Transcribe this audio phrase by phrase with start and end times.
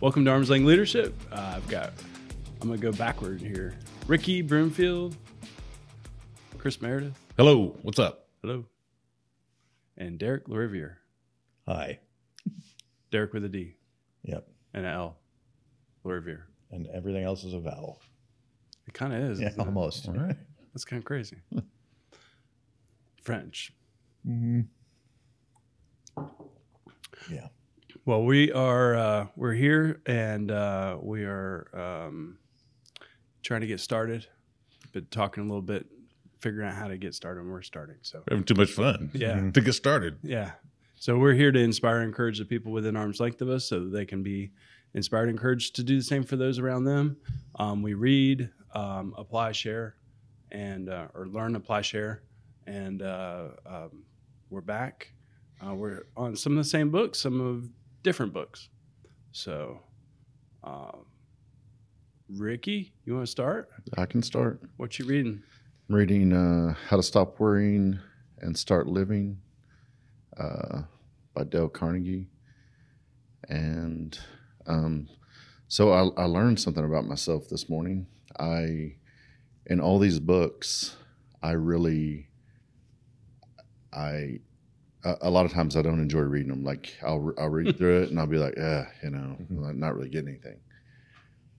[0.00, 1.14] Welcome to Arms Length Leadership.
[1.32, 1.92] Uh, I've got,
[2.60, 3.74] I'm going to go backward here.
[4.06, 5.16] Ricky Broomfield,
[6.56, 8.28] Chris Meredith, Hello, what's up?
[8.42, 8.64] hello,
[9.96, 10.94] and Derek Lariviere.
[11.66, 11.98] Hi.
[13.10, 13.74] Derek with a D
[14.22, 14.46] Yep.
[14.74, 15.16] and an L.
[16.04, 16.42] Lariviere.
[16.70, 18.00] And everything else is a vowel.
[18.86, 19.40] It kind of is.
[19.40, 19.66] Yeah, isn't it?
[19.66, 20.08] almost.
[20.08, 20.36] All right.
[20.72, 21.36] That's kind of crazy.
[23.22, 23.72] French.
[24.26, 24.60] Mm-hmm.
[27.30, 27.48] Yeah.
[28.08, 32.38] Well, we are uh, we're here and uh, we are um,
[33.42, 34.26] trying to get started.
[34.94, 35.84] Been talking a little bit,
[36.40, 37.42] figuring out how to get started.
[37.42, 40.16] and We're starting, so We're having too much fun yeah, to get started.
[40.22, 40.52] yeah.
[40.94, 43.80] So we're here to inspire and encourage the people within arm's length of us, so
[43.80, 44.52] that they can be
[44.94, 47.18] inspired and encouraged to do the same for those around them.
[47.58, 49.96] Um, we read, um, apply, share,
[50.50, 52.22] and uh, or learn, apply, share,
[52.66, 54.04] and uh, um,
[54.48, 55.12] we're back.
[55.60, 57.68] Uh, we're on some of the same books, some of
[58.08, 58.70] different books.
[59.32, 59.80] So,
[60.64, 61.04] um,
[62.30, 63.68] Ricky, you want to start?
[63.98, 64.62] I can start.
[64.78, 65.42] What you reading?
[65.90, 67.98] I'm reading uh, How to Stop Worrying
[68.38, 69.38] and Start Living
[70.38, 70.84] uh,
[71.34, 72.28] by Dale Carnegie.
[73.46, 74.18] And
[74.66, 75.10] um,
[75.66, 78.06] so I, I learned something about myself this morning.
[78.40, 78.94] I,
[79.66, 80.96] in all these books,
[81.42, 82.30] I really,
[83.92, 84.40] I,
[85.04, 86.64] a, a lot of times I don't enjoy reading them.
[86.64, 89.94] Like I'll, I'll read through it and I'll be like, eh, you know, I'm not
[89.94, 90.58] really getting anything.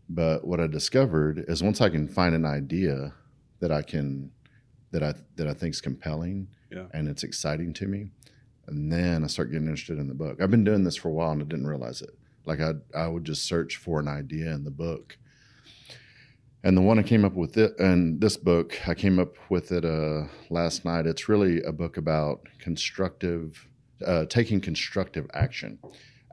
[0.09, 3.13] But what I discovered is once I can find an idea
[3.59, 4.31] that I can
[4.91, 6.85] that I that I think is compelling Yeah.
[6.93, 8.09] and it's exciting to me,
[8.67, 10.41] and then I start getting interested in the book.
[10.41, 12.17] I've been doing this for a while and I didn't realize it.
[12.45, 15.17] Like I I would just search for an idea in the book.
[16.63, 19.71] And the one I came up with it and this book, I came up with
[19.71, 21.07] it uh, last night.
[21.07, 23.67] It's really a book about constructive,
[24.05, 25.79] uh, taking constructive action,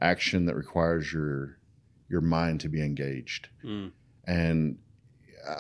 [0.00, 1.58] action that requires your
[2.08, 3.48] your mind to be engaged.
[3.64, 3.90] Mm.
[4.26, 4.78] And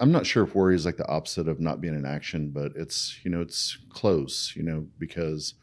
[0.00, 2.72] I'm not sure if worry is like the opposite of not being in action, but
[2.74, 5.54] it's you know it's close, you know, because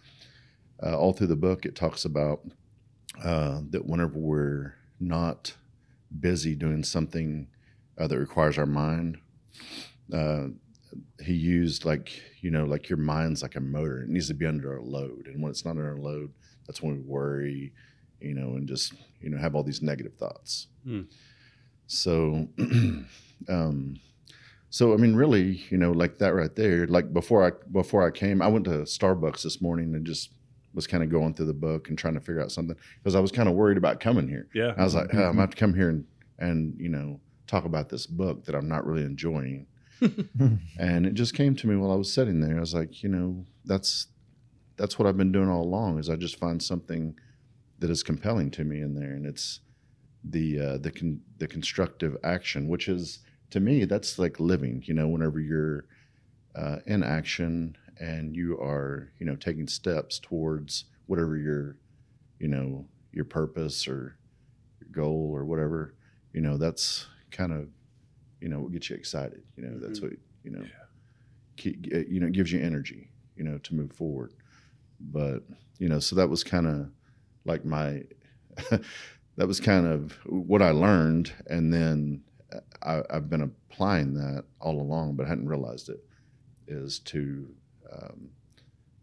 [0.82, 2.42] uh, all through the book it talks about
[3.22, 5.56] uh, that whenever we're not
[6.20, 7.48] busy doing something
[7.98, 9.18] uh, that requires our mind,
[10.14, 10.48] uh,
[11.24, 12.12] he used like
[12.42, 15.28] you know like your mind's like a motor; it needs to be under a load,
[15.28, 16.32] and when it's not under a load,
[16.68, 17.74] that's when we worry,
[18.20, 20.68] you know, and just you know have all these negative thoughts.
[20.84, 21.02] Hmm.
[21.88, 22.48] So,
[23.50, 24.00] um,
[24.70, 26.88] so I mean, really, you know, like that right there.
[26.88, 30.32] Like before I before I came, I went to Starbucks this morning and just
[30.74, 33.20] was kind of going through the book and trying to figure out something because I
[33.20, 34.48] was kind of worried about coming here.
[34.56, 34.74] Yeah.
[34.76, 36.06] I was like, oh, I'm about to come here and
[36.40, 39.68] and you know talk about this book that I'm not really enjoying.
[40.80, 42.58] and it just came to me while I was sitting there.
[42.58, 44.08] I was like, you know, that's
[44.76, 46.00] that's what I've been doing all along.
[46.00, 47.16] Is I just find something
[47.80, 49.60] that is compelling to me in there, and it's
[50.24, 53.20] the uh, the con- the constructive action, which is
[53.52, 54.84] to me that's like living.
[54.86, 55.86] You know, whenever you're
[56.56, 61.78] uh, in action and you are you know taking steps towards whatever your
[62.40, 64.18] you know your purpose or
[64.80, 65.94] your goal or whatever,
[66.34, 67.68] you know that's kind of
[68.40, 69.44] you know what gets you excited.
[69.58, 70.04] You know, that's Mhm.
[70.04, 70.14] what
[70.44, 70.66] you know.
[71.56, 73.12] Keep, you know, it gives you energy.
[73.36, 74.34] You know, to move forward.
[75.00, 75.44] But
[75.80, 76.90] you know, so that was kind of
[77.46, 78.04] like my
[78.70, 82.24] that was kind of what I learned, and then
[82.84, 86.04] I, I've been applying that all along, but I hadn't realized it.
[86.68, 87.54] Is to
[87.92, 88.30] um,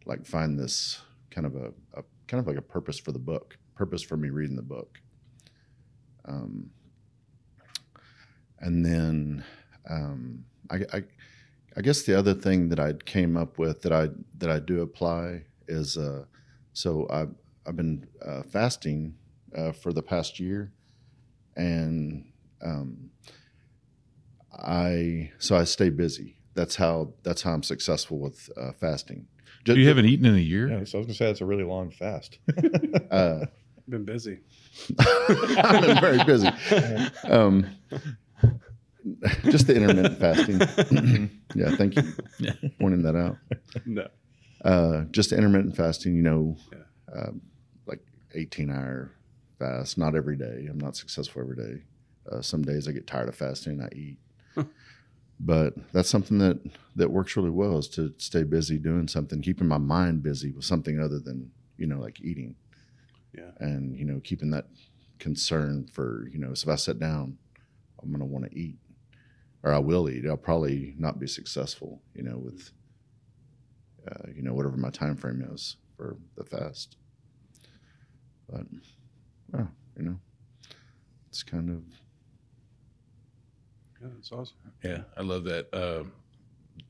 [0.06, 3.58] like find this kind of a, a kind of like a purpose for the book,
[3.74, 5.00] purpose for me reading the book.
[6.24, 6.70] Um,
[8.60, 9.44] and then
[9.88, 11.02] um, I, I,
[11.76, 14.82] I guess the other thing that I came up with that I that I do
[14.82, 16.24] apply is uh,
[16.72, 17.34] so I've
[17.66, 19.14] I've been uh, fasting
[19.56, 20.72] uh, for the past year,
[21.56, 22.24] and
[22.62, 23.10] um,
[24.52, 26.36] I so I stay busy.
[26.54, 29.26] That's how that's how I'm successful with uh, fasting.
[29.66, 30.68] You haven't eaten in a year?
[30.68, 32.38] Yeah, so I was gonna say that's a really long fast.
[33.10, 33.46] Uh,
[33.88, 34.38] Been busy.
[34.98, 36.48] I've been very busy.
[37.24, 37.66] Um,
[39.50, 41.30] just the intermittent fasting.
[41.54, 42.02] yeah, thank you
[42.38, 42.52] Yeah.
[42.80, 43.36] pointing that out.
[43.86, 44.08] no.
[44.64, 47.22] Uh, just intermittent fasting, you know, Yeah.
[47.22, 47.40] um,
[47.86, 48.00] like
[48.34, 49.10] 18 hour
[49.58, 50.66] fast, not every day.
[50.70, 51.82] I'm not successful every day.
[52.30, 54.18] Uh, some days I get tired of fasting and I eat.
[55.40, 56.60] but that's something that,
[56.96, 60.64] that works really well is to stay busy doing something, keeping my mind busy with
[60.66, 62.54] something other than, you know, like eating.
[63.34, 63.50] Yeah.
[63.60, 64.66] And, you know, keeping that
[65.18, 67.38] concern for, you know, so if I sit down,
[68.02, 68.76] I'm going to want to eat
[69.62, 70.26] or I will eat.
[70.26, 72.70] I'll probably not be successful, you know, with,
[74.10, 76.96] uh, you know, whatever my time frame is for the fast.
[78.48, 78.66] But,
[79.52, 80.16] well, you know,
[81.28, 81.82] it's kind of
[84.00, 84.56] Yeah, that's awesome.
[84.82, 85.72] Yeah, I love that.
[85.74, 86.04] Uh,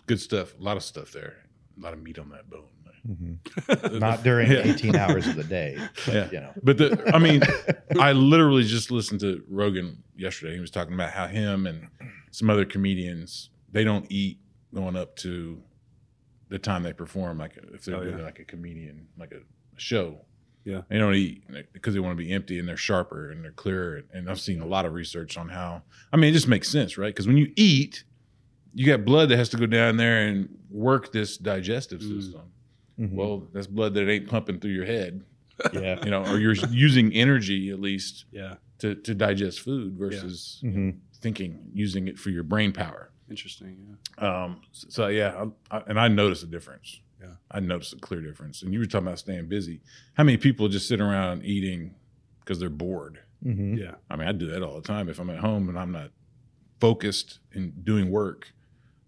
[0.07, 0.59] good stuff.
[0.59, 1.37] A lot of stuff there.
[1.77, 2.69] A lot of meat on that bone.
[3.09, 3.99] Mhm.
[4.01, 4.63] Not during Yeah.
[4.65, 5.77] 18 hours of the day.
[6.07, 6.29] But, Yeah.
[6.31, 6.53] You know.
[6.63, 7.43] But the, I mean,
[8.01, 10.55] I literally just listened to Rogan yesterday.
[10.55, 11.89] He was talking about how him and
[12.31, 14.39] some other comedians they don't eat
[14.75, 15.63] going up to
[16.49, 17.39] the time they perform.
[17.39, 18.25] Like if they're Oh, doing yeah.
[18.25, 19.41] like a comedian, like a
[19.81, 20.25] show.
[20.65, 20.83] Yeah.
[20.91, 21.43] they don't eat
[21.73, 24.03] because they want to be empty and they're sharper and they're clearer.
[24.13, 25.83] And I've seen a lot of research on how.
[26.13, 27.07] I mean, it just makes sense, right?
[27.15, 28.05] Because when you eat,
[28.75, 32.41] you got blood that has to go down there and work this digestive Mm.
[33.01, 33.13] Mhm.
[33.15, 35.23] Well, that's blood that ain't pumping through your head,
[35.73, 35.99] yeah.
[36.05, 40.91] you know, or you're using energy at least Yeah, to, to digest food versus hmm
[41.23, 43.11] thinking, using it for your brain power.
[43.29, 43.97] interesting.
[44.19, 44.45] Yeah.
[44.45, 47.01] Um, so yeah, I, I, and I noticed a difference.
[47.21, 47.35] Yeah.
[47.51, 48.63] I noticed a clear difference.
[48.63, 49.83] And you were talking about staying busy.
[50.15, 51.95] How many people just sit around eating
[52.41, 53.19] because they're bored?
[53.43, 55.09] hmm Yeah, I mean, I do that all the time.
[55.11, 56.11] If I'm at home and I'm not
[56.81, 58.53] focused in doing work,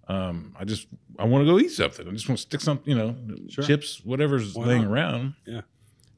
[0.09, 0.87] um, I just
[1.19, 2.07] I want to go eat something.
[2.09, 3.17] I just want to stick something, you know,
[3.49, 3.65] Sure.
[3.65, 4.91] chips, whatever's Why laying not?
[4.93, 5.35] around.
[5.47, 5.61] Yeah.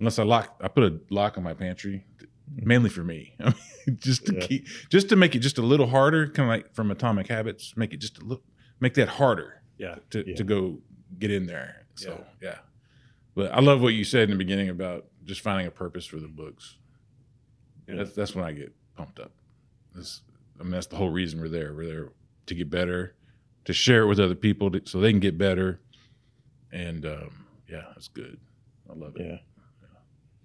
[0.00, 2.04] Unless I lock, I put a lock on my pantry,
[2.50, 3.44] mainly for me, I
[3.86, 4.46] mean, just to Yeah.
[4.46, 7.74] keep, just to make it just a little harder, kind of like from Atomic Habits,
[7.76, 8.42] make it just a little,
[8.80, 10.34] make that harder yeah, to, Yeah.
[10.36, 10.78] to go
[11.18, 11.86] get in there.
[11.94, 12.58] So yeah.
[13.34, 16.16] But I love what you said in the beginning about just finding a purpose for
[16.18, 16.76] the books.
[17.88, 17.96] Yeah.
[17.96, 19.32] That's that's when I get pumped up.
[19.94, 20.22] That's,
[20.58, 21.72] I mean, that's the whole reason we're there.
[21.74, 22.08] We're there
[22.46, 23.14] to get better,
[23.64, 25.80] to share it with other people, to, so they can get better.
[26.72, 28.38] And um, yeah, it's good.
[28.90, 29.22] I love it.
[29.26, 29.36] Yeah.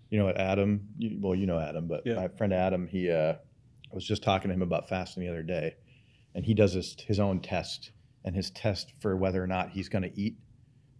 [0.09, 0.87] You know what, Adam?
[0.97, 2.15] You, well, you know Adam, but Yeah.
[2.15, 5.43] my friend Adam, he, uh, I was just talking to him about fasting the other
[5.43, 5.75] day,
[6.33, 7.91] and he does his his own test,
[8.25, 10.37] and his test for whether or not he's going to eat,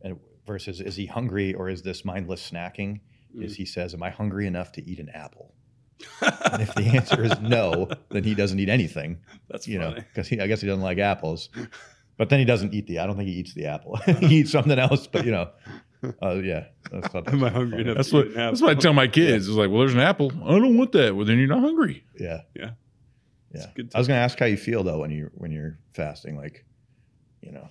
[0.04, 3.00] and versus is he hungry or is this mindless snacking?
[3.39, 5.54] Is he says, "Am I hungry enough to eat an apple?"
[6.51, 9.19] And if the answer is no, then he doesn't eat anything.
[9.50, 10.06] That's you know, funny.
[10.13, 11.50] because I guess he doesn't like apples.
[12.19, 13.00] But then he doesn't eat the.
[13.00, 13.95] I don't think he eats the apple.
[14.19, 15.07] he eats something else.
[15.07, 15.50] But you know,
[16.21, 16.66] uh, yeah.
[16.92, 17.95] That's not- Am I hungry enough?
[17.95, 18.51] That's to what eat an apple?
[18.51, 19.48] that's what I tell my kids.
[19.48, 20.31] It's like, well, there's an apple.
[20.45, 21.16] I don't want that.
[21.16, 22.04] Well, then you're not hungry.
[22.19, 22.42] Yeah.
[22.56, 22.71] Yeah.
[23.56, 23.66] Yeah.
[23.74, 26.66] Good I was gonna ask how you feel though when you when you're fasting, like,
[27.42, 27.68] you know,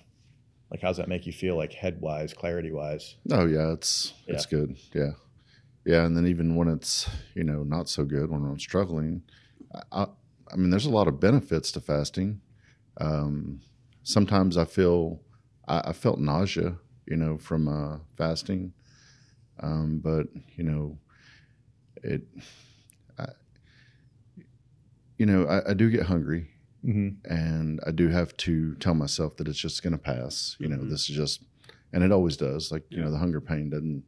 [0.71, 3.15] like how's that make you feel, like head wise, clarity wise?
[3.31, 4.77] Oh yeah, it's it's good.
[4.93, 5.11] Yeah,
[5.85, 6.05] yeah.
[6.05, 9.21] And then even when it's you know not so good, when I'm struggling,
[9.73, 10.07] I, I,
[10.51, 12.41] I mean, there's a lot of benefits to fasting.
[12.99, 13.61] Um,
[14.09, 15.21] sometimes I feel
[15.67, 16.75] I, I felt nausea,
[17.05, 18.73] you know, from uh, fasting,
[19.61, 20.27] um, but
[20.57, 20.97] you know,
[22.03, 22.23] it.
[23.17, 23.25] I,
[25.17, 26.49] you know, I, I do get hungry,
[26.85, 27.09] Mm-hmm.
[27.29, 30.55] and I do have to tell myself that it's just going to pass.
[30.59, 30.89] You know, Mhm.
[30.89, 31.43] this is just,
[31.91, 32.71] and it always does.
[32.71, 33.03] Like you Yeah.
[33.05, 34.03] know, the hunger pain doesn't,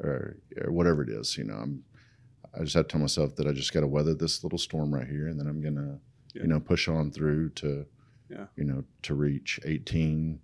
[0.00, 1.38] or, or whatever it is.
[1.38, 1.84] You know, I'm,
[2.58, 4.92] I just have to tell myself that I just got to weather this little storm
[4.92, 6.00] right here, and then I'm gonna,
[6.34, 6.42] Yeah.
[6.42, 7.86] you know, push on through to,
[8.30, 8.46] Yeah.
[8.56, 10.40] you know, to reach 18.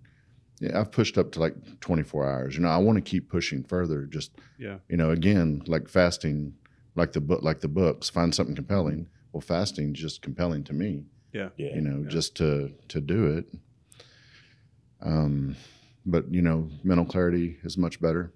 [0.59, 2.55] Yeah, I've pushed up to like 24 hours.
[2.55, 4.05] You know, I want to keep pushing further.
[4.05, 4.77] Just, Yeah.
[4.89, 6.55] you know, again, like fasting,
[6.95, 9.07] like the book, like the books, find something compelling.
[9.33, 11.49] Well, fasting just compelling to me Yeah.
[11.57, 11.75] Yeah.
[11.75, 12.09] you know, Yeah.
[12.09, 13.53] just to to do it.
[15.01, 15.55] Um,
[16.05, 18.31] but you know, mental clarity is much better.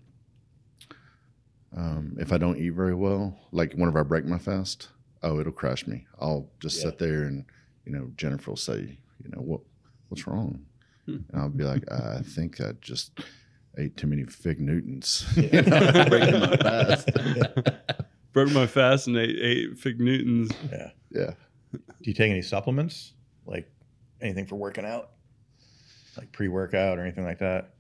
[1.76, 4.90] Um, if I don't eat very well, like whenever I break my fast,
[5.24, 6.06] oh, it'll crash me.
[6.20, 6.84] I'll just Yeah.
[6.90, 7.46] sit there and
[7.86, 9.62] you know, Jennifer will say, you know, what
[10.10, 10.66] what's wrong?
[11.06, 11.18] Hmm.
[11.32, 13.20] And I'll be like, I think I just
[13.78, 15.26] ate too many fig Newtons.
[15.38, 15.56] Yeah.
[15.56, 17.10] you know, breaking my fast.
[18.34, 20.52] Broke my fast and ate, ate fig Newtons.
[20.72, 20.92] yeah.
[21.12, 21.32] yeah.
[21.74, 23.14] Do you take any supplements,
[23.46, 23.72] like
[24.22, 25.12] anything for working out,
[26.18, 27.74] like pre workout or anything like that?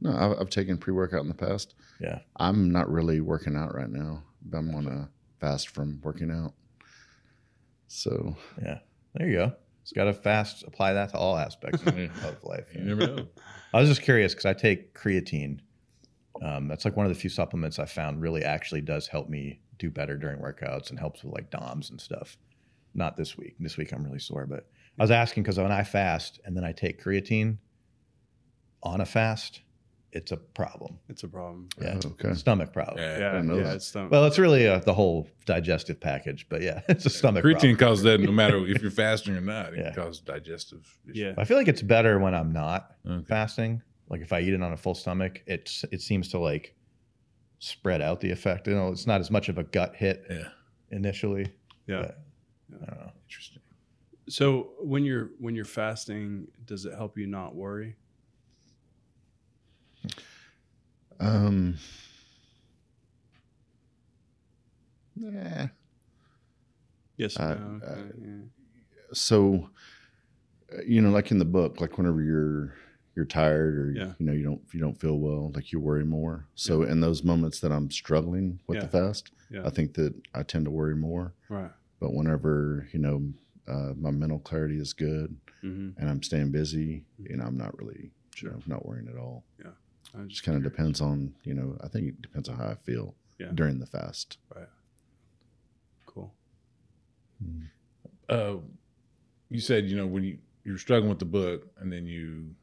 [0.00, 1.74] No, I've, I've taken pre workout in the past.
[2.00, 2.20] Yeah.
[2.36, 4.22] I'm not really working out right now.
[4.42, 5.08] But I'm on a
[5.40, 6.52] fast from working out.
[7.88, 8.78] So Yeah.
[9.14, 9.52] There you go.
[9.86, 10.64] It's got to fast.
[10.66, 12.66] Apply that to all aspects of of life.
[12.74, 13.28] You never know.
[13.72, 15.60] I was just curious because I take creatine.
[16.42, 19.60] Um, that's like one of the few supplements I found really actually does help me
[19.78, 22.36] do better during workouts and helps with like DOMs and stuff.
[22.94, 23.54] Not this week.
[23.60, 24.66] This week I'm really sore, but
[24.98, 27.58] I was asking because when I fast and then I take creatine
[28.82, 29.60] on a fast,
[30.12, 30.98] it's a problem.
[31.08, 31.68] It's a problem.
[31.80, 32.32] Yeah, Oh, okay.
[32.34, 32.98] stomach problem.
[32.98, 33.18] Yeah.
[33.42, 37.04] Yeah, yeah, it's not, Well, it's really uh, the whole digestive package, but yeah, it's
[37.06, 37.76] a stomach Creatine problem.
[37.76, 39.74] causes that no matter if you're fasting or not.
[39.74, 39.92] It Yeah.
[39.92, 41.16] can cause digestive issues.
[41.18, 43.24] yeah, I feel like it's better when I'm not Okay.
[43.26, 43.82] fasting.
[44.08, 46.74] Like if I eat it on a full stomach, it's it seems to like
[47.58, 48.68] spread out the effect.
[48.68, 50.48] You know, it's not as much of a gut hit Yeah.
[50.90, 51.52] initially.
[51.86, 52.02] yeah.
[52.02, 52.18] but
[52.82, 53.12] I don't know.
[53.28, 53.62] Interesting.
[54.28, 57.96] So when you're when you're fasting, does it help you not worry?
[65.14, 65.68] Yeah.
[67.16, 67.38] Yes.
[67.38, 68.42] Uh, no, uh, yeah.
[69.12, 69.70] so
[70.72, 72.74] uh, you know like in the book like whenever you're
[73.14, 74.12] you're tired or Yeah.
[74.18, 77.22] you know you don't you don't feel well like you worry more so in those
[77.24, 79.62] moments that i'm struggling with the fast Yeah.
[79.64, 81.70] i think that i tend to worry more Right.
[82.00, 83.22] but whenever you know
[83.66, 87.78] uh, my mental clarity is good hmm and i'm staying busy you know i'm not
[87.78, 88.10] really
[88.42, 89.70] you know, not worrying at all I
[90.14, 92.74] it just kind of depends on you know i think it depends on how i
[92.74, 93.50] feel Yeah.
[93.54, 94.68] during the fast Right.
[96.06, 96.32] Cool.
[98.28, 98.56] Uh,
[99.50, 102.54] you said you know when you you're struggling with the book, and then you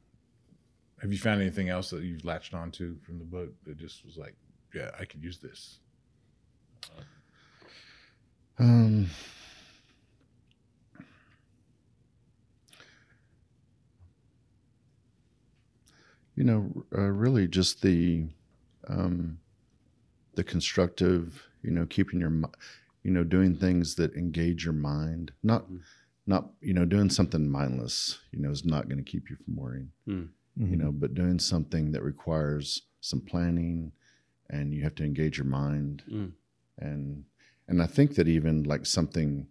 [1.01, 4.17] have you found anything else that you've latched onto from the book that just was
[4.17, 4.35] like,
[4.73, 5.79] yeah, I could use this.
[8.59, 9.09] Um,
[16.35, 18.27] you know, uh, really just the
[18.87, 19.39] um,
[20.35, 22.47] the constructive, you know, keeping your, mi-
[23.03, 25.31] you know, doing things that engage your mind.
[25.43, 25.81] Not, Mhm.
[26.25, 28.19] not you know, doing something mindless.
[28.31, 29.91] You know, is not going to keep you from worrying.
[30.07, 30.71] Mm-hmm.
[30.71, 33.91] You know, but doing something that requires some planning,
[34.49, 36.31] and you have to engage your mind Mm.
[36.79, 37.25] and
[37.67, 39.47] and I think that even like something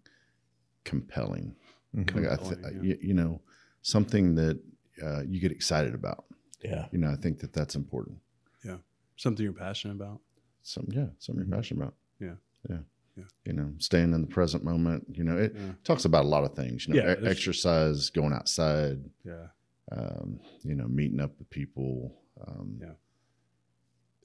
[0.84, 1.54] compelling,
[1.96, 2.14] Mhm.
[2.14, 3.40] like I th- Compelling, you, you know,
[3.82, 4.58] something that
[5.02, 6.26] uh, you get excited about.
[6.62, 6.86] Yeah.
[6.92, 8.18] You know, I think that that's important.
[8.64, 8.76] Yeah,
[9.16, 10.20] something you're passionate about.
[10.62, 11.94] Some yeah, something you're passionate about.
[12.20, 12.34] Yeah.
[12.70, 12.76] yeah,
[13.16, 13.24] Yeah.
[13.44, 15.06] You know, staying in the present moment.
[15.12, 15.72] You know, it Yeah.
[15.84, 16.86] talks about a lot of things.
[16.86, 19.10] You know, Yeah, e- exercise, going outside.
[19.24, 19.48] Yeah.
[19.90, 22.16] Um, you know, meeting up with people.
[22.46, 22.94] Um, Yeah.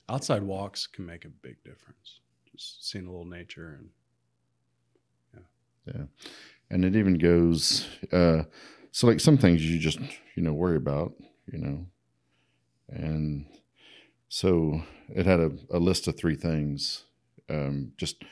[0.09, 2.21] Outside walks can make a big difference.
[2.51, 3.89] Just seeing a little nature and
[5.87, 6.05] Yeah.
[6.69, 8.43] And it even goes, uh,
[8.91, 9.99] so like some things you just,
[10.35, 11.13] you know, worry about,
[11.51, 11.87] you know,
[12.89, 13.45] and
[14.29, 17.03] so it had a, a list of three things.
[17.49, 18.23] Um, just,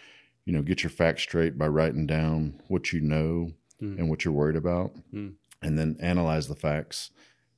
[0.46, 4.00] you know, get your facts straight by writing down what you know Mm.
[4.00, 5.34] and what you're worried about, Mm.
[5.62, 7.12] and then analyze the facts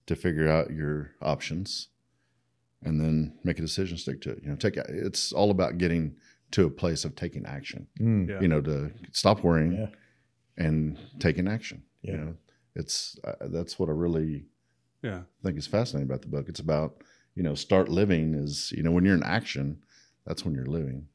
[0.07, 1.89] to figure out your options
[2.81, 4.39] and then make a decision, stick to it.
[4.41, 4.87] You know, take, it.
[4.89, 6.15] it's all about getting
[6.51, 8.29] to a place of taking action, Mm.
[8.29, 8.41] Yeah.
[8.41, 9.89] you know, to stop worrying Yeah.
[10.57, 11.83] and taking action.
[12.01, 12.11] Yeah.
[12.13, 12.35] You know,
[12.75, 14.45] it's uh, that's what I really
[15.01, 15.19] yeah.
[15.19, 16.47] I think is fascinating about the book.
[16.49, 17.03] It's about
[17.35, 19.77] you know start living is you know when you're in action,
[20.25, 21.07] that's when you're living.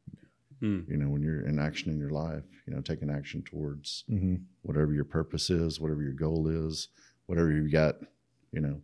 [0.62, 0.88] Mm.
[0.88, 4.36] You know when you're in action in your life, you know taking action towards hmm
[4.62, 6.88] whatever your purpose is, whatever your goal is,
[7.26, 7.96] whatever you've got.
[8.52, 8.80] You know,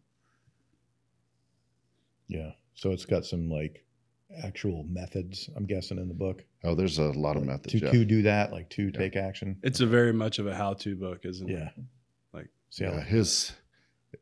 [2.29, 2.53] Yeah.
[2.75, 3.85] So it's got some like
[4.43, 6.45] actual methods, I'm guessing, in the book.
[6.65, 7.73] oh, there's a lot of methods.
[7.73, 7.91] to, yeah.
[7.91, 9.57] to do that, like to take action.
[9.63, 11.53] It's a very much of a how-to book, isn't it?
[11.53, 11.71] Yeah.
[12.33, 13.53] Like- see how Yeah, his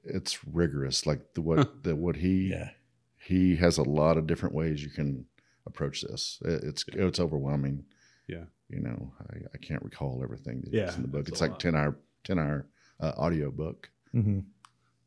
[0.06, 1.06] it's rigorous.
[1.06, 2.70] Like the what the what he yeah.
[3.18, 5.26] he has a lot of different ways you can
[5.66, 6.38] approach this.
[6.44, 7.84] It- It's it's overwhelming.
[8.28, 8.44] Yeah.
[8.68, 11.20] You know, I, I can't recall everything that's Yeah, in the book.
[11.22, 11.60] it's It's like lot.
[11.60, 12.66] ten hour ten hour
[13.00, 14.40] uh, audio book hmm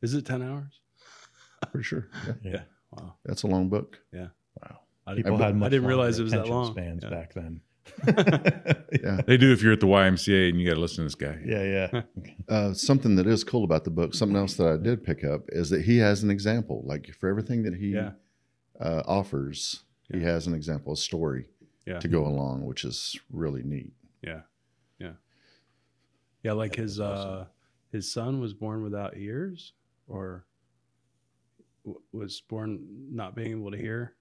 [0.02, 0.80] Is it 10 hours?
[1.72, 2.08] for sure.
[2.26, 2.34] Yeah.
[2.54, 2.62] Yeah.
[2.92, 3.16] Wow.
[3.26, 4.00] That's a long book.
[4.14, 4.28] Yeah.
[4.62, 4.80] Wow.
[5.08, 6.72] I People didn't, had much I didn't longer realize it was that attention long.
[6.72, 7.10] spans yeah.
[7.10, 7.62] back then.
[9.04, 9.22] Yeah.
[9.28, 11.38] They do if you're at the YMCA and you got to listen to this guy.
[11.46, 12.02] yeah, yeah.
[12.50, 15.42] Uh, something that is cool about the book, something else that I did pick up
[15.50, 16.82] is that he has an example.
[16.86, 18.12] Like for everything that he Yeah.
[18.80, 21.46] uh, offers, he has an example, a story
[21.86, 22.00] Yeah.
[22.00, 23.94] to go along, which is really neat.
[24.24, 24.42] Yeah.
[24.98, 25.12] Yeah.
[26.44, 26.54] Yeah.
[26.54, 27.46] Like his, uh,
[27.92, 29.74] his son was born without ears
[30.08, 30.46] or
[31.86, 32.80] w- was born
[33.12, 34.16] not being able to hear.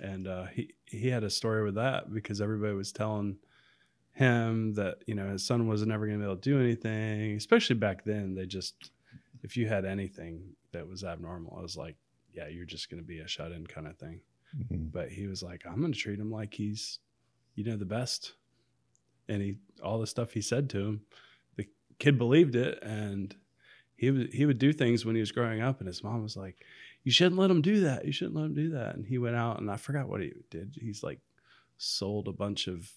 [0.00, 3.36] And, uh, he, he had a story with that because everybody was telling
[4.12, 7.36] him that, you know, his son wasn't ever going to be able to do anything,
[7.36, 8.34] especially back then.
[8.34, 8.90] They just,
[9.42, 11.96] if you had anything that was abnormal, I was like,
[12.32, 14.20] yeah, you're just going to be a shut in kind of thing.
[14.70, 14.92] Mhm.
[14.92, 17.00] but he was like i'm going to treat him like he's
[17.56, 18.34] you know the best
[19.28, 21.00] and he all the stuff he said to him
[21.56, 21.66] the
[21.98, 23.34] kid believed it and
[23.96, 26.36] he would he would do things when he was growing up and his mom was
[26.36, 26.64] like
[27.04, 28.04] you shouldn't let him do that.
[28.04, 28.96] You shouldn't let him do that.
[28.96, 30.74] And he went out and i forgot what he did.
[30.80, 31.20] He's like
[31.76, 32.88] sold a bunch of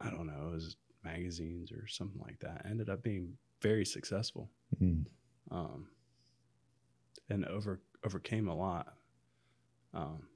[0.00, 2.64] i don't know was magazines or something like that.
[2.68, 4.50] Ended up being very successful.
[4.80, 5.06] Mhm.
[5.50, 5.88] um,
[7.28, 8.94] and over overcame a lot.
[9.94, 10.28] Um,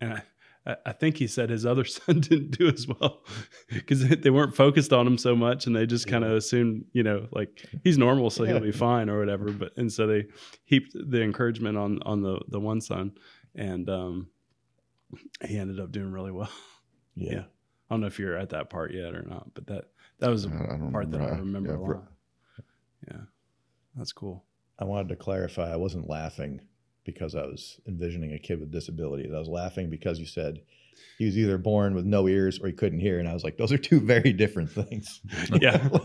[0.00, 0.22] and I,
[0.66, 3.22] I, think he said his other son didn't do as well
[3.68, 7.02] because they weren't focused on him so much, and they just kind of assumed, you
[7.02, 9.50] know, like he's normal, so he'll be fine or whatever.
[9.50, 10.26] But and so they
[10.64, 13.12] heaped the encouragement on on the the one son,
[13.54, 14.28] and um,
[15.44, 16.50] he ended up doing really well.
[17.16, 17.32] Yeah.
[17.32, 17.40] Yeah.
[17.88, 19.84] I don't know if you're at that part yet or not, but that
[20.18, 21.70] that was a I, I don't part that I remember.
[21.70, 22.04] remember yeah, a lot.
[23.06, 23.24] Yeah,
[23.94, 24.44] that's cool.
[24.80, 26.60] I wanted to clarify I wasn't laughing
[27.04, 29.32] because I was envisioning a kid with disabilities.
[29.34, 30.60] I was laughing because you said
[31.18, 33.56] he was either born with no ears or he couldn't hear, and I was like,
[33.56, 35.20] those are two very different things.
[35.60, 35.88] Yeah.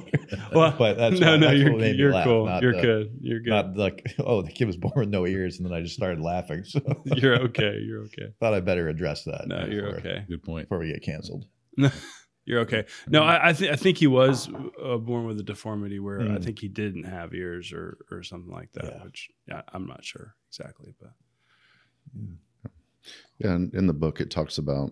[0.53, 2.45] Well, but that's no, what- no, that's you're, what made you're laugh, cool.
[2.45, 3.17] not You're the- good.
[3.21, 3.49] You're good.
[3.49, 6.21] Not like, oh, the kid was born with no ears, and then I just started
[6.21, 6.63] laughing.
[6.65, 7.79] So you're okay.
[7.83, 8.27] You're okay.
[8.39, 9.47] thought I better address that.
[9.47, 10.23] No, you're okay.
[10.29, 10.65] Good point.
[10.69, 11.45] Before we get canceled.
[12.49, 12.85] You're okay.
[13.07, 14.49] No, I I, th- I think he was
[14.83, 16.43] uh, born with a deformity where I Mm.
[16.43, 18.85] think he didn't have ears or or something like that.
[18.85, 19.03] Yeah.
[19.03, 21.11] Which yeah, I'm not sure exactly, but
[23.37, 24.91] Yeah, and in the book it talks about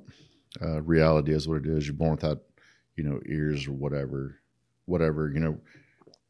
[0.62, 1.86] uh, reality is what it is.
[1.88, 2.44] You're born without,
[2.96, 4.40] you know, ears or whatever,
[4.86, 5.30] whatever.
[5.30, 5.58] You know,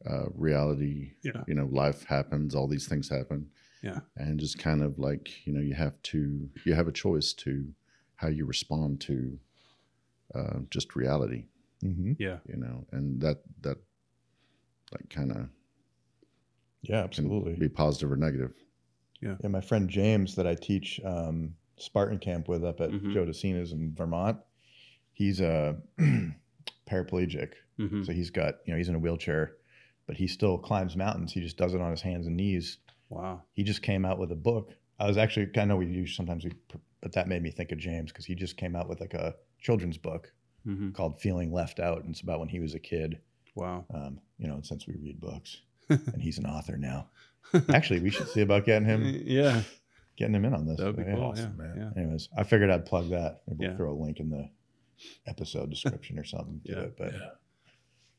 [0.10, 1.12] uh, reality.
[1.24, 1.44] Yeah.
[1.48, 2.56] You know, life happens.
[2.56, 3.50] All these things happen.
[3.84, 4.00] Yeah.
[4.16, 7.68] And just kind of like you know, you have to you have a choice to
[8.16, 9.38] how you respond to
[10.36, 11.46] uh, just reality.
[11.84, 12.14] Mm-hmm.
[12.18, 13.78] yeah, You know, and that that
[14.92, 15.50] like kind of
[16.82, 17.56] Yeah, can absolutely.
[17.56, 18.54] be positive or negative.
[19.22, 19.50] Yeah, yeah.
[19.50, 23.14] my friend James that I teach um, Spartan camp with up at Mhm.
[23.14, 24.38] Joe De Sena's in Vermont.
[25.14, 25.78] He's a
[26.90, 29.56] paraplegic, hmm so he's got you know he's in a wheelchair,
[30.06, 31.34] but he still climbs mountains.
[31.34, 32.78] He just does it on his hands and knees.
[33.10, 34.74] wow, He just came out with a book.
[35.00, 36.52] I was actually I know we use sometimes we,
[37.02, 39.36] but that made me think of James because he just came out with like a
[39.68, 40.32] children's book
[40.64, 43.20] hmm called Feeling Left Out, and it's about when he was a kid.
[43.56, 43.86] wow.
[43.94, 47.08] Um, you know, since we read books, and he's an author now.
[47.70, 49.62] Actually, we should see about getting him yeah,
[50.18, 50.78] getting him in on this.
[50.78, 51.24] that would be cool.
[51.24, 51.76] awesome, yeah, man.
[51.96, 52.02] yeah.
[52.02, 53.42] Anyways, I figured I'd plug that.
[53.48, 53.78] Maybe we'll Yeah.
[53.78, 54.50] throw a link in the
[55.26, 56.80] episode description or something to Yeah.
[56.88, 56.96] it.
[56.98, 57.30] But Yeah.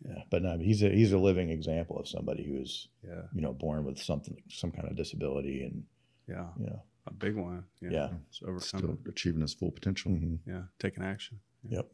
[0.09, 0.23] yeah.
[0.31, 3.53] but no, he's a he's a living example of somebody who is Yeah, you know
[3.53, 5.85] born with something some kind of disability and
[6.29, 7.65] yeah, you know a big one.
[7.81, 8.09] Yeah, Yeah.
[8.29, 8.61] It's overcome.
[8.81, 10.13] Still achieving his full potential.
[10.13, 10.39] mhm.
[10.47, 11.41] Yeah, taking action.
[11.69, 11.87] yep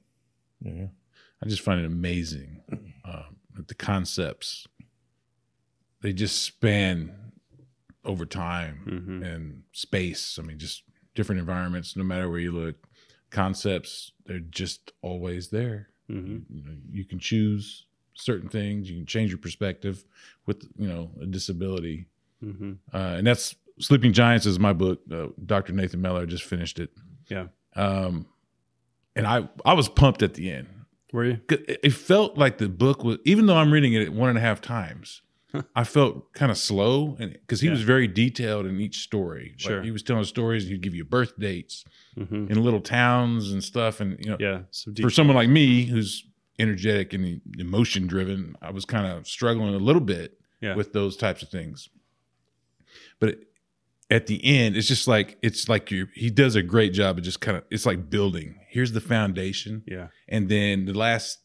[0.61, 0.87] yeah, yeah.
[1.42, 2.62] I just find it amazing
[3.04, 4.66] um, that the concepts
[6.00, 7.14] they just span
[8.04, 10.38] over time hmm and space.
[10.38, 10.83] I mean, just
[11.14, 11.97] different environments.
[11.97, 12.76] No matter where you look,
[13.30, 15.88] concepts they're just always there.
[16.09, 18.88] hmm You know, you can choose certain things.
[18.90, 20.05] You can change your perspective
[20.46, 22.07] with you know a disability,
[22.40, 25.00] hmm uh, and that's Sleeping Giants is my book.
[25.10, 25.72] Uh, Dr.
[25.72, 26.90] Nathan Mellor just finished it.
[27.28, 27.46] Yeah.
[27.74, 28.26] Um,
[29.16, 30.68] and I I was pumped at the end.
[31.12, 31.40] Were you?
[31.48, 34.60] It felt like the book was, even though I'm reading it one and a half
[34.60, 35.22] times,
[35.76, 37.72] I felt kind of slow, and because he Yeah.
[37.74, 39.50] was very detailed in each story.
[39.52, 39.82] Like, Sure.
[39.82, 41.84] he was telling stories, and he'd give you birth dates
[42.16, 44.62] hmm in little towns and stuff, and you know, Yeah.
[44.72, 46.24] So for someone like me who's
[46.58, 50.74] energetic and emotion driven, I was kind of struggling a little bit Yeah.
[50.74, 51.88] with those types of things.
[53.20, 53.48] But it,
[54.14, 56.07] at the end, it's just like it's like you.
[56.14, 57.64] He does a great job of just kind of.
[57.68, 58.61] It's like building.
[58.68, 60.07] Here's the foundation, yeah.
[60.29, 61.40] and then the last,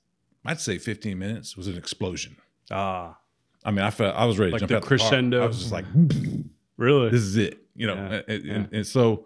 [0.46, 2.38] I'd say, 15 minutes was an explosion.
[2.70, 3.18] Ah,
[3.66, 5.44] I mean, I felt I was ready Like to jump the out the crescendo.
[5.44, 5.86] I was just like,
[6.78, 7.10] really?
[7.10, 7.96] this is it, you know.
[7.96, 8.54] Yeah, And, yeah.
[8.54, 9.26] and, and so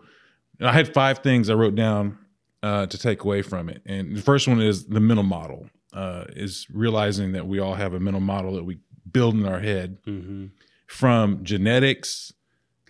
[0.62, 2.18] I had five things I wrote down
[2.62, 5.70] uh, to take away from it, and the first one is the mental model.
[5.92, 8.80] Uh, is realizing that we all have a mental model that we
[9.12, 10.46] build in our head hmm
[10.88, 12.34] from genetics,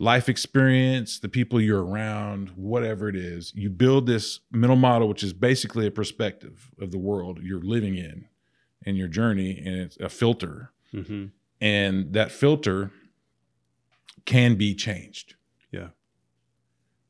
[0.03, 3.53] life experience, the people you're around, whatever it is.
[3.55, 7.95] You build this mental model, which is basically a perspective of the world you're living
[7.95, 8.25] in
[8.85, 10.71] and your journey, and it's a filter.
[10.91, 11.27] hmm
[11.61, 12.91] And that filter
[14.25, 15.35] can be changed.
[15.71, 15.89] Yeah.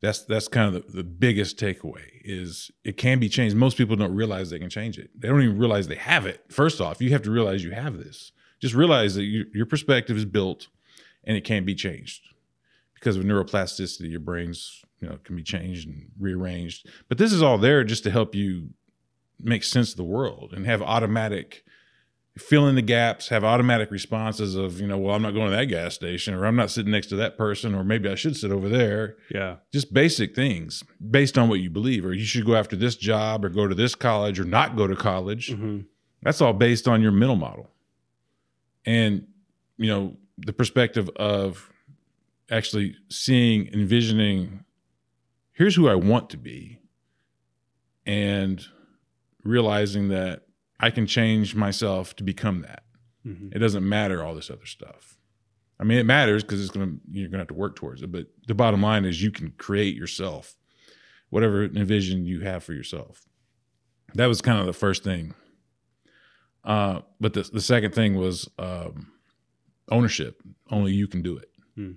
[0.01, 3.55] That's that's kind of the, the biggest takeaway is it can be changed.
[3.55, 5.09] Most people don't realize they can change it.
[5.19, 6.41] They don't even realize they have it.
[6.49, 8.33] First off, you have to realize you have this.
[8.59, 10.67] Just realize that you, your perspective is built
[11.23, 12.32] and it can be changed
[13.03, 14.09] because of neuroplasticity.
[14.09, 16.87] Your brains, you know, can be changed and rearranged.
[17.09, 18.69] But this is all there just to help you
[19.41, 21.65] make sense of the world and have automatic
[22.37, 25.55] fill in the gaps, have automatic responses of, you know, well, I'm not going to
[25.55, 28.37] that gas station or I'm not sitting next to that person or maybe I should
[28.37, 29.17] sit over there.
[29.29, 29.57] Yeah.
[29.73, 33.43] Just basic things based on what you believe, or you should go after this job
[33.43, 35.51] or go to this college or not go to college.
[35.51, 35.81] hmm
[36.21, 37.69] That's all based on your mental model.
[38.85, 39.27] And,
[39.77, 41.69] you know, the perspective of
[42.49, 44.63] actually seeing, envisioning,
[45.53, 46.79] here's who I want to be,
[48.05, 48.63] and
[49.43, 50.43] realizing that
[50.79, 52.83] I can change myself to become that.
[53.23, 55.17] hmm It doesn't matter all this other stuff.
[55.79, 58.11] I mean, it matters because it's gonna you're gonna have to work towards it.
[58.11, 60.55] But the bottom line is you can create yourself,
[61.29, 63.25] whatever vision you have for yourself.
[64.13, 65.33] That was kind of the first thing.
[66.63, 69.11] Uh, but the the second thing was um,
[69.89, 70.41] ownership.
[70.69, 71.49] Only you can do it.
[71.75, 71.91] Hmm.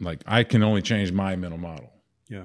[0.00, 1.92] Like I can only change my mental model.
[2.28, 2.44] Yeah.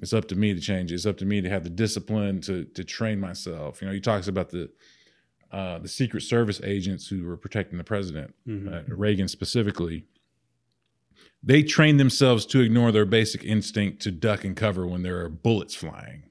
[0.00, 0.96] It's up to me to change it.
[0.96, 3.80] It's up to me to have the discipline to to train myself.
[3.80, 4.70] You know, he talks about the
[5.50, 10.06] uh, the Secret Service agents who were protecting the president, hmm uh, Reagan specifically.
[11.42, 15.28] they train themselves to ignore their basic instinct to duck and cover when there are
[15.28, 16.22] bullets flying.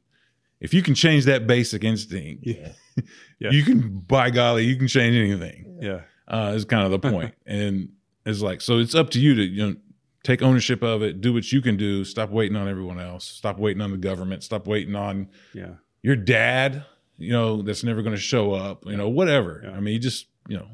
[0.60, 2.72] If you can change that basic instinct, Yeah.
[3.40, 3.50] Yeah.
[3.52, 5.78] you can, by golly, you can change anything.
[5.82, 6.02] Yeah.
[6.28, 7.34] Uh, is kind of the point.
[7.46, 7.90] and
[8.26, 9.76] it's like, so it's up to you to, you know,
[10.24, 13.58] take ownership of it, do what you can do, stop waiting on everyone else, stop
[13.58, 15.76] waiting on the government, stop waiting on Yeah.
[16.04, 16.86] your dad,
[17.18, 19.62] you know, that's never going to show up, you know, whatever.
[19.64, 19.72] Yeah.
[19.72, 20.68] I mean, you just, you know,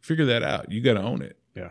[0.00, 0.70] figure that out.
[0.70, 1.38] You got to own it.
[1.54, 1.70] Yeah.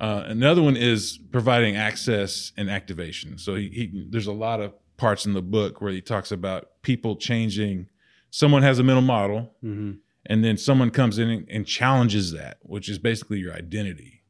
[0.00, 3.36] Uh, another one is providing access and activation.
[3.36, 6.70] So he, he, there's a lot of parts in the book where he talks about
[6.82, 7.88] people changing.
[8.30, 9.92] Someone has a mental model, Mm-hmm.
[10.26, 14.22] and then someone comes in and, and challenges that, which is basically your identity,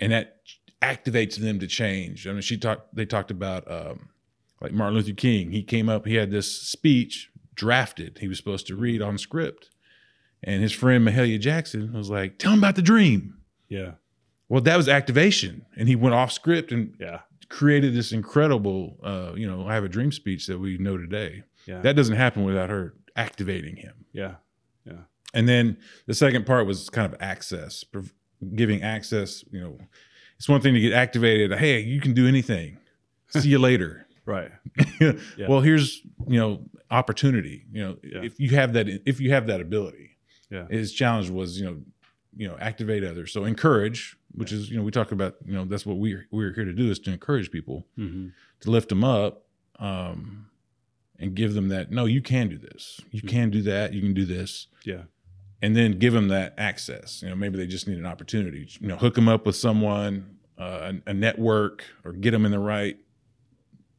[0.00, 0.38] and that
[0.82, 2.26] activates them to change.
[2.26, 2.94] I mean, she talked.
[2.94, 4.08] They talked about um,
[4.60, 5.50] like Martin Luther King.
[5.50, 6.06] He came up.
[6.06, 8.18] He had this speech drafted.
[8.20, 9.70] He was supposed to read on script,
[10.42, 13.38] and his friend Mahalia Jackson was like, "Tell him about the dream."
[13.68, 13.92] Yeah.
[14.48, 17.20] Well, that was activation, and he went off script and Yeah.
[17.50, 21.42] created this incredible, uh, you know, I have a dream speech that we know today.
[21.66, 21.80] Yeah.
[21.82, 24.04] That doesn't happen without her activating him.
[24.12, 24.36] yeah.
[24.86, 25.02] Yeah.
[25.34, 27.84] And then the second part was kind of access,
[28.54, 29.44] giving access.
[29.50, 29.78] You know,
[30.38, 31.52] it's one thing to get activated.
[31.58, 32.78] Hey, you can do anything.
[33.28, 34.04] See you later.
[34.28, 34.50] Right.
[35.48, 37.64] Well, here's you know opportunity.
[37.72, 38.22] You know, Yeah.
[38.24, 40.18] if you have that, if you have that ability,
[40.50, 40.66] Yeah.
[40.68, 41.76] his challenge was you know,
[42.36, 43.32] you know, activate others.
[43.32, 45.36] So encourage, which is you know we talk about.
[45.46, 48.28] You know, that's what we we're here to do is to encourage people Mm-hmm.
[48.60, 49.46] to lift them up.
[49.78, 50.44] Um,
[51.20, 54.14] and give them that no you can do this you can do that you can
[54.14, 55.02] do this Yeah.
[55.62, 57.22] And then give them that access.
[57.22, 58.68] You know, maybe they just need an opportunity.
[58.80, 62.52] You know, hook them up with someone, uh, a, a network, or get them in
[62.52, 62.96] the right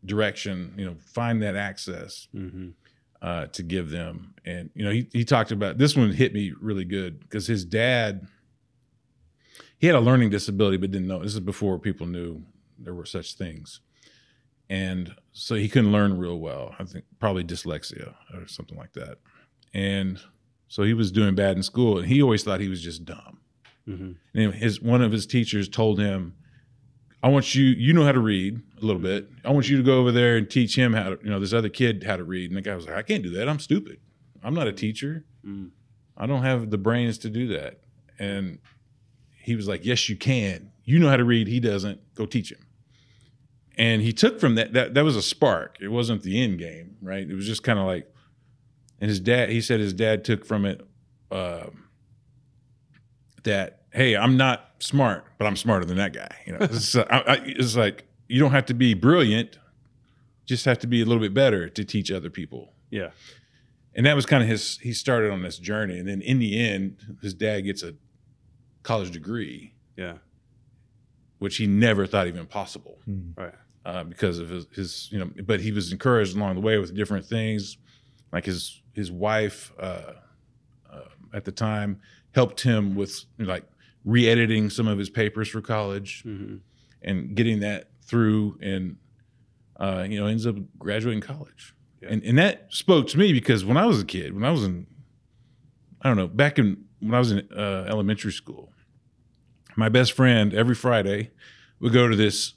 [0.06, 0.74] direction.
[0.78, 2.70] You know, find that access Mm-hmm.
[3.22, 4.34] uh, to give them.
[4.46, 7.66] And you know, he he talked about this one hit me really good because his
[7.66, 8.28] dad,
[9.78, 11.20] he had a learning disability, but didn't know.
[11.22, 12.42] This is before people knew
[12.78, 13.82] there were such things.
[14.70, 16.76] And so he couldn't learn real well.
[16.78, 19.18] I think probably dyslexia or something like that.
[19.74, 20.20] And
[20.70, 23.40] so he was doing bad in school, and he always thought he was just dumb.
[23.88, 24.12] Mm-hmm.
[24.40, 26.36] And his one of his teachers told him,
[27.22, 27.66] "I want you.
[27.66, 29.28] You know how to read a little bit.
[29.44, 31.20] I want you to go over there and teach him how to.
[31.24, 33.24] You know, this other kid how to read." And the guy was like, "I can't
[33.24, 33.50] do that.
[33.50, 34.00] I'm stupid.
[34.44, 35.26] I'm not a teacher.
[35.46, 35.72] Mm.
[36.16, 37.80] I don't have the brains to do that."
[38.20, 38.60] And
[39.42, 40.72] he was like, "Yes, you can.
[40.86, 41.48] You know how to read.
[41.48, 42.00] He doesn't.
[42.14, 42.60] Go teach him."
[43.76, 45.78] And he took from that that that was a spark.
[45.82, 47.28] It wasn't the end game, right?
[47.28, 48.08] It was just kind of like,
[49.02, 49.50] and his dad.
[49.50, 50.82] He said his dad took from it.
[51.32, 51.86] Um,
[53.44, 56.30] that hey, I'm not smart, but I'm smarter than that guy.
[56.46, 59.58] You know, it's, uh, I, I, it's like you don't have to be brilliant,
[60.46, 62.74] just have to be a little bit better to teach other people.
[62.90, 63.10] Yeah.
[63.96, 64.78] And that was kind of his.
[64.80, 67.96] He started on this journey, and then in the end, his dad gets a
[68.84, 70.18] college degree, Yeah.
[71.40, 73.00] which he never thought even possible
[73.36, 73.54] Right.
[73.86, 75.30] uh, because of his, his, you know.
[75.44, 77.78] But he was encouraged along the way with different things,
[78.32, 80.14] like his his wife uh,
[80.92, 81.00] uh,
[81.34, 82.00] at the time
[82.36, 83.64] helped him with like
[84.06, 86.56] re-editing some of his papers for college Mm-hmm.
[87.02, 88.98] and getting that through, and
[89.80, 91.74] uh, you know ends up graduating college.
[92.02, 92.10] Yeah.
[92.12, 94.64] And and that spoke to me because when I was a kid, when I was
[94.64, 94.88] in,
[96.02, 98.72] I don't know, back in when I was in uh, elementary school,
[99.76, 101.32] my best friend every Friday
[101.80, 102.54] would go to this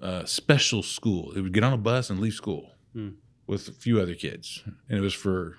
[0.00, 1.32] uh, special school.
[1.32, 3.10] It would get on a bus and leave school Hmm.
[3.46, 5.56] With a few other kids, and it was for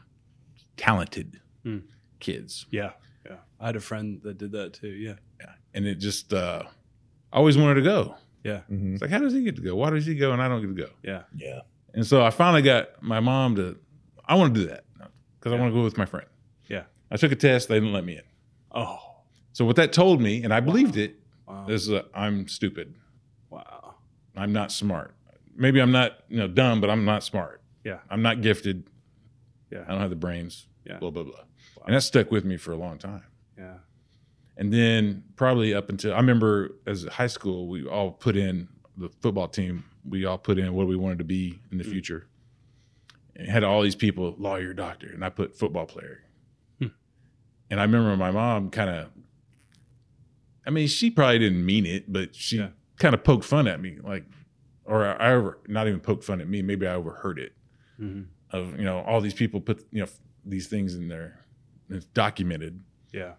[0.76, 1.80] talented Hmm.
[2.20, 2.66] kids.
[2.72, 2.92] Yeah.
[3.26, 3.38] Yeah.
[3.60, 4.90] I had a friend that did that too.
[4.90, 5.16] Yeah.
[5.40, 5.54] yeah.
[5.74, 6.64] And it just, uh,
[7.34, 8.16] I always wanted to go.
[8.44, 8.62] Yeah.
[8.72, 8.94] Mhm.
[8.94, 9.76] It's like, how does he get to go?
[9.76, 10.90] Why does he go and I don't get to go?
[11.04, 11.24] Yeah.
[11.36, 11.62] Yeah.
[11.94, 13.78] And so I finally got my mom to,
[14.26, 14.86] I want to do that
[15.40, 16.28] because I want to go with my friend.
[16.68, 16.84] Yeah.
[17.12, 18.24] I took a test, they didn't let me in.
[18.72, 19.00] Oh.
[19.54, 21.16] So what that told me, and I believed it,
[21.48, 21.68] Wow.
[21.68, 22.94] is that I'm stupid.
[23.50, 23.96] wow.
[24.36, 25.16] I'm not smart.
[25.56, 27.62] Maybe I'm not, you know, dumb, but I'm not smart.
[27.88, 28.00] Yeah.
[28.10, 28.84] I'm not gifted.
[29.72, 29.84] Yeah.
[29.88, 30.68] I don't have the brains.
[30.86, 30.98] Yeah.
[30.98, 31.40] Blah blah blah.
[31.86, 33.24] And that stuck with me for a long time.
[33.58, 33.76] Yeah.
[34.58, 39.08] And then probably up until I remember as high school, we all put in the
[39.22, 39.86] football team.
[40.04, 41.92] We all put in what we wanted to be in the Mm.
[41.92, 42.28] future.
[43.38, 46.24] And had all these people, lawyer, doctor, and I put football player.
[46.80, 46.88] Hmm.
[47.70, 49.10] And I remember my mom kind of,
[50.66, 52.70] I mean, she probably didn't mean it, but she Yeah.
[53.00, 54.26] kind of poked fun at me, like,
[54.86, 56.62] or I over, not even poked fun at me.
[56.62, 57.54] Maybe I overheard it
[58.02, 58.22] Mm-hmm.
[58.58, 60.10] of you know all these people put you know
[60.46, 61.46] these things in there,
[61.90, 62.80] it's documented
[63.12, 63.34] Yeah.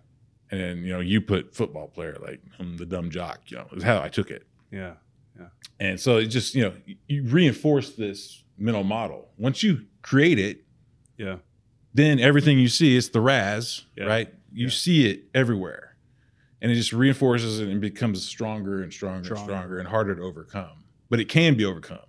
[0.51, 3.66] and then you know you put football player like I'm the dumb jock you know
[3.73, 4.94] is how i took it Yeah.
[5.38, 5.47] Yeah.
[5.79, 6.73] And so it just you know
[7.07, 10.64] you- reinforce this mental model once you create it
[11.16, 11.37] Yeah.
[11.94, 14.05] then everything you see is the raz Yeah.
[14.07, 14.71] right you Yeah.
[14.73, 15.97] see it everywhere
[16.61, 19.44] and it just reinforces it and becomes stronger and stronger, and Stronger.
[19.53, 20.83] stronger and harder to overcome.
[21.09, 22.01] But it can be overcome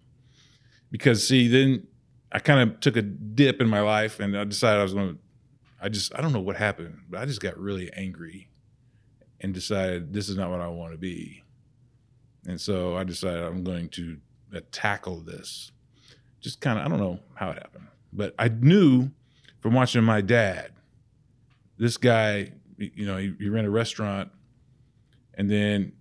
[0.92, 1.86] because see, then
[2.32, 5.16] I kind of took a dip in my life, and I decided I was going
[5.16, 5.20] to.
[5.82, 8.50] I just I don't know what happened, but I just got really angry
[9.42, 11.44] and decided this is not what I want to be.
[12.46, 14.18] And so I decided I'm going to
[14.56, 15.72] uh, tackle this.
[16.42, 19.12] Just kind of I don't know how it happened, but I knew
[19.60, 20.72] from watching my dad.
[21.78, 24.32] This guy, you know, he, he ran a restaurant,
[25.36, 25.94] and then,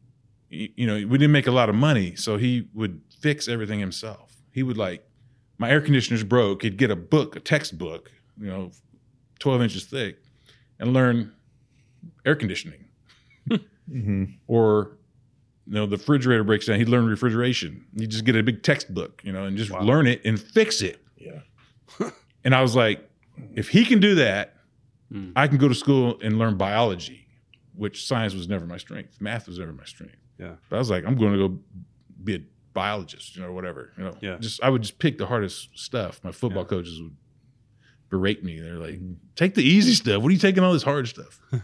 [0.49, 4.35] you know, we didn't make a lot of money, so he would fix everything himself.
[4.51, 5.08] He would like,
[5.59, 6.63] my air conditioner's broke.
[6.63, 8.71] He'd get a book, a textbook, you know,
[9.41, 10.19] 12 inches thick,
[10.79, 11.33] and learn
[12.25, 12.85] air conditioning.
[13.91, 14.99] hmm Or,
[15.67, 16.79] you know, the refrigerator breaks down.
[16.79, 17.85] He'd learn refrigeration.
[17.97, 19.81] He'd just get a big textbook, you know, and just Wow.
[19.83, 21.03] learn it and fix it.
[21.17, 21.41] Yeah.
[22.45, 23.07] And I was like,
[23.55, 24.55] if he can do that,
[25.13, 25.31] Hmm.
[25.35, 27.27] I can go to school and learn biology,
[27.75, 29.21] which science was never my strength.
[29.21, 30.17] Math was never my strength.
[30.39, 30.55] Yeah.
[30.69, 31.59] But I was like, I'm going to go
[32.23, 32.39] be a
[32.79, 33.93] biologist, you know, whatever.
[33.97, 34.37] You know, Yeah.
[34.39, 36.21] Just I would just pick the hardest stuff.
[36.23, 36.69] My football Yeah.
[36.69, 37.17] coaches would
[38.11, 38.61] berate me.
[38.61, 39.01] They're like,
[39.37, 40.23] take the easy stuff.
[40.23, 41.41] What are you taking all this hard stuff?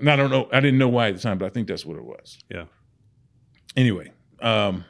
[0.00, 0.48] And I don't know.
[0.52, 2.38] I didn't know why at the time, but I think that's what it was.
[2.48, 2.66] Yeah.
[3.76, 4.84] Anyway, um,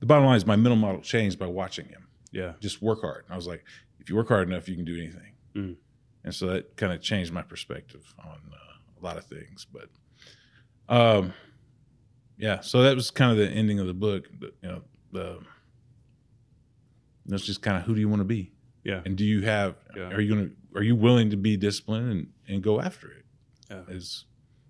[0.00, 2.54] the bottom line is my mental model changed by watching him yeah.
[2.60, 3.24] just work hard.
[3.26, 3.64] And I was like,
[4.00, 5.32] if you work hard enough, you can do anything.
[5.54, 5.76] Mm.
[6.24, 9.66] And so that kind of changed my perspective on uh, a lot of things.
[9.70, 9.88] But
[10.88, 11.34] um,
[12.38, 14.28] yeah, so that was kind of the ending of the book.
[14.38, 15.38] The- You know, the
[17.26, 18.52] that's just kind of who do you want to be,
[18.84, 19.02] Yeah.
[19.04, 19.76] and do you have?
[19.96, 20.10] Yeah.
[20.12, 20.50] Are you gonna?
[20.74, 23.24] Are you willing to be disciplined and and go after it?
[23.70, 23.82] Yeah.
[23.88, 24.24] Is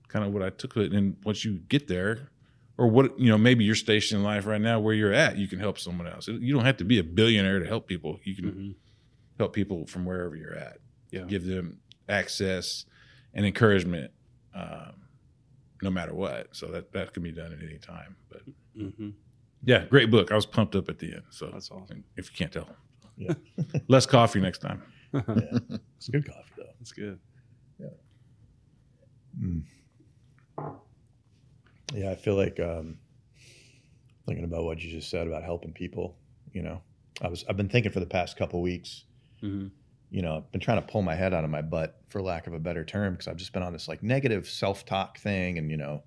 [0.09, 0.93] kind of what I took it.
[0.93, 2.31] And once you get there,
[2.77, 5.47] or what you know, maybe your station in life right now where you're at, you
[5.47, 6.27] can help someone else.
[6.29, 8.19] You don't have to be a billionaire to help people.
[8.25, 8.75] You can Mhm.
[9.39, 10.79] help people from wherever you're at.
[11.13, 11.25] Yeah.
[11.25, 11.79] Give them
[12.09, 12.87] access
[13.35, 14.11] and encouragement,
[14.55, 14.95] um,
[15.83, 16.49] no matter what.
[16.57, 18.17] So that that can be done at any time.
[18.29, 18.43] But
[18.77, 19.11] hmm
[19.65, 20.31] yeah, great book.
[20.31, 21.23] I was pumped up at the end.
[21.31, 22.05] So That's awesome.
[22.17, 22.69] if you can't tell,
[23.17, 23.35] Yeah.
[23.89, 24.83] less coffee next time.
[25.97, 26.65] It's good coffee though.
[26.81, 27.19] It's good.
[29.41, 29.63] Mm.
[31.95, 32.99] Yeah, I feel like um,
[34.27, 36.17] thinking about what you just said about helping people.
[36.53, 36.83] You know,
[37.23, 39.05] I was I've been thinking for the past couple weeks.
[39.41, 39.69] hmm
[40.11, 42.47] You know, I've been trying to pull my head out of my butt, for lack
[42.47, 45.59] of a better term, because I've just been on this like negative self talk thing,
[45.59, 46.03] and you know,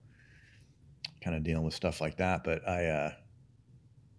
[1.24, 2.44] kind of dealing with stuff like that.
[2.44, 3.12] But I, uh,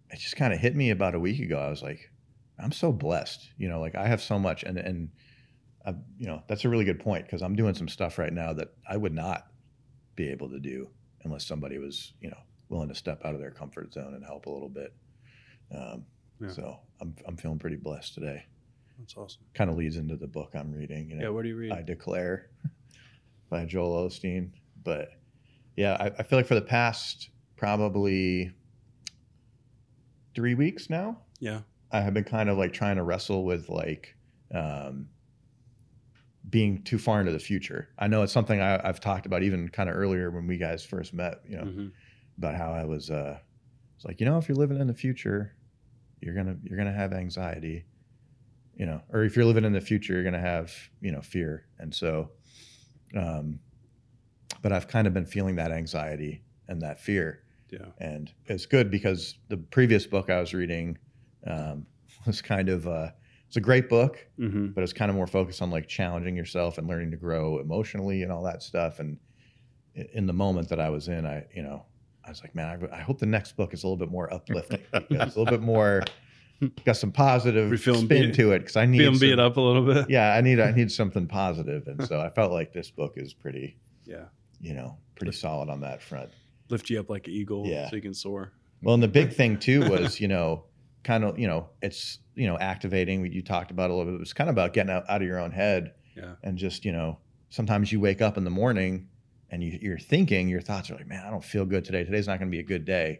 [0.09, 1.59] it just kind of hit me about a week ago.
[1.59, 2.11] I was like,
[2.59, 3.49] I'm so blessed.
[3.57, 5.09] You know, like I have so much, and and
[5.85, 8.53] I, you know, that's a really good point because I'm doing some stuff right now
[8.53, 9.47] that I would not
[10.15, 10.89] be able to do
[11.23, 12.37] unless somebody was, you know,
[12.69, 14.93] willing to step out of their comfort zone and help a little bit.
[15.75, 16.05] Um,
[16.39, 16.49] Yeah.
[16.49, 18.45] So I'm I'm feeling pretty blessed today.
[18.99, 19.43] That's awesome.
[19.53, 21.09] Kind of leads into the book I'm reading.
[21.09, 21.29] You know, Yeah.
[21.29, 21.71] What do you read?
[21.71, 22.49] I Declare
[23.49, 24.51] by Joel Osteen.
[24.83, 25.09] But
[25.75, 28.51] yeah, I, I feel like for the past probably
[30.35, 31.61] three weeks now, yeah.
[31.91, 34.15] I have been kind of like trying to wrestle with like
[34.53, 35.07] um,
[36.49, 37.89] being too far into the future.
[37.99, 40.83] I know it's something I, I've talked about even kind of earlier when we guys
[40.83, 41.87] first met, you know, hmm
[42.39, 43.37] about how I was, uh,
[43.95, 45.53] it's like, you know, if you're living in the future,
[46.19, 47.85] you're going to, you're going to have anxiety,
[48.75, 51.21] you know, or if you're living in the future, you're going to have, you know,
[51.21, 51.67] fear.
[51.79, 52.31] And so,
[53.15, 53.59] um,
[54.61, 57.87] but I've kind of been feeling that anxiety and that fear Yeah.
[57.99, 60.97] and it's good because the previous book I was reading
[61.45, 61.85] um,
[62.25, 63.09] was kind of uh,
[63.47, 66.77] it's a great book, hmm but it's kind of more focused on like challenging yourself
[66.79, 68.99] and learning to grow emotionally and all that stuff.
[68.99, 69.19] And
[70.13, 71.85] in the moment that I was in, I you know
[72.25, 74.33] I was like, man, I, I hope the next book is a little bit more
[74.37, 76.01] uplifting, it's a little bit more
[76.85, 79.61] got some positive spin beat- to it because I need Feeling beat some- up a
[79.61, 80.09] little bit.
[80.09, 83.33] Yeah, I need I need something positive, and so I felt like this book is
[83.33, 84.25] pretty Yeah.
[84.61, 86.29] you know pretty solid on that front.
[86.69, 87.89] Lift you up like an eagle Yeah.
[87.89, 88.51] so you can soar.
[88.81, 90.65] Well, and the big thing too was, you know,
[91.03, 93.21] kind of, you know, it's, you know, activating.
[93.21, 94.15] What you talked about a little bit.
[94.15, 96.35] It was kind of about getting out, out of your own head Yeah.
[96.43, 99.07] and just, you know, sometimes you wake up in the morning
[99.51, 102.03] and you, you're thinking, your thoughts are like, man, I don't feel good today.
[102.05, 103.19] Today's not going to be a good day.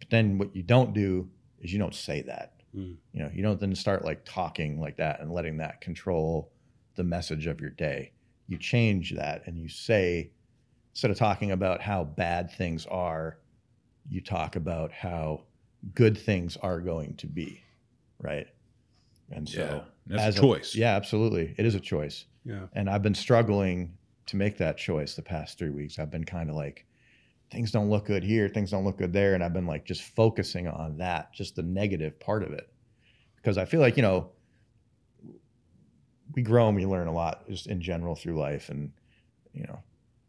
[0.00, 2.53] But then what you don't do is you don't say that.
[2.76, 2.96] Mm.
[3.12, 6.50] You know, you don't then start like talking like that and letting that control
[6.96, 8.12] the message of your day.
[8.46, 10.30] You change that and you say,
[10.92, 13.38] instead of talking about how bad things are,
[14.08, 15.42] you talk about how
[15.94, 17.62] good things are going to be.
[18.20, 18.46] Right.
[19.30, 20.74] And so, yeah, that's as a choice.
[20.74, 21.54] yeah, absolutely.
[21.56, 22.26] It is a choice.
[22.44, 22.66] Yeah.
[22.74, 25.98] And I've been struggling to make that choice the past three weeks.
[25.98, 26.86] I've been kind of like,
[27.54, 29.34] things don't look good here, things don't look good there.
[29.34, 32.68] And I've been like just focusing on that, just the negative part of it.
[33.36, 34.32] Because I feel like, you know,
[36.34, 38.68] we grow and we learn a lot just in general through life.
[38.70, 38.92] And,
[39.52, 39.82] you know,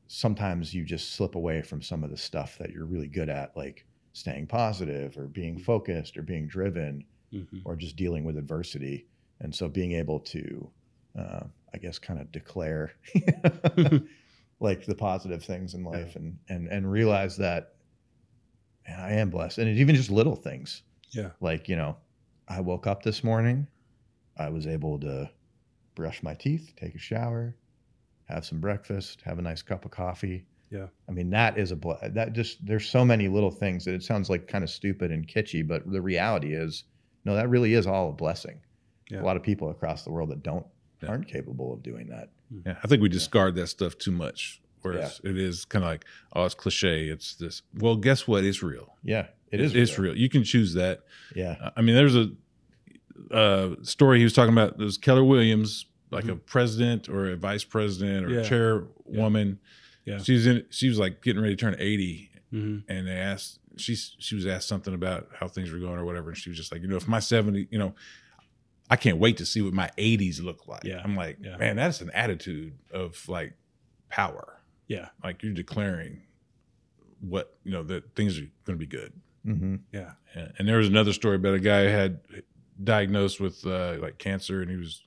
[0.08, 3.56] sometimes you just slip away from some of the stuff that you're really good at,
[3.58, 7.62] like staying positive or being focused or being driven Mhm.
[7.66, 9.08] or just dealing with adversity.
[9.40, 10.72] And so being able to,
[11.18, 12.94] uh, I guess, kind of declare
[14.66, 17.76] like the positive things in life and, and, and realize that
[18.88, 19.60] man, I am blessed.
[19.60, 20.82] And it's even just little things.
[21.12, 21.30] Yeah.
[21.40, 21.96] Like, you know,
[22.48, 23.68] I woke up this morning,
[24.38, 25.30] I was able to
[25.96, 27.56] brush my teeth, take a shower,
[28.26, 30.46] have some breakfast, have a nice cup of coffee.
[30.70, 30.88] Yeah.
[31.08, 34.04] I mean, that is a ble- that just there's so many little things that it
[34.04, 36.84] sounds like kind of stupid and kitschy, but the reality is,
[37.24, 38.60] no, that really is all a blessing.
[39.10, 39.22] Yeah.
[39.22, 40.66] A lot of people across the world that don't
[41.02, 41.10] Yeah.
[41.10, 42.30] aren't capable of doing that.
[42.66, 44.62] Yeah, I think we discard that stuff too much.
[44.82, 47.08] Whereas it is kind of like, oh, it's cliche.
[47.10, 47.64] It's this.
[47.74, 48.44] Well, guess what?
[48.44, 48.96] It's real.
[49.04, 49.74] Yeah, it is.
[49.76, 50.16] It's real.
[50.16, 51.02] You can choose that.
[51.36, 52.32] Yeah, I mean, there's a
[53.32, 54.78] uh, story he was talking about.
[54.78, 58.44] There's Keller Williams, like a president or a vice president or Yeah.
[58.44, 59.60] chairwoman.
[60.06, 60.20] Yeah.
[60.20, 60.66] She was in.
[60.70, 62.84] She was like getting ready to turn 80, Mhm.
[62.88, 63.60] and they asked.
[63.78, 66.58] She she was asked something about how things were going or whatever, and she was
[66.58, 67.96] just like, you know, if my 70, you know.
[68.90, 70.84] I can't wait to see what my 80s look like.
[70.84, 71.02] Yeah.
[71.04, 71.58] I'm like, Yeah.
[71.58, 73.54] man, that's an attitude of like
[74.10, 75.10] power Yeah.
[75.24, 76.22] like you're declaring
[77.20, 80.12] what you know that things are going to be good hmm Yeah.
[80.36, 82.20] and, and there was another story about a guy who had
[82.84, 85.02] diagnosed with uh, like cancer and he was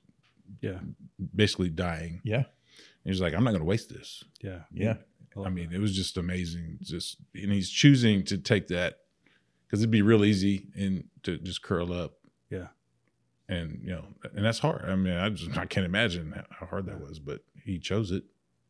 [0.60, 0.80] Yeah.
[1.34, 2.44] basically dying yeah,
[3.04, 4.62] he was like i'm not going to waste this Yeah.
[4.72, 4.96] yeah,
[5.44, 8.98] i mean it was just amazing just and he's choosing to take that
[9.66, 12.14] because it'd be real easy and to just curl up.
[13.48, 16.66] And you know and that's hard i mean i just i can't imagine how- how
[16.66, 18.24] hard that was but he chose it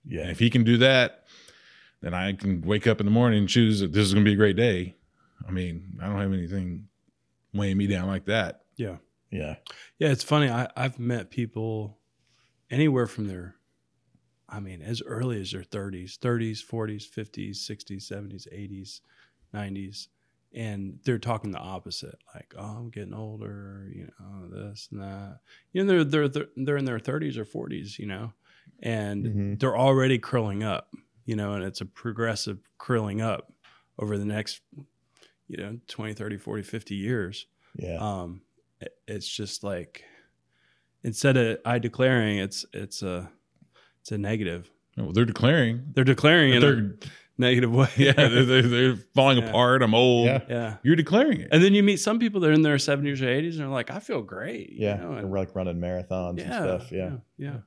[0.04, 1.24] And yeah, if he can do that,
[2.00, 4.28] then I can wake up in the morning and choose that this is going to
[4.28, 4.94] be a great day.
[5.46, 6.88] I mean, I don't have anything
[7.52, 8.62] weighing me down like that.
[8.76, 8.98] Yeah.
[9.30, 9.56] yeah,
[9.98, 10.48] Yeah, it's funny.
[10.48, 11.98] I, I've met people
[12.70, 13.56] anywhere from their,
[14.48, 19.00] I mean, as early as their 30s, 30s, 40s, 50s, 60s, 70s, 80s,
[19.52, 20.08] 90s.
[20.54, 25.40] And they're talking the opposite, like, "Oh, I'm getting older," you know, this and that.
[25.72, 28.32] You know, they're they're they're in their 30s or 40s, you know,
[28.80, 29.60] and Mhm.
[29.60, 30.94] they're already curling up,
[31.26, 33.52] you know, and it's a progressive curling up
[33.98, 34.62] over the next,
[35.48, 38.42] you know, 20, 30, 40, 50 years yeah, um
[38.80, 40.04] it- it's just like
[41.04, 43.30] instead of i declaring it's it's a
[44.00, 45.92] it's a negative Well, they're declaring.
[45.94, 46.98] they're declaring in a They're,
[47.38, 49.48] negative way yeah, they're, they're, they're falling Yeah.
[49.48, 49.82] apart.
[49.82, 50.26] I'm old.
[50.26, 50.40] Yeah.
[50.48, 51.48] yeah You're declaring it.
[51.52, 53.68] and then you meet some people that are in their 70s or 80s and they're
[53.68, 54.96] like i feel great you yeah.
[54.96, 56.90] know, They're and- like running marathons and stuff.
[56.92, 57.12] Yeah.
[57.38, 57.58] yeah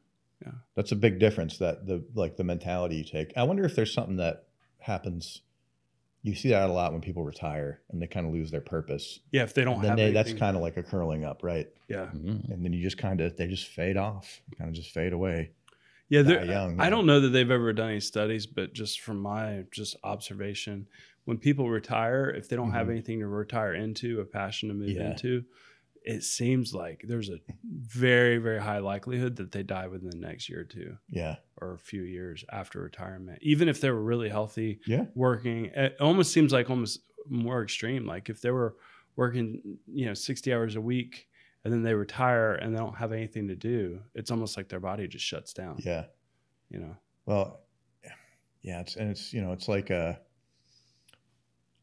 [0.45, 0.51] Yeah.
[0.75, 1.57] that's a big difference.
[1.59, 3.31] That the like the mentality you take.
[3.37, 4.45] I wonder if there's something that
[4.79, 5.41] happens.
[6.23, 9.19] You see that a lot when people retire and they kind of lose their purpose.
[9.31, 11.43] yeah if they don't then have they, that's anything- kind of like a curling up,
[11.43, 11.67] right?
[11.87, 12.51] yeah Mhm.
[12.51, 15.51] And then you just kind of they just fade off, kind of just fade away.
[16.11, 19.17] Yeah they're- young, i don't know that they've ever done any studies but just from
[19.19, 20.87] my just observation
[21.25, 22.91] when people retire if they don't have Mhm.
[22.91, 25.11] anything to retire into a passion to move Yeah.
[25.11, 25.45] into
[26.03, 30.49] it seems like there's a very very high likelihood that they die within the next
[30.49, 34.29] year or two Yeah, or a few years after retirement even if they were really
[34.29, 38.75] healthy yeah, working it almost seems like almost more extreme like if they were
[39.15, 41.27] working you know 60 hours a week
[41.63, 44.79] and then they retire and they don't have anything to do it's almost like their
[44.79, 46.05] body just shuts down yeah.
[46.69, 46.95] you know
[47.25, 47.61] Well,
[48.63, 50.19] yeah, it's and it's you know it's like a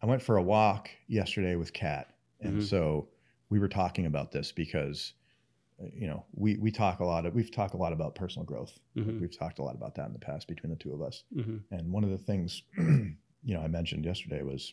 [0.00, 2.62] I went for a walk yesterday with Kat, and Mhm.
[2.62, 3.08] so
[3.50, 5.14] we were talking about this because
[5.82, 8.44] uh, you know we we talk a lot of we've talked a lot about personal
[8.46, 8.78] growth.
[8.96, 9.20] Mhm.
[9.20, 11.24] We've talked a lot about that in the past between the two of us.
[11.34, 14.72] hmm And one of the things, you know, I mentioned yesterday was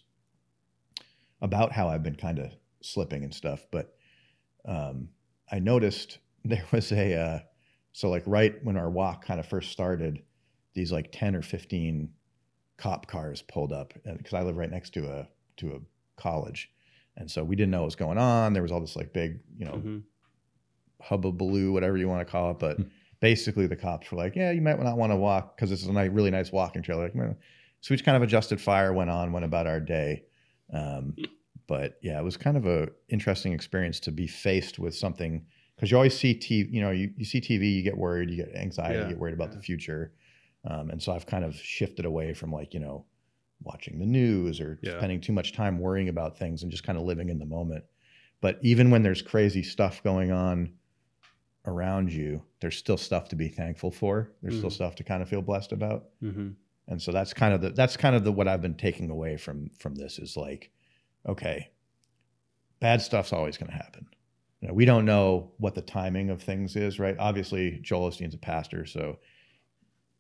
[1.42, 3.66] about how I've been kind of slipping and stuff.
[3.72, 3.96] But
[4.66, 5.10] um,
[5.52, 7.40] I noticed there was a, uh,
[7.92, 10.24] so like right when our walk kind of first started,
[10.74, 12.10] these like 10 or 15
[12.78, 15.80] cop cars pulled up because I live right next to a, to a
[16.22, 16.70] college.
[17.18, 18.52] And so we didn't know what was going on.
[18.52, 20.00] There was all this like big, you know, hmm
[21.04, 22.60] hubbubaloo, whatever you want to call it.
[22.60, 22.84] But Hmm.
[23.20, 25.88] basically, the cops were like, "Yeah, you might not want to walk because this is
[25.88, 29.10] a nice, really nice walking trail." Like, so we just kind of adjusted fire, went
[29.10, 30.24] on, went about our day.
[30.74, 31.16] Um,
[31.68, 35.46] but yeah, it was kind of a interesting experience to be faced with something
[35.76, 36.70] because you always see TV.
[36.76, 39.20] You know, you, you see TV, you get worried, you get anxiety, Yeah, you get
[39.20, 39.56] worried about yeah.
[39.58, 40.14] the future.
[40.70, 43.06] Um, and so I've kind of shifted away from like you know
[43.64, 44.92] watching the news or Yeah.
[44.92, 47.86] spending too much time worrying about things and just kind of living in the moment.
[48.42, 50.76] But even when there's crazy stuff going on
[51.66, 54.32] around you, there's still stuff to be thankful for.
[54.42, 54.70] There's still Mhm.
[54.70, 56.06] stuff to kind of feel blessed about.
[56.22, 56.58] hmm
[56.88, 59.38] And so that's kind of the that's kind of the what I've been taking away
[59.38, 60.72] from from this is like,
[61.26, 61.70] okay,
[62.80, 64.06] bad stuff's always going to happen.
[64.62, 67.16] You know, we don't know what the timing of things is, right?
[67.20, 69.20] Obviously, Joel Osteen's a pastor, so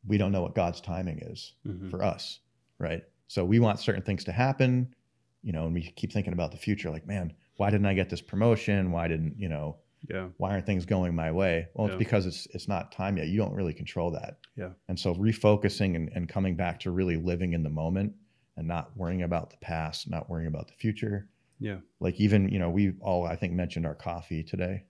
[0.08, 1.90] we don't know what God's timing is Mhm.
[1.90, 2.40] for us,
[2.78, 3.04] right?
[3.28, 4.94] So we want certain things to happen,
[5.42, 8.10] you know, and we keep thinking about the future, like, man, why didn't I get
[8.10, 8.92] this promotion?
[8.92, 9.78] Why didn't you know?
[10.08, 10.28] Yeah.
[10.38, 11.68] Why aren't things going my way?
[11.74, 11.94] Well, Yeah.
[11.94, 13.28] it's because it's it's not time yet.
[13.28, 14.38] You don't really control that.
[14.56, 14.74] Yeah.
[14.88, 18.14] And so refocusing and, and coming back to really living in the moment
[18.58, 21.28] and not worrying about the past, not worrying about the future.
[21.60, 21.78] Yeah.
[22.00, 24.86] Like even, you know, we all I think mentioned our coffee today.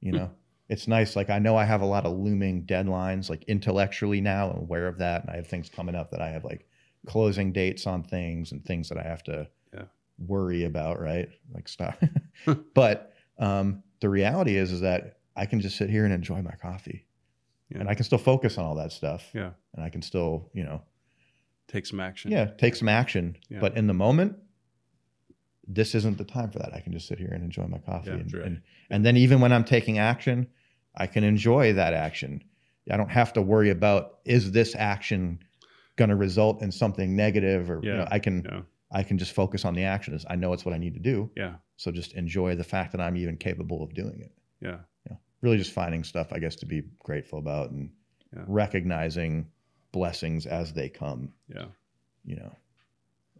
[0.00, 0.16] You Hmm.
[0.18, 0.30] know,
[0.68, 1.16] it's nice.
[1.16, 4.88] Like I know I have a lot of looming deadlines, like intellectually now, I'm aware
[4.88, 5.22] of that.
[5.22, 6.66] And I have things coming up that I have like
[7.06, 9.84] closing dates on things and things that I have to Yeah.
[10.18, 11.28] worry about, right?
[11.52, 11.96] Like stuff.
[12.74, 16.54] but um, the reality is, is that I can just sit here and enjoy my
[16.62, 17.06] coffee,
[17.68, 17.80] Yeah.
[17.80, 19.28] and I can still focus on all that stuff.
[19.34, 19.50] Yeah.
[19.74, 20.82] and I can still, you know,
[21.68, 22.30] Take some action.
[22.30, 23.36] yeah, take some action.
[23.48, 23.58] Yeah.
[23.60, 24.36] But in the moment,
[25.66, 26.74] this isn't the time for that.
[26.74, 28.46] I can just sit here and enjoy my coffee, Yeah, and, right.
[28.46, 30.48] and and then even when I'm taking action,
[30.94, 32.42] I can enjoy that action.
[32.90, 35.38] I don't have to worry about is this action
[35.96, 37.96] going to result in something negative, or you Yeah.
[37.98, 38.60] know, I can Yeah.
[38.90, 40.14] I can just focus on the action.
[40.14, 41.30] Is I know it's what I need to do.
[41.34, 41.54] Yeah.
[41.76, 44.32] So just enjoy the fact that I'm even capable of doing it.
[44.60, 44.80] Yeah.
[45.40, 47.90] Really just finding stuff, I guess, to be grateful about and
[48.46, 49.46] recognizing
[49.94, 51.66] blessings as they come, Yeah.
[52.24, 52.56] you know.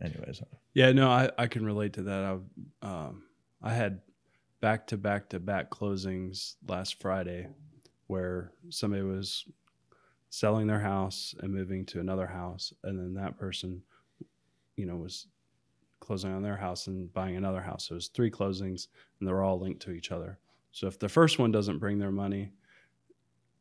[0.01, 0.41] Anyways,
[0.73, 2.25] Yeah, no, I, I can relate to that.
[2.83, 3.25] I um,
[3.61, 4.01] I had
[4.61, 7.49] back to back to back closings last Friday
[8.07, 9.47] where somebody was
[10.31, 13.83] selling their house and moving to another house, and then that person,
[14.77, 15.27] you know, was
[16.01, 17.89] closing on their house and buying another house.
[17.89, 18.87] So it was three closings,
[19.19, 20.39] and they're all linked to each other.
[20.71, 22.53] So if the first one doesn't bring their money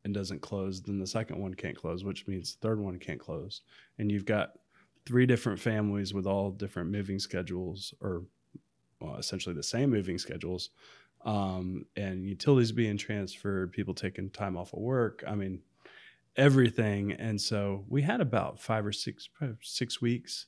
[0.03, 3.19] and doesn't close, then the second one can't close, which means the third one can't
[3.19, 3.61] close.
[3.97, 4.53] And you've got
[5.05, 8.23] three different families with all different moving schedules or
[8.99, 10.69] well, essentially the same moving schedules
[11.25, 15.61] um, and utilities being transferred people taking time off of work i mean
[16.35, 19.29] everything and so we had about five or six
[19.61, 20.47] six weeks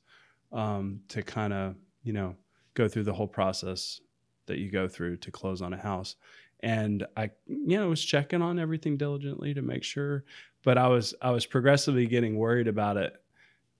[0.52, 2.36] um, to kind of you know
[2.74, 4.00] go through the whole process
[4.48, 6.16] that you go through to close on a house.
[6.62, 10.24] And i you know was checking on everything diligently to make sure
[10.64, 13.14] but i was i was progressively getting worried about it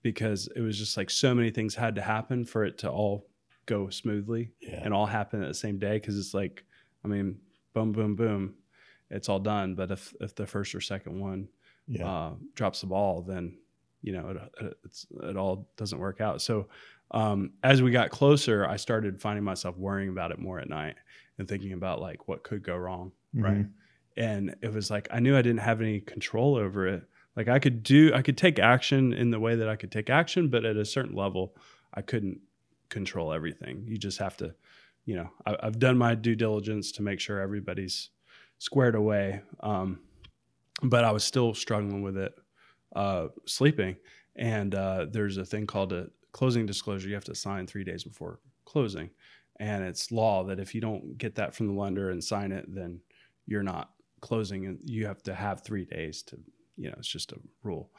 [0.02, 3.26] because it was just like so many things had to happen for it to all
[3.64, 5.94] go smoothly yeah, and all happen at the same day.
[5.94, 6.64] Because it's like
[7.02, 7.38] i mean
[7.72, 8.54] boom boom boom
[9.10, 9.74] it's all done.
[9.74, 11.48] But if if the first or second one
[11.88, 13.56] yeah, uh, drops the ball then
[14.02, 14.28] you know
[14.60, 16.42] it, it's it all doesn't work out.
[16.42, 16.68] So
[17.12, 20.96] um, as we got closer i started finding myself worrying about it more at night
[21.38, 23.58] and thinking about like what could go wrong right?
[23.58, 23.70] Mhm.
[24.16, 27.02] and it was like i knew i didn't have any control over it.
[27.36, 30.08] Like i could do i could take action in the way that i could take
[30.10, 31.54] action but at a certain level
[31.94, 32.40] i couldn't
[32.88, 33.84] control everything.
[33.88, 34.54] You just have to
[35.04, 38.10] you know I, i've done my due diligence to make sure everybody's
[38.58, 40.00] squared away um,
[40.82, 42.32] but i was still struggling with it
[42.94, 43.96] uh, sleeping.
[44.36, 48.04] And uh, there's a thing called a closing disclosure you have to sign three days
[48.04, 49.08] before closing.
[49.58, 52.66] And it's law that if you don't get that from the lender and sign it
[52.68, 53.00] then
[53.46, 56.38] you're not closing and you have to have three days to
[56.76, 57.90] you know it's just a rule.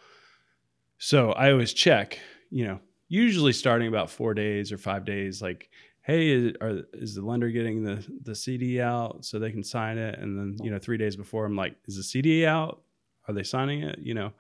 [1.00, 2.20] So i always check
[2.52, 5.72] you know usually starting about four days or five days like
[6.02, 9.98] hey is, are, is the lender getting the the cd out so they can sign
[9.98, 10.20] it?
[10.20, 12.84] And then you know three days before i'm like is the cd out?
[13.28, 13.98] Are they signing it?
[13.98, 14.32] You know?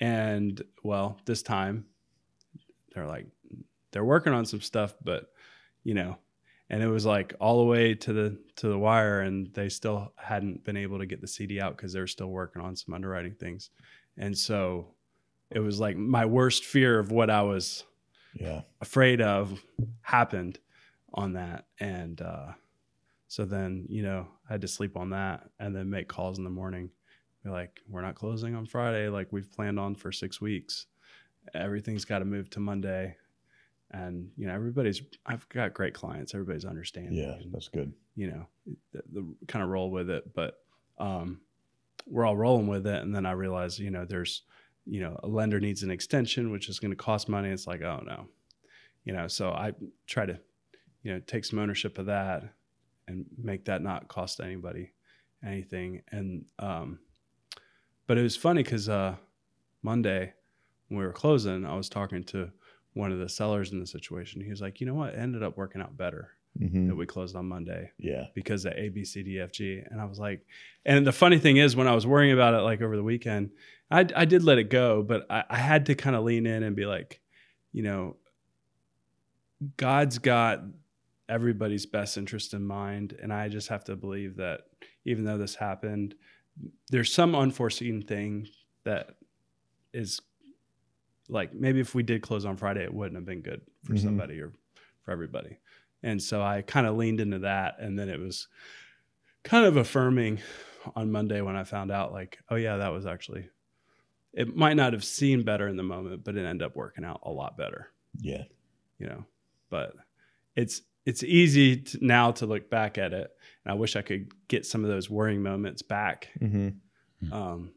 [0.00, 1.84] And well this time
[2.92, 3.26] they're like
[3.94, 5.32] they're working on some stuff but
[5.82, 6.18] you know
[6.70, 10.12] and it was like all the way to the to the wire and they still
[10.16, 12.94] hadn't been able to get the cd out because they were still working on some
[12.94, 13.70] underwriting things.
[14.16, 14.94] And so
[15.50, 17.84] it was like my worst fear of what i was
[18.34, 19.62] yeah, afraid of
[20.00, 20.58] happened
[21.12, 21.66] on that.
[21.78, 22.52] And uh
[23.28, 26.44] so then you know i had to sleep on that and then make calls in
[26.44, 26.90] the morning.
[27.44, 29.08] Be like we're not closing on friday.
[29.08, 30.86] Like we've planned on for six weeks.
[31.54, 33.16] Everything's got to move to monday
[33.90, 36.34] and you know everybody's i've got great clients.
[36.34, 37.34] Everybody's understanding yeah.
[37.34, 37.92] and, That's good.
[38.16, 38.46] you know
[38.92, 40.34] the, the kind of roll with it.
[40.34, 40.58] But
[40.98, 41.40] um
[42.06, 43.02] we're all rolling with it.
[43.02, 44.42] And then i realize you know there's
[44.86, 47.50] you know a lender needs an extension which is going to cost money.
[47.50, 48.26] It's like oh no.
[49.04, 49.72] You know so i
[50.06, 50.38] try to
[51.02, 52.42] you know take some ownership of that
[53.06, 54.92] and make that not cost anybody
[55.44, 56.02] anything.
[56.10, 56.98] And um
[58.06, 59.16] but it was funny because uh
[59.82, 60.32] monday
[60.88, 62.50] when we were closing i was talking to
[62.94, 65.42] one of the sellers in the situation he was like you know what it ended
[65.42, 69.04] up working out better hmm that we closed on monday Yeah, because of A, B,
[69.04, 69.82] C, D, F, G.
[69.90, 70.46] And I was like,
[70.84, 73.50] and the funny thing is, when I was worrying about it, like over the weekend,
[73.90, 76.62] I, I did let it go, but I, I had to kind of lean in
[76.62, 77.20] and be like,
[77.72, 78.16] you know,
[79.76, 80.62] God's got
[81.28, 83.16] everybody's best interest in mind.
[83.20, 84.60] And I just have to believe that
[85.04, 86.14] even though this happened,
[86.90, 88.46] there's some unforeseen thing
[88.84, 89.16] that
[89.92, 90.20] is
[91.28, 94.00] like maybe if we did close on Friday, it wouldn't have been good for Mhm.
[94.02, 94.52] somebody or
[95.02, 95.58] for everybody.
[96.02, 97.76] And so I kind of leaned into that.
[97.78, 98.48] And then it was
[99.42, 100.40] kind of affirming
[100.94, 103.48] on Monday when I found out, like, oh, yeah, that was actually,
[104.34, 107.20] it might not have seemed better in the moment, but it ended up working out
[107.22, 107.88] a lot better,
[108.20, 108.44] Yeah.
[108.98, 109.24] you know.
[109.70, 109.94] But
[110.56, 113.30] it's, it's easy to, now to look back at it.
[113.64, 116.28] And I wish I could get some of those worrying moments back.
[116.38, 116.68] hmm
[117.32, 117.72] Um,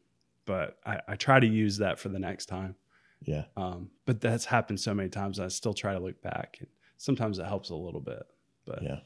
[0.45, 2.75] but I, I try to use that for the next time.
[3.23, 3.45] Yeah.
[3.57, 5.39] Um, but that's happened so many times.
[5.39, 6.57] I still try to look back.
[6.59, 8.23] And sometimes it helps a little bit,
[8.65, 8.99] but Yeah.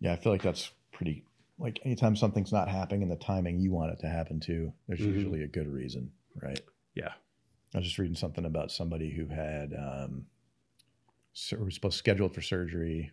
[0.00, 0.12] Yeah.
[0.12, 1.24] I feel like that's pretty,
[1.58, 5.00] like anytime something's not happening in the timing you want it to happen to, there's
[5.00, 5.12] Mhm.
[5.14, 6.12] usually a good reason,
[6.42, 6.60] right?
[6.94, 7.12] yeah,
[7.74, 10.26] I was just reading something about somebody who had, um,
[11.60, 13.12] was supposed scheduled for surgery.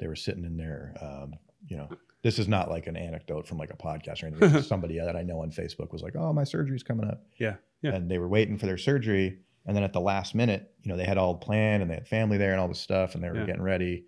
[0.00, 1.34] They were sitting in there, um,
[1.68, 1.88] you know,
[2.22, 4.62] this is not like an anecdote from like a podcast or anything.
[4.74, 7.94] Somebody that I know on Facebook was like, "Oh, my surgery's coming up," yeah, yeah.
[7.94, 9.38] and they were waiting for their surgery.
[9.66, 12.08] And then at the last minute, you know, they had all planned and they had
[12.08, 13.46] family there and all this stuff, and they were Yeah.
[13.46, 14.04] getting ready.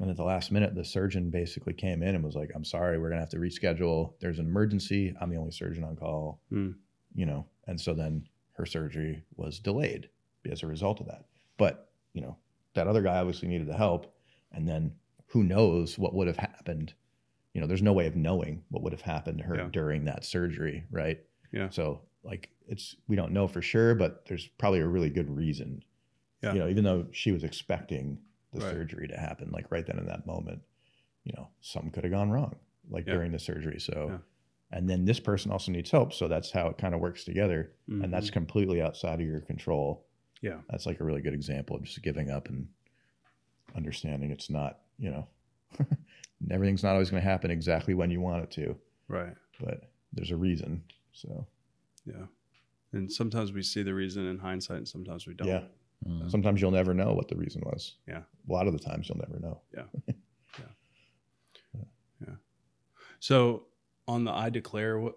[0.00, 2.98] And at the last minute, the surgeon basically came in and was like, "I'm sorry,
[2.98, 4.14] we're gonna have to reschedule.
[4.20, 5.14] There's an emergency.
[5.20, 6.74] I'm the only surgeon on call." Mm.
[7.14, 10.08] You know, and so then her surgery was delayed
[10.50, 11.24] as a result of that.
[11.56, 12.36] But you know,
[12.74, 14.14] that other guy obviously needed the help,
[14.52, 14.92] and then
[15.26, 16.94] who knows what would have happened?
[17.52, 19.68] You know, there's no way of knowing what would have happened to her Yeah.
[19.72, 21.20] during that surgery, right?
[21.52, 21.68] Yeah.
[21.70, 25.82] So like, it's we don't know for sure, but there's probably a really good reason.
[26.42, 26.52] Yeah.
[26.52, 28.18] You know, even though she was expecting
[28.52, 28.70] the Right.
[28.72, 30.62] surgery to happen, like right then in that moment,
[31.24, 32.56] you know, something could have gone wrong,
[32.90, 33.14] like Yeah.
[33.14, 33.80] during the surgery.
[33.80, 34.18] So, Yeah.
[34.78, 36.12] and then this person also needs help.
[36.12, 37.72] So that's how it kind of works together.
[37.88, 38.34] And that's Mhm.
[38.34, 40.04] completely outside of your control.
[40.42, 42.68] yeah, That's like a really good example of just giving up and
[43.74, 45.26] understanding it's not, you know,
[46.50, 48.76] everything's not always going to happen exactly when you want it to,
[49.08, 50.82] right, but there's a reason.
[51.12, 51.46] So,
[52.04, 52.26] yeah.
[52.92, 55.48] And sometimes we see the reason in hindsight, and sometimes we don't.
[55.48, 55.62] yeah.
[56.06, 56.30] Mhm.
[56.30, 57.96] Sometimes you'll never know what the reason was.
[58.06, 58.22] Yeah.
[58.48, 59.60] A lot of the times you'll never know.
[59.74, 59.84] Yeah.
[60.06, 60.14] yeah.
[61.74, 61.84] yeah.
[62.20, 62.34] Yeah.
[63.18, 63.64] So
[64.06, 65.14] on the I declare, what,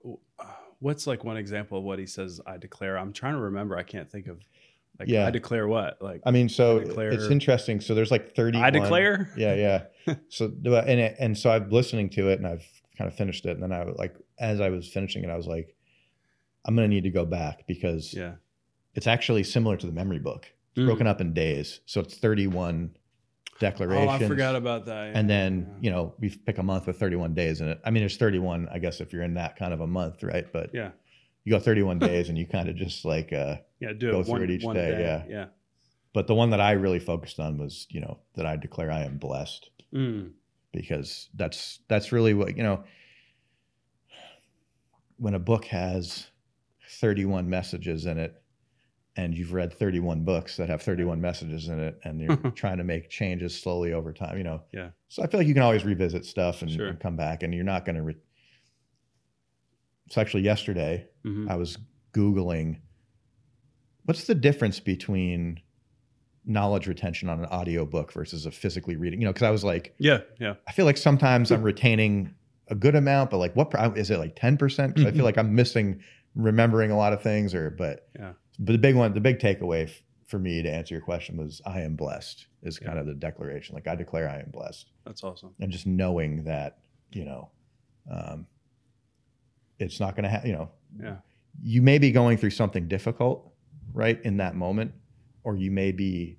[0.80, 2.40] what's like one example of what he says?
[2.48, 2.98] I declare.
[2.98, 3.78] I'm trying to remember.
[3.78, 4.40] I can't think of.
[5.00, 5.26] Like Yeah.
[5.28, 6.02] I declare what?
[6.02, 7.80] Like I mean, so I declare- it's interesting.
[7.80, 8.60] So there's like 30.
[8.60, 9.32] I declare.
[9.38, 10.16] Yeah, yeah.
[10.30, 12.66] so and it, and so I'm listening to it and I've
[12.98, 15.38] kind of finished it and then I was like as I was finishing it I
[15.38, 15.76] was like
[16.66, 18.34] I'm going to need to go back because Yeah.
[18.94, 20.52] it's actually similar to the memory book.
[20.76, 20.88] It's Mm.
[20.88, 21.80] broken up in days.
[21.86, 22.92] So it's 31
[23.60, 24.22] declarations.
[24.22, 25.16] Oh, I forgot about that.
[25.16, 25.76] and then, yeah.
[25.82, 27.80] you know, we pick a month with 31 days in it.
[27.86, 30.46] I mean, there's 31, I guess, if you're in that kind of a month, right?
[30.52, 30.92] But yeah,
[31.50, 34.24] you go 31 days and you kind of just like, uh, yeah, do go it
[34.26, 35.00] through one, it each day, day.
[35.02, 35.24] yeah.
[35.28, 35.46] yeah.
[36.14, 39.02] but the one that I really focused on was, you know, that I declare I
[39.04, 39.70] am blessed.
[39.94, 40.34] Mm.
[40.72, 42.84] because that's that's really what you know
[45.18, 46.28] when a book has
[47.00, 48.40] 31 messages in it
[49.16, 52.84] and you've read 31 books that have 31 messages in it and you're trying to
[52.84, 54.90] make changes slowly over time you know Yeah.
[55.08, 56.86] so i feel like you can always revisit stuff and, Sure.
[56.90, 58.18] and come back and you're not going to re-
[60.12, 61.50] so actually yesterday Mhm.
[61.50, 61.78] i was
[62.14, 62.80] googling
[64.06, 65.60] what's the difference between
[66.46, 69.94] knowledge retention on an audiobook versus a physically reading you know because i was like
[70.00, 70.56] Yeah, yeah.
[70.68, 72.34] I feel like sometimes I'm retaining
[72.70, 74.60] a good amount, but like what is it like 10%?
[74.94, 76.02] Because I feel like I'm missing
[76.36, 78.34] remembering a lot of things or, but, Yeah.
[78.60, 81.62] but the big one, the big takeaway f- for me to answer your question was
[81.66, 83.74] I am blessed is kind of the declaration.
[83.74, 85.56] Like I declare I am blessed That's awesome.
[85.60, 86.78] and just knowing that,
[87.12, 87.50] you know,
[88.10, 88.46] um,
[89.80, 90.70] it's not going to happen, you know,
[91.02, 91.18] Yeah.
[91.64, 93.52] you may be going through something difficult
[93.94, 94.94] right in that moment
[95.44, 96.38] or you may be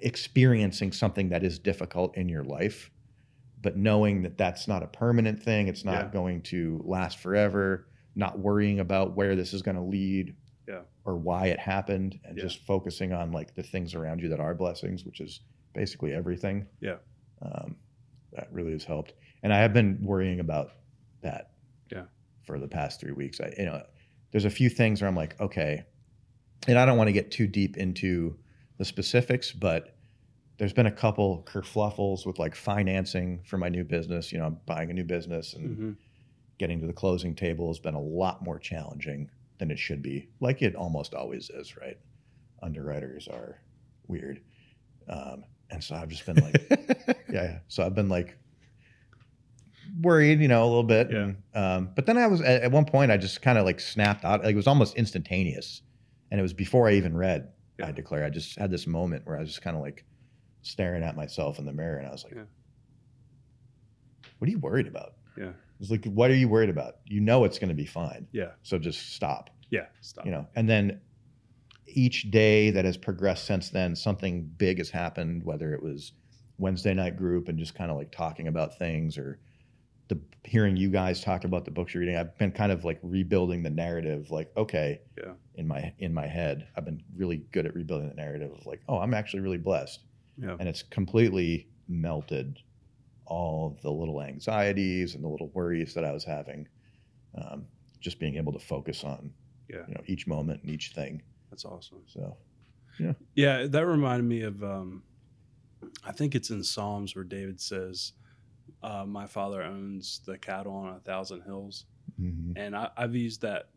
[0.00, 2.90] experiencing something that is difficult in your life
[3.60, 6.10] but knowing that that's not a permanent thing it's not Yeah.
[6.12, 10.34] going to last forever not worrying about where this is going to lead
[10.68, 10.82] Yeah.
[11.04, 12.44] or why it happened and Yeah.
[12.44, 15.40] just focusing on like the things around you that are blessings which is
[15.74, 16.98] basically everything Yeah.
[17.40, 17.76] um,
[18.32, 20.72] that really has helped and i have been worrying about
[21.22, 21.51] that
[21.92, 22.04] Yeah.
[22.44, 23.40] for the past three weeks.
[23.40, 23.82] I you know
[24.30, 25.84] there's a few things where i'm like okay.
[26.68, 28.36] And i don't want to get too deep into
[28.78, 29.94] the specifics but
[30.58, 34.32] there's been a couple kerfluffles with like financing for my new business.
[34.32, 35.92] You know i'm buying a new business and hmm
[36.58, 39.28] getting to the closing table has been a lot more challenging
[39.58, 41.98] than it should be like it almost always is right?
[42.62, 43.58] Underwriters are
[44.06, 44.40] weird.
[45.08, 46.66] Um, and so i've just been like
[47.28, 47.58] yeah, yeah.
[47.68, 48.36] So I've been like
[50.00, 51.10] worried, you know, a little bit.
[51.10, 51.32] Yeah.
[51.54, 54.24] Um, but then I was at, at one point, I just kind of like snapped
[54.24, 54.42] out.
[54.42, 55.82] Like it was almost instantaneous,
[56.30, 57.48] and it was before I even read.
[57.78, 57.88] Yeah.
[57.88, 58.24] I declare.
[58.24, 60.04] I just had this moment where I was just kind of like
[60.62, 62.42] staring at myself in the mirror, and I was like, Yeah.
[64.38, 65.52] "What are you worried about?" Yeah.
[65.80, 66.96] It's like, "What are you worried about?
[67.06, 68.26] You know it's going to be fine.
[68.32, 68.52] Yeah.
[68.62, 69.86] So just stop." Yeah.
[70.02, 70.26] Stop.
[70.26, 71.00] you know and then
[71.86, 76.12] each day that has progressed since then something big has happened whether it was
[76.58, 79.38] wednesday night group and just kind of like talking about things or
[80.14, 82.98] the hearing you guys talk about the books you're reading i've been kind of like
[83.02, 85.32] rebuilding the narrative like okay Yeah.
[85.54, 88.80] in my in my head i've been really good at rebuilding the narrative of like
[88.88, 90.00] oh i'm actually really blessed
[90.38, 90.56] Yeah.
[90.58, 92.58] and it's completely melted
[93.26, 96.66] all of the little anxieties and the little worries that i was having
[97.34, 97.64] um,
[98.00, 99.30] just being able to focus on
[99.68, 99.84] Yeah.
[99.88, 102.02] you know each moment and each thing That's awesome.
[102.06, 102.36] so
[102.98, 104.62] yeah, Yeah, that reminded me of.
[104.62, 105.02] Um,
[106.04, 108.12] I think it's in Psalms where David says,
[108.82, 111.86] uh, "My Father owns the cattle on a thousand hills,"
[112.20, 112.52] mhm.
[112.56, 113.70] and I, I've used that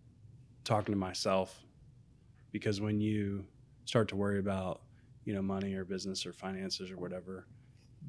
[0.63, 1.63] talking to myself
[2.51, 3.45] because when you
[3.85, 4.81] start to worry about,
[5.25, 7.47] you know, money or business or finances or whatever,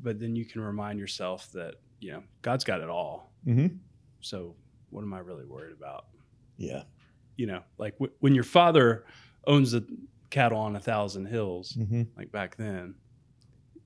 [0.03, 3.33] but then you can remind yourself that you know God's got it all.
[3.47, 3.79] Mhm.
[4.21, 4.57] So
[4.91, 6.07] what am I really worried about?
[6.59, 6.85] yeah
[7.37, 9.05] You know, like w- when your father
[9.47, 9.87] owns the
[10.31, 12.03] cattle on a thousand hills mm-hmm.
[12.17, 12.95] like back then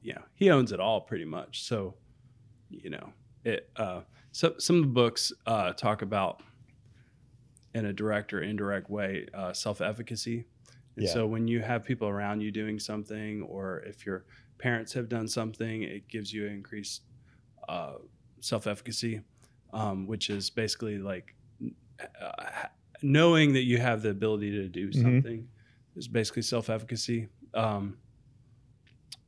[0.02, 1.94] yeah he owns it all pretty much so
[2.70, 3.12] you know
[3.44, 4.02] it uh
[4.32, 6.42] so some of the books uh talk about
[7.74, 10.46] in a direct or indirect way uh self-efficacy
[10.96, 11.12] and Yeah.
[11.12, 14.24] so when you have people around you doing something or if your
[14.58, 17.02] parents have done something it gives you increased
[17.68, 17.94] uh
[18.40, 19.20] self-efficacy
[19.72, 21.36] um which is basically like
[22.20, 22.66] uh,
[23.02, 25.02] knowing that you have the ability to do Mhm.
[25.02, 25.48] something
[25.96, 27.98] is basically self-efficacy um,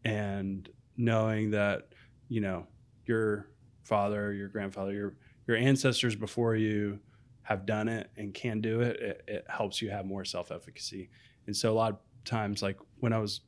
[0.04, 1.94] and knowing that
[2.28, 2.66] you know
[3.06, 3.48] your
[3.82, 6.98] father your grandfather your your ancestors before you
[7.42, 11.10] have done it and can do it it, it helps you have more self-efficacy.
[11.46, 13.40] And so a lot of times like when i was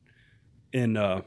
[0.73, 1.23] in uh,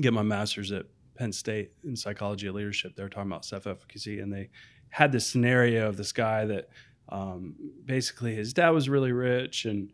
[0.00, 0.84] get my master's at
[1.16, 4.50] penn state in psychology of leadership they were talking about self-efficacy and they
[4.90, 6.68] had this scenario of this guy that
[7.08, 9.90] um, basically his dad was really rich and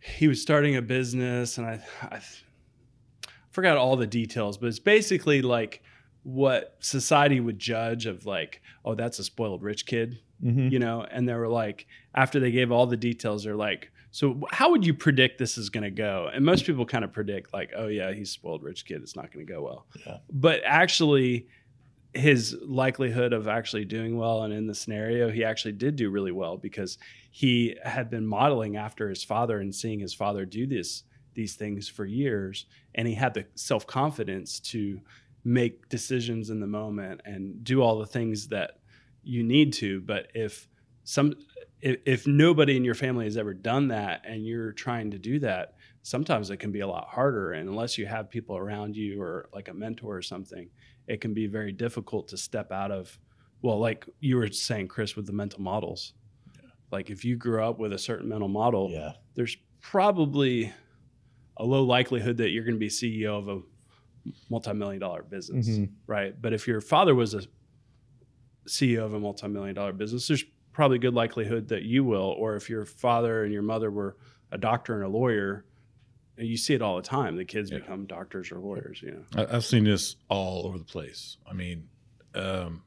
[0.00, 2.20] he was starting a business and I, I
[3.50, 5.82] forgot all the details but it's basically like
[6.22, 10.68] what society would judge of like oh that's a spoiled rich kid Mm-hmm.
[10.68, 14.40] you know and they were like after they gave all the details they're like so
[14.50, 17.52] how would you predict this is going to go and most people kind of predict
[17.52, 20.16] like oh yeah he's a spoiled rich kid it's not going to go well Yeah.
[20.32, 21.46] but actually
[22.14, 26.32] his likelihood of actually doing well and in the scenario he actually did do really
[26.32, 26.96] well because
[27.30, 31.02] he had been modeling after his father and seeing his father do this
[31.34, 32.64] these things for years
[32.94, 35.00] and he had the self-confidence to
[35.44, 38.78] make decisions in the moment and do all the things that
[39.22, 40.00] you need to.
[40.00, 40.68] But if
[41.04, 41.34] some
[41.80, 45.38] if, if nobody in your family has ever done that and you're trying to do
[45.40, 47.52] that sometimes it can be a lot harder.
[47.52, 50.68] And unless you have people around you or like a mentor or something
[51.06, 53.18] it can be very difficult to step out of
[53.62, 56.14] well like you were saying chris with the mental models.
[56.90, 59.12] Like if you grew up with a certain mental model yeah.
[59.34, 60.72] there's probably
[61.56, 63.60] a low likelihood that you're going to be ceo of a
[64.50, 65.90] multi-million dollar business Mhm.
[66.06, 67.42] right but if your father was a
[68.68, 72.68] ceo of a multi-million dollar business there's probably good likelihood that you will or if
[72.70, 74.16] your father and your mother were
[74.52, 75.64] a doctor and a lawyer
[76.38, 77.78] and you see it all the time the kids Yeah.
[77.78, 81.36] become doctors or lawyers you know I, I've seen this all over the place.
[81.46, 81.88] I mean,
[82.34, 82.82] um,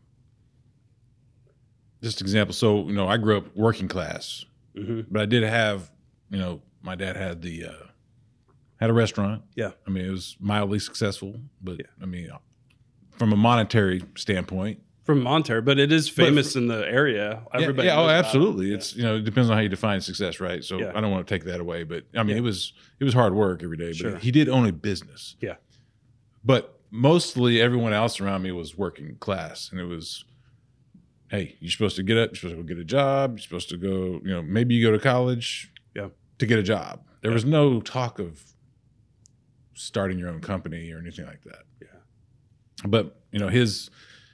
[2.01, 2.53] just example.
[2.53, 5.01] So you know, I grew up working class, mm-hmm.
[5.11, 5.89] but I did have,
[6.29, 7.71] you know, my dad had the uh,
[8.83, 9.41] had a restaurant.
[9.55, 9.71] Yeah.
[9.87, 11.85] I mean, it was mildly successful, but Yeah.
[12.01, 12.29] I mean,
[13.11, 17.43] from a monetary standpoint, from Monterey, but it is famous in the area.
[17.53, 18.25] Yeah, Everybody yeah, oh, knows oh, about it.
[18.25, 18.67] absolutely.
[18.67, 18.75] Yeah.
[18.75, 20.61] It's you know, it depends on how you define success, right?
[20.63, 20.91] So Yeah.
[20.95, 22.37] I don't want to take that away, but I mean, Yeah.
[22.37, 23.87] it was it was hard work every day.
[23.87, 24.17] But Sure.
[24.17, 25.35] he did own a business.
[25.41, 25.55] Yeah.
[26.43, 30.25] But mostly everyone else around me was working class, and it was,
[31.29, 33.69] hey, you're supposed to get up, you're supposed to go get a job, you're supposed
[33.69, 36.09] to go, you know, maybe you go to college, Yeah.
[36.39, 37.01] to get a job.
[37.21, 37.35] There Yeah.
[37.35, 38.52] was no talk of
[39.73, 41.63] starting your own company or anything like that.
[41.81, 41.87] Yeah.
[42.87, 43.89] But you know, his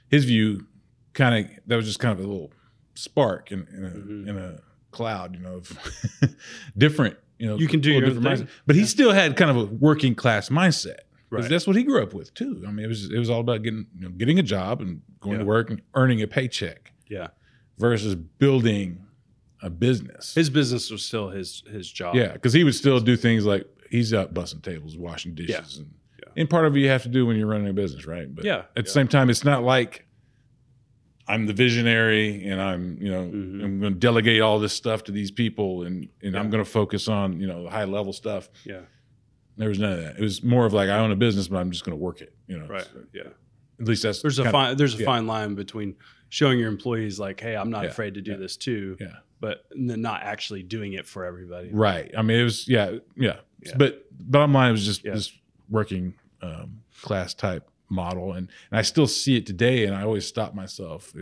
[0.08, 0.66] his view
[1.12, 2.52] kind of that was just kind of a little
[2.94, 4.28] spark in, in a Mhm.
[4.28, 4.60] in a
[4.90, 5.72] cloud, you know, of
[6.78, 7.16] different.
[7.38, 8.46] You know, You can do your different thing.
[8.46, 8.50] mindset.
[8.66, 10.98] but he still had kind of a working class mindset.
[11.30, 11.48] Right.
[11.48, 12.62] That's what he grew up with too.
[12.66, 15.00] I mean, it was it was all about getting you know, getting a job and
[15.20, 17.28] going to work and earning a paycheck Yeah.
[17.78, 19.06] versus building
[19.62, 20.34] a business.
[20.34, 22.14] His business was still his his job.
[22.14, 25.90] Yeah, because he would still do things like he's out busting tables, washing dishes, and
[26.22, 26.32] Yeah.
[26.36, 28.32] and part of it you have to do when you're running a business, right?
[28.34, 30.06] But Yeah, at the same time, it's not like
[31.28, 33.64] I'm the visionary and I'm you know Mhm.
[33.64, 36.68] I'm going to delegate all this stuff to these people and and I'm going to
[36.70, 38.48] focus on you know the high level stuff.
[38.64, 38.80] Yeah.
[39.56, 40.16] There was none of that.
[40.16, 42.20] It was more of like I own a business, but I'm just going to work
[42.22, 42.32] it.
[42.48, 42.82] You know, Right.
[42.84, 43.22] So Yeah.
[43.78, 45.04] At least that's There's a fine there's a yeah.
[45.06, 45.96] fine line between
[46.30, 49.16] showing your employees like, hey, I'm not Yeah, afraid to do yeah, this too, Yeah.
[49.40, 51.68] but then not actually doing it for everybody.
[51.70, 52.10] Right.
[52.16, 53.40] I mean, it was yeah, yeah.
[53.62, 53.72] Yeah.
[53.76, 55.30] But bottom line, it was just this
[55.68, 59.84] working um, class type model, and and I still see it today.
[59.84, 61.12] And I always stop myself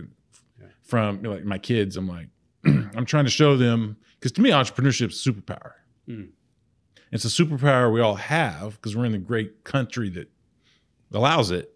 [0.82, 1.96] from you know, like my kids.
[1.96, 2.28] I'm like,
[2.64, 5.72] I'm trying to show them because to me, entrepreneurship is superpower.
[6.08, 6.28] Mm.
[7.10, 10.30] It's a superpower we all have because we're in a great country that
[11.12, 11.74] allows it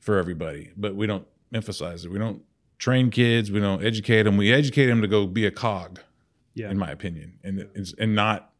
[0.00, 2.10] for everybody, but we don't emphasize it.
[2.10, 2.42] We don't
[2.78, 3.50] train kids.
[3.50, 4.36] We don't educate them.
[4.36, 6.00] We educate them to go be a cog
[6.54, 6.70] Yeah.
[6.70, 7.68] in my opinion, and
[7.98, 8.52] and not,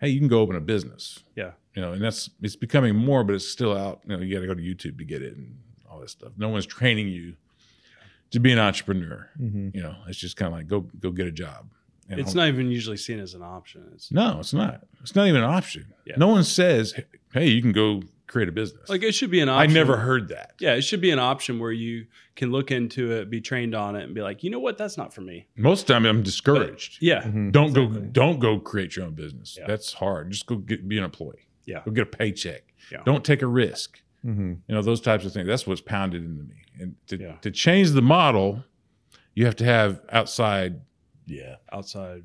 [0.00, 1.52] hey, you can go open a business, Yeah.
[1.74, 4.00] you know, and that's it's becoming more, but it's still out.
[4.06, 5.58] You know, you got to go to YouTube to get it and
[5.90, 6.32] all this stuff.
[6.36, 7.36] No one's training you
[8.32, 9.30] to be an entrepreneur.
[9.40, 9.74] Mhm.
[9.74, 11.68] You know, it's just kind of like go go get a job.
[12.08, 13.82] And It's not even usually seen as an option.
[13.92, 14.86] It's No, it's not.
[15.00, 15.86] It's not even an option.
[16.04, 16.14] Yeah.
[16.16, 16.94] No one says,
[17.32, 18.88] hey, you can go create a business.
[18.88, 19.70] like it should be an option.
[19.70, 20.54] I never heard that.
[20.58, 23.96] Yeah, it should be an option where you can look into it, be trained on
[23.96, 25.46] it, and be like, you know what, that's not for me.
[25.56, 26.98] Most of the time, I'm discouraged.
[27.00, 27.22] Yeah.
[27.22, 27.52] Mhm.
[27.52, 27.86] Don't go.
[27.88, 29.56] Don't go create your own business.
[29.58, 29.66] Yeah.
[29.66, 30.30] That's hard.
[30.30, 31.46] Just go get, be an employee.
[31.64, 31.82] Yeah.
[31.84, 32.62] Go get a paycheck.
[32.92, 33.02] Yeah.
[33.04, 34.00] Don't take a risk.
[34.24, 34.58] Mhm.
[34.68, 35.46] You know those types of things.
[35.46, 36.56] That's what's pounded into me.
[36.80, 37.36] And to Yeah.
[37.42, 38.64] to change the model,
[39.34, 40.80] you have to have outside
[41.26, 41.56] Yeah.
[41.72, 42.24] Outside.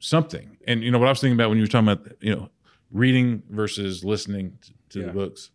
[0.00, 0.56] something.
[0.66, 2.50] And you know what I was thinking about when you were talking about you know
[2.92, 5.06] reading versus listening t- to Yeah.
[5.06, 5.50] the books.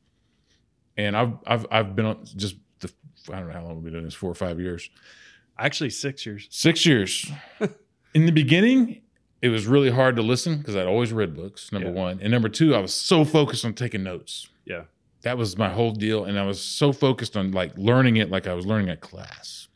[0.97, 2.91] And I've I've I've been on just the
[3.31, 4.89] I don't know how long we've been doing this four or five years.
[5.57, 6.47] Actually, six years.
[6.49, 7.31] Six years.
[8.13, 9.01] In the beginning,
[9.41, 11.93] it was really hard to listen because I'd always read books, number Yeah.
[11.95, 12.19] one.
[12.21, 14.47] And number two, I was so focused on taking notes.
[14.65, 14.83] Yeah.
[15.23, 16.25] That was my whole deal.
[16.25, 19.67] And I was so focused on like learning it like I was learning a class.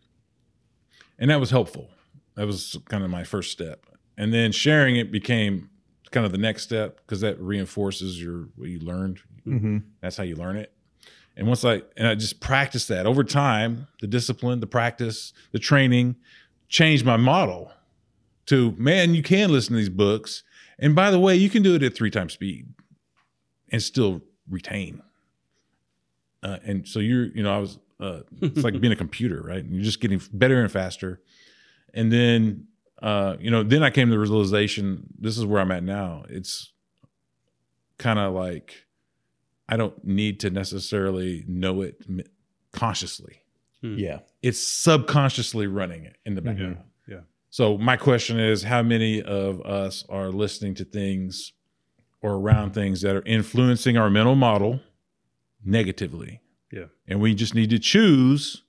[1.20, 1.89] And that was helpful.
[2.36, 3.86] That was kind of my first step.
[4.18, 5.70] And then sharing it became
[6.12, 9.20] kind of the next step because that reinforces your what you learned.
[9.47, 9.83] Mhm.
[10.01, 10.73] That's how you learn it.
[11.35, 15.59] And once I and I just practiced that over time, the discipline, the practice, the
[15.59, 16.15] training
[16.67, 17.71] changed my model
[18.47, 20.43] to man, you can listen to these books.
[20.79, 22.67] And by the way, you can do it at three times speed
[23.71, 25.01] and still retain.
[26.43, 29.63] Uh, and so you're, you know, I was, uh, it's like being a computer, right?
[29.65, 31.21] You're just getting better and faster.
[31.93, 32.67] And then,
[33.01, 36.23] uh, you know, then I came to the realization this is where I'm at now.
[36.29, 36.71] It's
[37.97, 38.85] kind of like,
[39.70, 42.22] I don't need to necessarily know it m-
[42.72, 43.41] consciously.
[43.82, 44.20] Yeah.
[44.41, 46.45] It's subconsciously running it in the Yeah.
[46.51, 46.78] background.
[47.07, 47.20] Yeah.
[47.49, 51.53] So my question is, how many of us are listening to things
[52.22, 54.82] or around things that are influencing our mental model
[55.63, 56.41] negatively?
[56.72, 56.86] Yeah.
[57.07, 58.63] And we just need to choose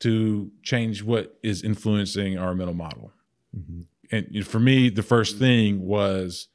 [0.00, 3.12] to change what is influencing our mental model.
[3.56, 3.86] Mhm.
[4.10, 6.48] And for me, the first thing was,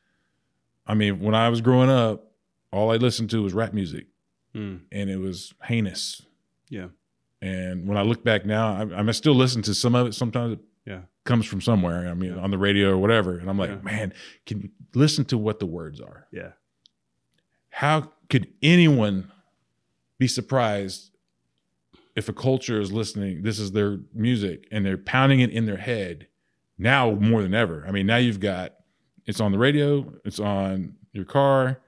[0.85, 2.30] I mean, when I was growing up,
[2.71, 4.07] all I listened to was rap music
[4.55, 4.81] Mm.
[4.91, 6.21] and it was heinous.
[6.69, 6.87] Yeah.
[7.41, 10.13] And when I look back now, I, I still listen to some of it.
[10.13, 11.01] Sometimes it Yeah.
[11.23, 12.09] comes from somewhere.
[12.09, 12.41] I mean, Yeah.
[12.41, 13.37] on the radio or whatever.
[13.37, 13.81] And I'm like, Yeah.
[13.81, 14.13] man,
[14.45, 16.27] can you listen to what the words are?
[16.31, 16.51] Yeah.
[17.69, 19.31] How could anyone
[20.17, 21.11] be surprised
[22.15, 23.43] if a culture is listening?
[23.43, 26.27] This is their music and they're pounding it in their head
[26.77, 27.85] now more than ever.
[27.87, 28.75] I mean, now you've got
[29.25, 31.79] it's on the radio, it's on your car.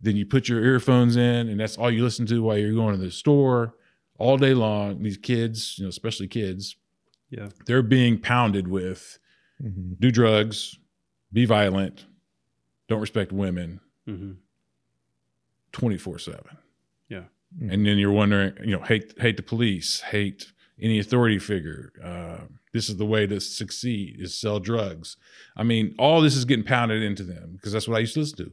[0.00, 2.94] Then you put your earphones in, and that's all you listen to while you're going
[2.98, 3.74] to the store
[4.18, 5.02] all day long.
[5.02, 6.76] These kids, you know, especially kids,
[7.30, 7.48] Yeah.
[7.66, 9.18] they're being pounded with
[9.62, 9.98] Mhm.
[10.00, 10.78] do drugs,
[11.32, 12.06] be violent,
[12.88, 14.32] don't respect women hmm
[15.72, 16.40] 24 7.
[17.08, 17.24] Yeah.
[17.60, 21.92] And then you're wondering, you know, hate, hate the police, hate any authority figure.
[22.02, 25.16] Uh, this is the way to succeed is sell drugs.
[25.56, 28.20] I mean, all this is getting pounded into them because that's what I used to
[28.20, 28.52] listen to.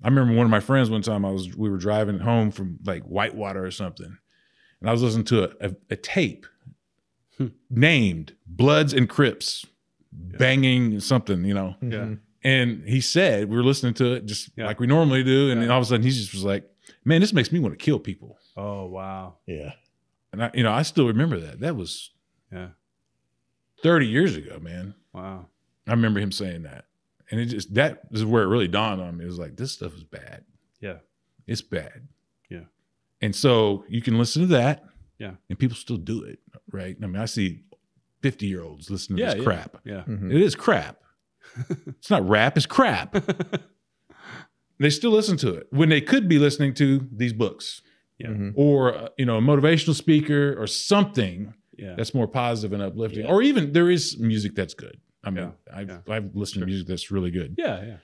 [0.00, 0.06] Yeah.
[0.06, 2.78] I remember one of my friends one time I was, we were driving home from
[2.84, 4.16] like Whitewater or something.
[4.80, 6.46] And I was listening to a, a, a tape
[7.38, 7.48] Hmm.
[7.68, 9.66] named Bloods and Crips
[10.12, 11.74] banging something, you know.
[11.82, 11.88] Yeah.
[11.98, 12.20] Mhm.
[12.44, 14.66] And he said, we were listening to it just Yeah.
[14.66, 15.50] like we normally do.
[15.50, 15.62] And Yeah.
[15.66, 16.70] then all of a sudden he just was like,
[17.04, 18.38] man, this makes me want to kill people.
[18.56, 19.38] Oh wow.
[19.46, 19.72] Yeah.
[20.32, 21.58] And I, you know, I still remember that.
[21.58, 22.10] That was
[22.52, 22.68] Yeah.
[23.82, 24.94] 30 years ago, man.
[25.12, 25.48] Wow.
[25.88, 26.84] I remember him saying that.
[27.30, 29.24] And it just, that is where it really dawned on me.
[29.24, 30.44] It was like, this stuff is bad.
[30.80, 30.98] Yeah.
[31.46, 32.08] It's bad.
[32.50, 32.64] Yeah.
[33.20, 34.84] And so you can listen to that.
[35.18, 35.32] Yeah.
[35.48, 36.38] And people still do it.
[36.72, 36.96] Right.
[37.02, 37.62] I mean, I see
[38.22, 39.42] 50 year olds listening to this yeah.
[39.42, 39.76] crap.
[39.84, 40.02] Yeah.
[40.06, 40.30] Mhm.
[40.34, 40.98] It is crap.
[41.86, 43.14] it's not rap, it's crap.
[44.78, 47.82] they still listen to it when they could be listening to these books
[48.18, 48.28] Yeah.
[48.28, 48.52] Mhm.
[48.56, 51.94] or uh, you know a motivational speaker or something yeah.
[51.96, 53.30] that's more positive and uplifting Yeah.
[53.30, 55.76] or even there is music that's good i mean Yeah.
[55.78, 55.98] I've, Yeah.
[56.08, 56.66] I've listened Sure.
[56.66, 57.84] to music that's really good yeah.
[57.84, 57.96] Yeah.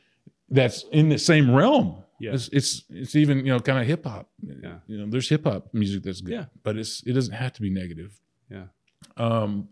[0.48, 2.34] that's in the same realm Yeah.
[2.34, 4.28] It's it's it's even you know kind of hip hop.
[4.42, 4.78] Yeah.
[4.86, 6.46] You know, there's hip hop music that's good, Yeah.
[6.62, 8.12] but it's it doesn't have to be negative.
[8.50, 8.66] Yeah.
[9.16, 9.68] Um,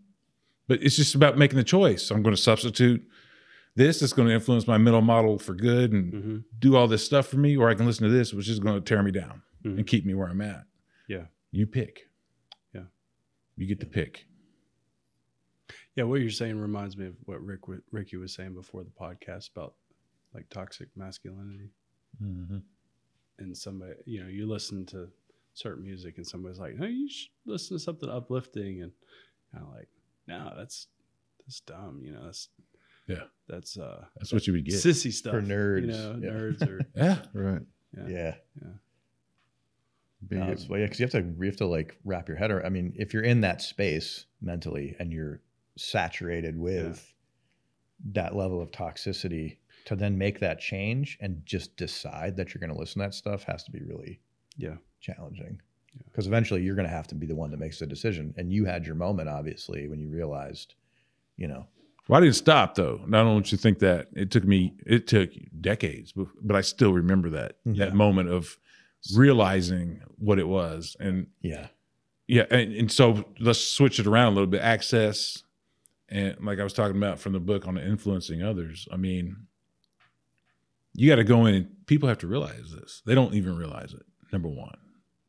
[0.67, 2.11] but it's just about making the choice.
[2.11, 3.03] I'm going to substitute
[3.75, 4.01] this.
[4.03, 7.27] It's going to influence my mental model for good and hmm do all this stuff
[7.29, 9.43] for me, or I can listen to this, which is going to tear me down
[9.65, 9.77] Mhm.
[9.79, 10.65] and keep me where I'm at.
[11.07, 11.27] Yeah.
[11.53, 12.09] You pick.
[12.75, 12.87] Yeah.
[13.57, 14.27] You get to pick.
[15.99, 19.51] Yeah, what you're saying reminds me of what Rick Ricky was saying before the podcast
[19.51, 19.75] about
[20.33, 21.71] like toxic masculinity.
[22.21, 25.09] And somebody, you know, you listen to
[25.55, 28.93] certain music, and somebody's like, "No, you should listen to something uplifting," and
[29.53, 29.89] kind of like,
[30.29, 30.87] "No, that's
[31.41, 32.49] that's dumb." You know, that's
[33.09, 33.25] Yeah.
[33.49, 34.75] that's uh That's what you would get.
[34.75, 36.31] sissy stuff for nerds, You know, yeah.
[36.31, 37.23] nerds or Yeah.
[37.35, 37.63] Right.
[37.97, 38.35] yeah, Yeah.
[38.63, 38.69] yeah.
[40.29, 42.53] Be No, well, yeah, because you have to you have to like wrap your head
[42.53, 42.67] around.
[42.67, 45.41] I mean, if you're in that space mentally and you're
[45.79, 47.13] saturated with
[48.13, 52.73] that level of toxicity, to then make that change and just decide that you're going
[52.73, 54.21] to listen to that stuff has to be really
[54.57, 55.61] yeah, challenging.
[55.95, 56.03] Yeah.
[56.11, 58.35] Because eventually you're going to have to be the one that makes the decision.
[58.37, 60.75] And you had your moment, obviously, when you realized,
[61.37, 61.67] you know,
[62.07, 63.01] Well, I didn't stop though.
[63.07, 64.75] not only don't you think that it took me.
[64.85, 67.87] It took decades, but, but I still remember that Yeah.
[67.87, 68.59] that moment of
[69.17, 70.97] realizing what it was.
[71.01, 71.69] And yeah,
[72.27, 74.61] yeah, and, and so let's switch it around a little bit.
[74.61, 75.43] Access,
[76.09, 78.89] and like I was talking about from the book on influencing others.
[78.93, 79.37] I mean,
[80.95, 81.55] you got to go in.
[81.55, 83.03] and People have to realize this.
[83.07, 84.05] They don't even realize it.
[84.33, 84.77] Number one,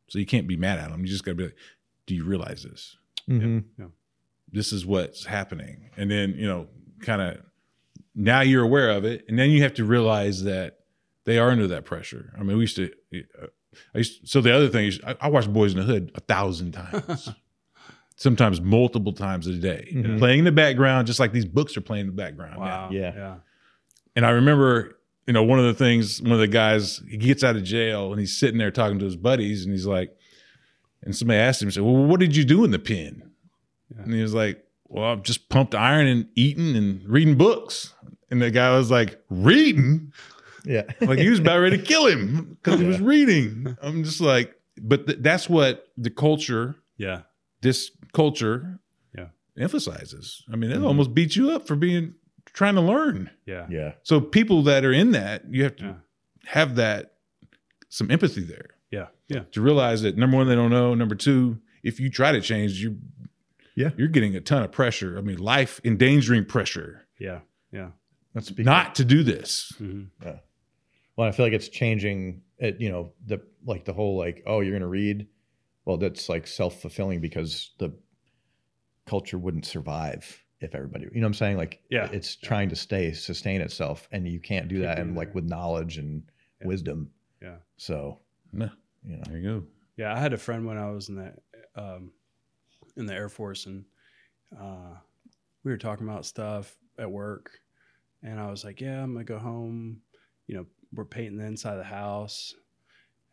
[0.09, 1.01] so you can't be mad at them.
[1.01, 1.55] You just got to be like,
[2.05, 2.97] "Do you realize this?
[3.29, 3.63] Mhm.
[4.51, 6.67] This is what's happening." And then you know,
[7.01, 7.37] kind of
[8.15, 10.79] now you're aware of it, and then you have to realize that
[11.25, 12.33] they are under that pressure.
[12.37, 12.91] I mean, we used to.
[13.41, 13.47] Uh,
[13.93, 16.19] I used so the other thing is I, I watched Boyz n the Hood a
[16.19, 17.29] thousand times,
[18.19, 20.19] sometimes multiple times a day, Mhm.
[20.19, 22.57] playing in the background, just like these books are playing in the background.
[22.59, 23.13] wow, Yeah.
[23.15, 23.35] yeah,
[24.15, 27.43] And I remember, you know, one of the things, one of the guys, he gets
[27.45, 30.13] out of jail and he's sitting there talking to his buddies, and he's like,
[31.01, 33.31] and somebody asked him, he said, "Well, what did you do in the pen?"
[33.95, 34.03] Yeah.
[34.03, 37.93] And he was like, "Well, I've just pumped iron and eating and reading books."
[38.29, 40.11] And the guy was like, "Reading?"
[40.65, 43.77] yeah, like he was about ready to kill him because he was reading.
[43.81, 47.21] I'm just like, but th- that's what the culture, yeah,
[47.61, 48.79] this culture,
[49.15, 49.27] Yeah.
[49.57, 50.43] emphasizes.
[50.51, 50.85] I mean, it Mhm.
[50.85, 52.15] almost beats you up for being
[52.53, 53.29] trying to learn.
[53.45, 55.95] yeah, yeah, So people that are in that, you have to Yeah.
[56.45, 57.15] have that
[57.89, 60.93] some empathy there yeah, yeah, to realize that number one, they don't know.
[60.95, 62.99] Number two, if you try to change, you
[63.75, 63.91] Yeah.
[63.97, 65.17] you're getting a ton of pressure.
[65.17, 67.41] I mean, life endangering pressure yeah,
[67.71, 67.91] yeah.
[68.33, 69.73] Let's speak not to do this.
[69.77, 70.03] hmm
[71.15, 72.41] Well, I feel like it's changing.
[72.57, 75.27] It you know the like the whole like oh you're gonna read,
[75.89, 77.91] well that's like self fulfilling because the
[79.07, 82.07] culture wouldn't survive if everybody you know what I'm saying like Yeah.
[82.11, 85.97] it's trying to stay sustain itself and you can't do that and like with knowledge
[85.97, 86.21] and
[86.61, 86.67] Yeah.
[86.67, 87.09] wisdom.
[87.41, 87.55] Yeah.
[87.77, 88.19] So
[88.51, 88.69] No,
[89.03, 89.65] you know there you go.
[89.97, 91.33] Yeah, I had a friend when I was in the
[91.75, 92.11] um,
[92.97, 93.83] in the Air Force, and
[94.59, 94.95] uh,
[95.63, 97.49] we were talking about stuff at work,
[98.21, 100.01] and I was like, "Yeah, I'm gonna go home.
[100.47, 102.53] You know, we're painting the inside of the house,"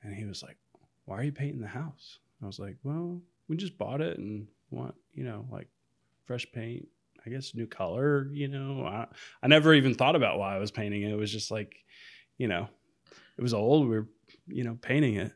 [0.03, 0.57] and he was like,
[1.05, 4.47] "Why are you painting the house?" I was like, "Well, we just bought it and
[4.71, 5.69] want you know like
[6.25, 6.89] fresh paint.
[7.25, 8.29] I guess new color.
[8.33, 9.07] You know, I
[9.43, 11.13] I never even thought about why I was painting it.
[11.13, 11.75] It was just like,
[12.39, 12.69] you know,
[13.37, 13.89] it was old.
[13.89, 14.09] We were
[14.47, 15.33] you know painting it."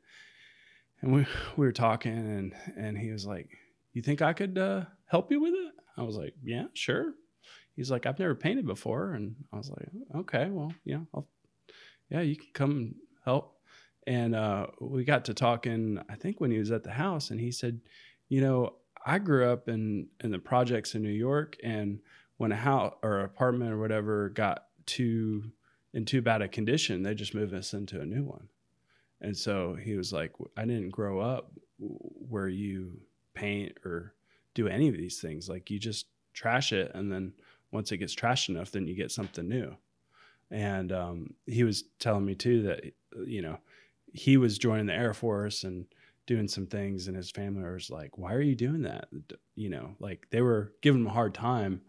[1.03, 1.21] and we
[1.57, 3.49] we were talking and and he was like
[3.93, 7.15] you think i could uh, help you with it i was like yeah sure
[7.77, 11.29] he's like i've never painted before and i was like okay well yeah I'll,
[12.11, 12.95] yeah you can come
[13.25, 13.57] help
[14.07, 17.41] and uh, we got to talking i think when he was at the house and
[17.41, 17.81] he said
[18.29, 18.75] you know
[19.05, 21.99] i grew up in in the projects in new york and
[22.39, 25.45] when a house or apartment or whatever got too
[25.93, 28.49] in too bad a condition they just moved us into a new one
[29.21, 32.93] and so he was like, I didn't grow up where you
[33.35, 34.15] paint or
[34.55, 35.49] do any of these things.
[35.49, 36.93] Like you just trash it.
[36.95, 37.33] And then
[37.71, 39.77] once it gets trashed enough, then you get something new.
[40.51, 42.81] And um, he was telling me too that,
[43.25, 43.59] you know,
[44.13, 45.87] he was joining the Air Force and
[46.27, 49.09] doing some things, and his family was like, Why are you doing that?
[49.57, 51.81] You know, like they were giving him a hard time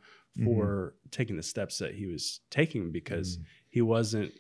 [0.46, 3.44] for taking the steps that he was taking because Mm.
[3.70, 4.32] he wasn't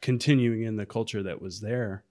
[0.00, 2.04] continuing in the culture that was there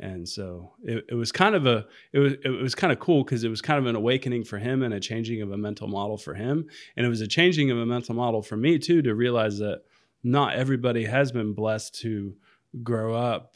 [0.00, 3.24] and so it, it was kind of a it was it was kind of cool
[3.24, 5.88] because it was kind of an awakening for him and a changing of a mental
[5.88, 6.66] model for him
[6.96, 9.82] and it was a changing of a mental model for me too to realize that
[10.22, 12.34] not everybody has been blessed to
[12.82, 13.54] grow up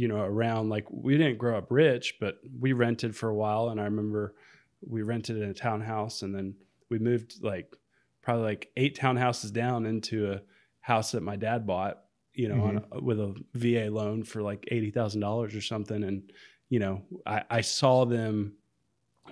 [0.00, 3.68] you know around like we didn't grow up rich but we rented for a while
[3.68, 4.34] and i remember
[4.80, 6.54] we rented in a townhouse and then
[6.88, 7.76] we moved like
[8.22, 10.40] probably like eight townhouses down into a
[10.80, 12.98] house that my dad bought you know, on mm-hmm.
[12.98, 16.32] a, with a VA loan for like eighty thousand dollars or something, and
[16.68, 18.54] you know, I, I saw them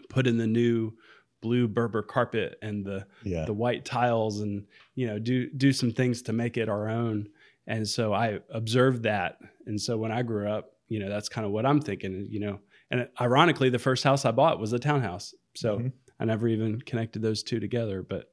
[0.09, 0.93] put in the new
[1.41, 3.45] blue Berber carpet and the Yeah.
[3.45, 7.29] the white tiles and you know do do some things to make it our own
[7.69, 9.39] and so i observed that.
[9.66, 12.41] And so when i grew up you know that's kind of what i'm thinking you
[12.41, 12.59] know.
[12.91, 15.35] And ironically the first house i bought was a townhouse.
[15.55, 15.93] So Mhm.
[16.19, 18.03] i never even connected those two together.
[18.03, 18.25] But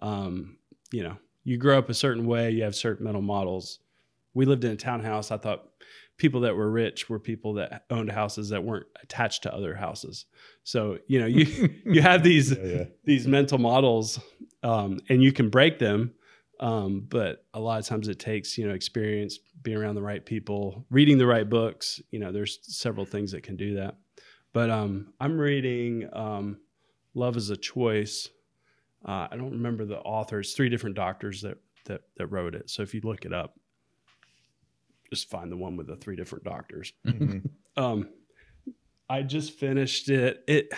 [0.00, 0.58] um
[0.92, 3.80] you know you grow up a certain way you have certain mental models.
[4.34, 5.30] We lived in a townhouse.
[5.30, 5.68] I thought
[6.18, 10.26] people that were rich were people that owned houses that weren't attached to other houses.
[10.64, 11.44] So you know you
[11.86, 12.84] you have these Yeah, yeah.
[13.04, 14.20] these mental models
[14.62, 16.12] um, and you can break them
[16.62, 20.24] um, but a lot of times it takes you know experience being around the right
[20.24, 22.00] people reading the right books.
[22.12, 23.96] You know there's several things that can do that.
[24.54, 26.58] But um, i'm reading um,
[27.14, 28.28] love is a choice.
[29.04, 32.70] Uh, i don't remember the authors three different doctors that, that that wrote it.
[32.70, 33.58] So if you look it up
[35.10, 36.92] just find the one with the three different doctors.
[37.06, 37.50] Mhm.
[37.76, 38.08] um
[39.10, 40.44] i just finished it.
[40.46, 40.68] It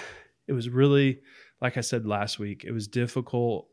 [0.49, 1.21] it was really
[1.61, 3.69] like i said last week it was difficult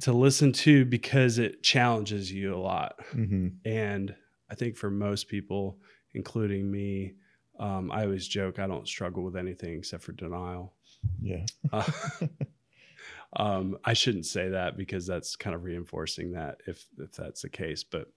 [0.00, 3.54] to listen to because it challenges you a lot Mhm.
[3.64, 4.14] and
[4.50, 5.78] i think for most people
[6.14, 7.14] including me
[7.60, 10.74] um, i always joke i don't struggle with anything except for denial
[11.22, 11.44] Yeah.
[11.72, 11.88] uh,
[13.36, 17.48] um, i shouldn't say that because that's kind of reinforcing that if if that's the
[17.48, 18.08] case but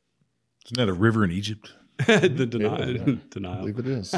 [0.65, 1.73] Isn't that a river in Egypt?
[2.05, 3.01] the denial yeah.
[3.07, 4.13] I denial believe it is.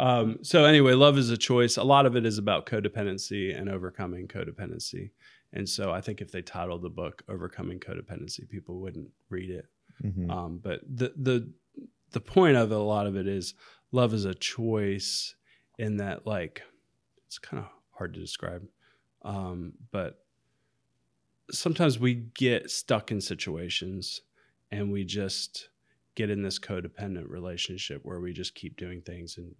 [0.00, 1.76] um, so anyway, love is a choice.
[1.76, 5.10] A lot of it is about codependency and overcoming codependency.
[5.54, 9.66] And so I think if they titled the book "Overcoming Codependency," people wouldn't read it.
[10.02, 10.30] Mhm.
[10.30, 11.50] Um, but the the
[12.10, 13.54] the point of it, a lot of it is
[13.92, 15.34] love is a choice.
[15.76, 16.62] In that, like,
[17.26, 18.64] it's kind of hard to describe,
[19.22, 20.24] um, but
[21.50, 24.22] sometimes we get stuck in situations
[24.70, 25.70] and we just
[26.14, 29.54] get in this codependent relationship where we just keep doing things and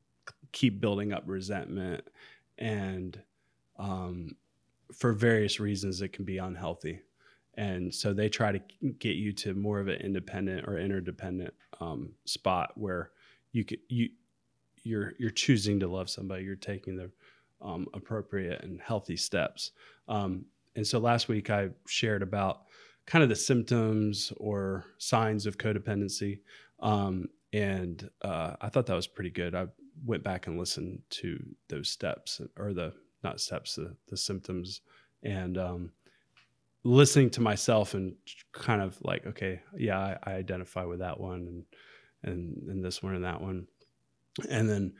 [0.52, 2.06] keep building up resentment
[2.58, 3.20] and
[3.78, 4.36] um,
[4.96, 7.00] for various reasons it can be unhealthy.
[7.56, 8.60] And so they try to
[8.98, 13.10] get you to more of an independent or interdependent um, spot where
[13.52, 14.08] you you
[14.82, 17.10] you're you're choosing to love somebody you're taking the
[17.62, 19.70] um, appropriate and healthy steps.
[20.08, 22.62] Um, and so last week i shared about
[23.06, 26.40] kind of the symptoms or signs of codependency
[26.80, 29.54] um, and uh, i thought that was pretty good.
[29.54, 29.66] I
[30.04, 32.92] went back and listened to those steps or the
[33.24, 34.82] not steps the, the symptoms.
[35.22, 35.90] And um,
[36.84, 38.14] listening to myself and
[38.52, 41.64] kind of like okay yeah I, I identify with that one and
[42.22, 43.66] and and this one and that one.
[44.48, 44.92] And then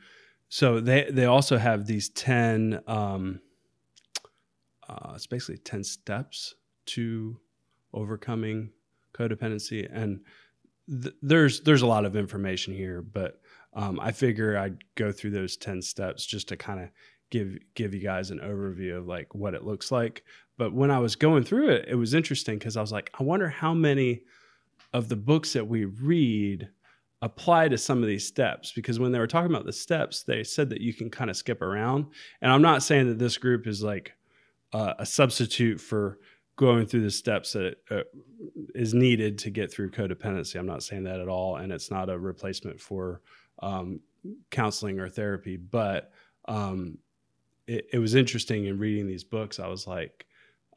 [0.49, 3.39] so they they also have these 10 um
[4.89, 6.55] uh it's basically 10 steps
[6.87, 7.39] to
[7.93, 8.71] overcoming
[9.13, 9.87] codependency.
[9.91, 10.21] And
[10.89, 13.41] th- there's there's a lot of information here but
[13.73, 16.89] um, i figure i'd go through those 10 steps just to kind of
[17.29, 20.23] give give you guys an overview of like what it looks like.
[20.57, 23.23] But when i was going through it it was interesting because i was like i
[23.23, 24.21] wonder how many
[24.93, 26.69] of the books that we read
[27.21, 28.71] apply to some of these steps.
[28.71, 31.37] Because when they were talking about the steps they said that you can kind of
[31.37, 32.05] skip around.
[32.41, 34.13] And i'm not saying that this group is like
[34.73, 36.19] uh, a substitute for
[36.57, 38.01] going through the steps that uh,
[38.73, 40.57] is needed to get through codependency.
[40.57, 43.21] I'm not saying that at all and it's not a replacement for
[43.61, 43.99] um,
[44.51, 45.57] counseling or therapy.
[45.57, 46.11] But
[46.47, 46.97] um,
[47.67, 50.25] it, it was interesting in reading these books i was like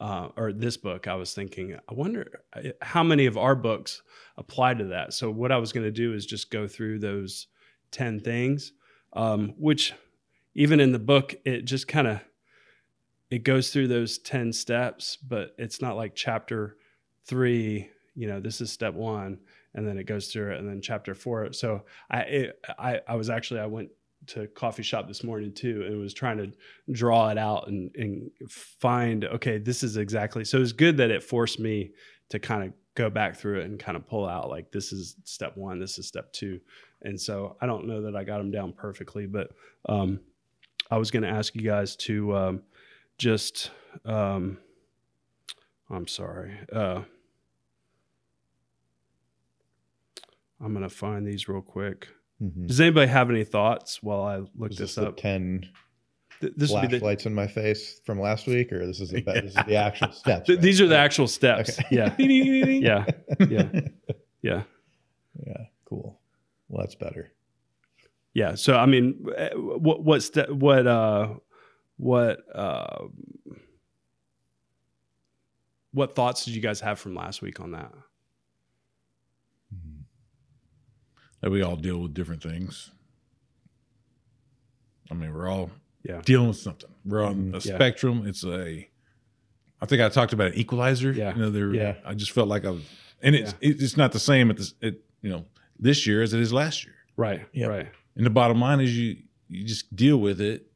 [0.01, 4.03] uh, or this book, I was thinking, I wonder uh, how many of our books
[4.37, 5.13] apply to that.
[5.13, 7.49] So what I was going to do is just go through those
[7.91, 8.73] ten things,
[9.15, 9.95] um, which
[10.55, 12.21] even in the book, it just kind of
[13.31, 16.77] it goes through those ten steps, but it's not like chapter
[17.25, 17.91] three.
[18.15, 19.39] You know, this is step one,
[19.75, 21.53] and then it goes through it, and then chapter four.
[21.53, 23.91] So I it, I I was actually I went
[24.27, 26.53] to coffee shop this morning too and was trying to
[26.93, 31.23] draw it out and, and find okay this is exactly so it's good that it
[31.23, 31.91] forced me
[32.29, 35.17] to kind of go back through it and kind of pull out like this is
[35.25, 36.61] step one this is step two.
[37.03, 39.49] And so i don't know that i got them down perfectly but
[39.89, 40.21] um,
[40.91, 42.63] i was going to ask you guys to um,
[43.17, 43.71] just
[44.05, 44.59] um,
[45.91, 47.03] i'm sorry uh,
[50.61, 52.09] i'm going to find these real quick
[52.43, 52.67] Mhm.
[52.69, 55.17] does anybody have any thoughts while I look Is this this the up?
[55.17, 55.69] ten
[56.41, 59.23] Th- This be the, flashlights in my face from last week, or this is the
[59.23, 60.47] this is the actual steps?
[60.47, 60.63] th- right?
[60.63, 61.81] these are the actual steps.
[61.81, 61.89] Okay.
[61.91, 63.05] Yeah, yeah,
[63.41, 63.71] yeah,
[64.41, 64.63] yeah,
[65.47, 65.57] yeah.
[65.85, 66.21] Cool.
[66.69, 67.33] Well, that's better.
[68.35, 68.55] yeah.
[68.55, 71.35] So I mean, eh, what what what uh
[71.97, 73.07] what uh
[75.93, 77.93] what thoughts did you guys have from last week on that?
[81.41, 82.91] That we all deal with different things.
[85.11, 85.71] I mean, we're all
[86.03, 86.21] Yeah.
[86.25, 86.91] dealing with something.
[87.05, 87.55] We're on mm-hmm.
[87.55, 87.77] a Yeah.
[87.77, 88.27] spectrum.
[88.27, 88.89] It's a.
[89.81, 91.13] I think I talked about an equalizer.
[91.13, 91.35] Yeah.
[91.35, 91.73] You know, there.
[91.73, 91.97] Yeah.
[92.05, 92.83] I just felt like I was,
[93.23, 94.75] and it's it's not the same at this.
[94.81, 95.45] It you know
[95.79, 96.95] this year as it is last year.
[97.17, 97.47] Right.
[97.53, 97.69] Yep.
[97.69, 97.89] Right.
[98.17, 99.17] And the bottom line is you
[99.49, 100.69] you just deal with it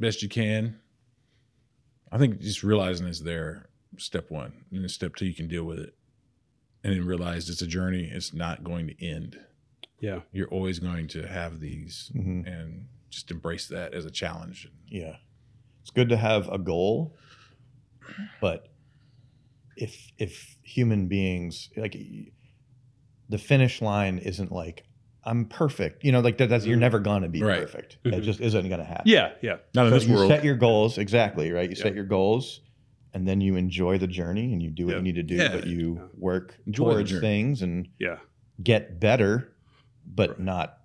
[0.00, 0.78] best you can.
[2.10, 5.64] I think just realizing it's there, step one, and then step two, you can deal
[5.64, 5.94] with it,
[6.82, 8.10] and then realize it's a journey.
[8.12, 9.38] It's not going to end.
[10.00, 10.20] Yeah.
[10.32, 12.46] You're always going to have these, Mhm.
[12.46, 14.68] and just embrace that as a challenge.
[14.88, 15.16] Yeah.
[15.82, 17.16] It's good to have a goal,
[18.40, 18.68] but
[19.76, 21.96] if if human beings like
[23.28, 24.84] the finish line isn't like
[25.22, 27.60] I'm perfect, you know, like that, that's you're never gonna be Right.
[27.60, 27.98] perfect.
[28.04, 28.22] That Mhm.
[28.22, 29.04] just isn't gonna happen.
[29.06, 29.32] Yeah.
[29.42, 29.58] Yeah.
[29.74, 30.28] Not in So this you world.
[30.30, 31.68] set your goals exactly right.
[31.68, 31.82] You Yeah.
[31.82, 32.60] set your goals,
[33.12, 34.96] and then you enjoy the journey and you do what Yeah.
[34.98, 35.52] you need to do, Yeah.
[35.54, 38.18] but you work Enjoy towards things and Yeah.
[38.62, 39.52] get better,
[40.06, 40.40] but Right.
[40.40, 40.76] not.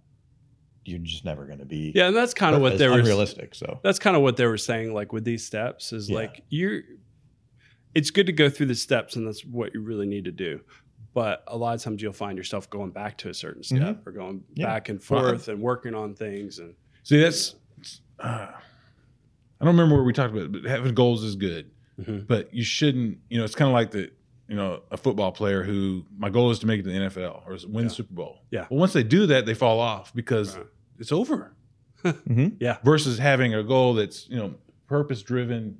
[0.84, 1.92] You're just never going to be.
[1.96, 2.08] Yeah.
[2.08, 3.56] And that's kind of what they were unrealistic.
[3.56, 6.18] So that's kind of what they were saying like with these steps is Yeah.
[6.18, 6.82] like you're
[7.96, 10.60] it's good to go through the steps and that's what you really need to do
[11.14, 14.12] but a lot of times you'll find yourself going back to a certain step or
[14.12, 14.54] going Mm-hmm.
[14.60, 14.66] Yeah.
[14.68, 17.56] back and Well, forth and working on things and See, that's.
[18.20, 18.48] Uh,
[19.62, 21.72] I don't remember where we talked about, it, but having goals is good.
[22.02, 22.28] Mhm.
[22.28, 23.20] But you shouldn't.
[23.30, 24.12] You know, it's kind of like the.
[24.48, 27.42] You know, a football player who my goal is to make it to the NFL
[27.48, 27.82] or win Yeah.
[27.84, 28.40] the Super Bowl.
[28.52, 28.68] Yeah.
[28.70, 30.68] Well, once they do that, they fall off because Right.
[31.00, 31.52] it's over.
[32.04, 32.84] Mhm.
[32.84, 34.54] versus having a goal that's you know
[34.88, 35.80] purpose driven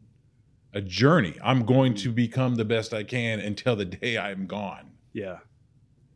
[0.74, 4.90] a journey i'm going to become the best i can until the day i'm gone
[5.14, 5.38] yeah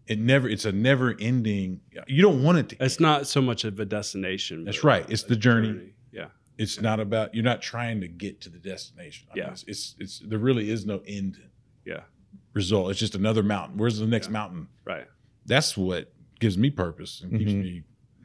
[0.07, 3.63] it never it's a never ending you don't want it to it's not so much
[3.63, 5.05] of a destination That's right.
[5.09, 5.93] It's the journey.
[6.11, 9.51] yeah it's not about you're not trying to get to the destination I mean, Yeah.
[9.51, 11.37] it's, it's it's there really is no end
[11.85, 12.01] yeah
[12.53, 12.91] result.
[12.91, 13.77] It's just another mountain.
[13.77, 14.33] Where's the next Yeah.
[14.33, 14.67] mountain?
[14.85, 15.07] Right.
[15.45, 17.61] That's what gives me purpose and keeps Mhm.
[17.61, 17.83] me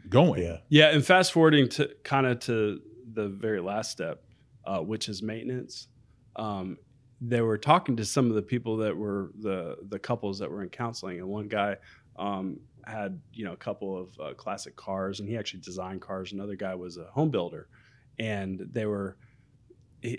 [0.08, 0.42] going.
[0.42, 0.58] Yeah.
[0.68, 2.80] yeah and fast forwarding to kind of to
[3.12, 4.22] the very last step
[4.66, 5.88] uh, which is maintenance.
[6.36, 6.78] Um,
[7.20, 10.62] they were talking to some of the people that were the the couples that were
[10.62, 11.76] in counseling and one guy
[12.16, 16.32] um, had you know a couple of uh, classic cars and he actually designed cars.
[16.32, 17.68] Another guy was a home builder
[18.18, 19.23] and they were he,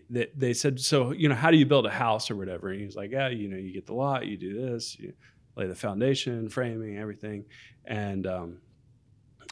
[0.09, 2.79] they, they said so you know how do you build a house or whatever and
[2.79, 5.13] he was like yeah you know you get the lot you do this you
[5.55, 7.45] lay the foundation framing everything
[7.85, 8.57] and um,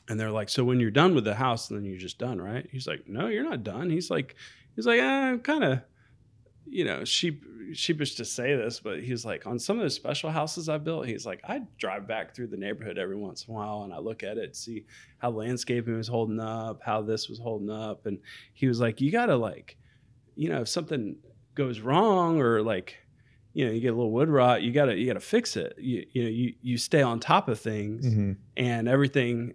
[0.09, 2.67] and they're like, so when you're done with the house, then you're just done, right?
[2.71, 3.89] He's like, no, you're not done.
[3.89, 4.35] He's like,
[4.75, 5.79] he's like, eh, I'm kind of,
[6.65, 10.29] you know, sheep sheepish to say this, but he's like, on some of the special
[10.29, 13.57] houses I built, he's like, I drive back through the neighborhood every once in a
[13.57, 14.85] while and I look at it, see
[15.19, 18.19] how landscaping was holding up, how this was holding up, and
[18.53, 19.77] he was like, you gotta like,
[20.35, 21.15] you know, if something
[21.55, 22.97] goes wrong or like
[23.53, 25.73] you know you get a little wood rot you gotta you gotta fix it.
[25.77, 28.37] You, you know you, you stay on top of things Mhm.
[28.57, 29.53] and everything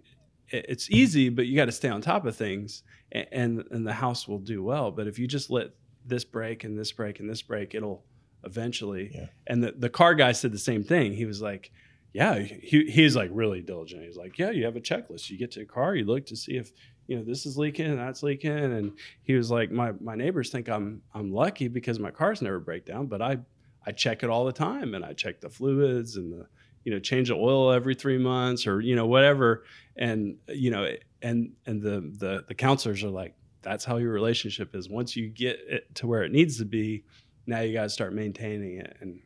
[0.51, 3.93] it's easy but you got to stay on top of things and, and and the
[3.93, 4.89] house will do well.
[4.91, 5.71] But if you just let
[6.05, 8.03] this break and this break and this break it'll
[8.45, 9.25] eventually Yeah.
[9.47, 11.13] and the, the car guy said the same thing.
[11.13, 11.71] He was like
[12.13, 14.03] yeah he, he's like really diligent.
[14.03, 15.29] He's like yeah you have a checklist.
[15.29, 16.71] You get to a car you look to see if
[17.09, 18.51] you know this is leaking and that's leaking.
[18.51, 18.91] And
[19.23, 22.85] he was like my my neighbors think i'm i'm lucky because my cars never break
[22.85, 23.39] down but i
[23.87, 26.45] i check it all the time and i check the fluids and the
[26.83, 29.63] you know change the oil every three months or you know whatever.
[29.97, 30.87] And you know
[31.21, 34.87] and and the the the counselors are like that's how your relationship is.
[34.87, 37.03] Once you get it to where it needs to be
[37.47, 38.95] now you got to start maintaining it.
[39.01, 39.19] And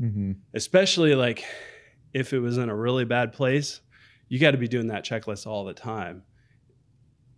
[0.00, 0.36] Mhm.
[0.54, 1.44] especially like
[2.12, 3.80] if it was in a really bad place
[4.28, 6.22] you got to be doing that checklist all the time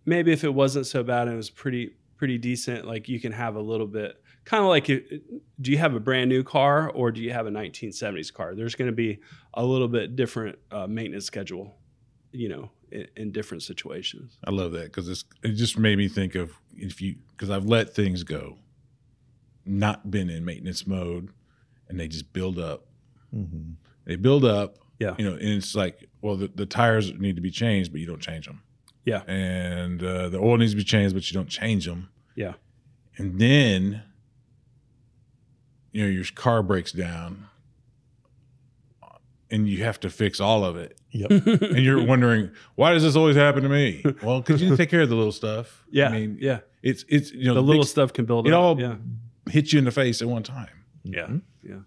[0.05, 3.31] maybe if it wasn't so bad and it was pretty pretty decent like you can
[3.31, 7.11] have a little bit kind of like do you have a brand new car or
[7.11, 9.19] do you have a 1970s car there's going to be
[9.55, 11.75] a little bit different uh, maintenance schedule
[12.31, 16.35] you know in, in different situations I love that because it just made me think
[16.35, 18.57] of if you because I've let things go,
[19.65, 21.29] not been in maintenance mode,
[21.89, 22.85] and they just build up.
[23.35, 23.75] Mhm.
[24.05, 25.15] They build up, Yeah.
[25.17, 28.07] You know, and it's like, well, the, the tires need to be changed, but you
[28.07, 28.61] don't change them.
[29.05, 29.21] Yeah.
[29.27, 32.09] and uh, the oil needs to be changed, but you don't change them.
[32.35, 32.53] Yeah.
[33.17, 34.03] and then
[35.91, 37.47] you know your car breaks down,
[39.51, 40.97] and you have to fix all of it.
[41.11, 41.29] Yep.
[41.31, 44.03] and you're wondering why does this always happen to me?
[44.23, 45.83] Well, because you didn't take care of the little stuff.
[45.91, 48.47] yeah I mean, yeah it's it's you know the big little s- stuff can build
[48.47, 48.95] it up all yeah
[49.49, 50.69] hits you in the face at one time.
[51.03, 51.41] Yeah, Mhm.
[51.61, 51.79] yeah, yeah.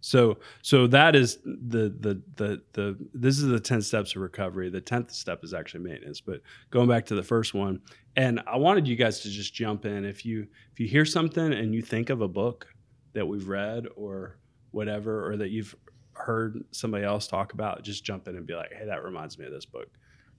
[0.00, 2.96] So, so that is the the the the.
[3.12, 4.70] This is the ten steps of recovery.
[4.70, 6.20] The tenth step is actually maintenance.
[6.20, 7.80] But going back to the first one,
[8.16, 11.52] and I wanted you guys to just jump in if you if you hear something
[11.52, 12.68] and you think of a book
[13.14, 14.38] that we've read or
[14.70, 15.74] whatever, or that you've
[16.12, 19.46] heard somebody else talk about, just jump in and be like, "Hey, that reminds me
[19.46, 19.88] of this book."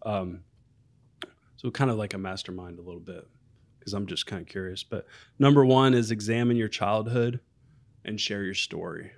[0.05, 0.41] Um,
[1.57, 3.27] so kind of like a mastermind a little bit
[3.79, 4.83] because I'm just kind of curious.
[4.83, 5.05] But
[5.37, 7.41] number one is examine your childhood
[8.05, 9.11] and share your story.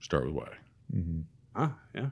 [0.00, 0.48] Start with why.
[0.94, 1.20] Mm-hmm.
[1.54, 2.10] Ah, yeah.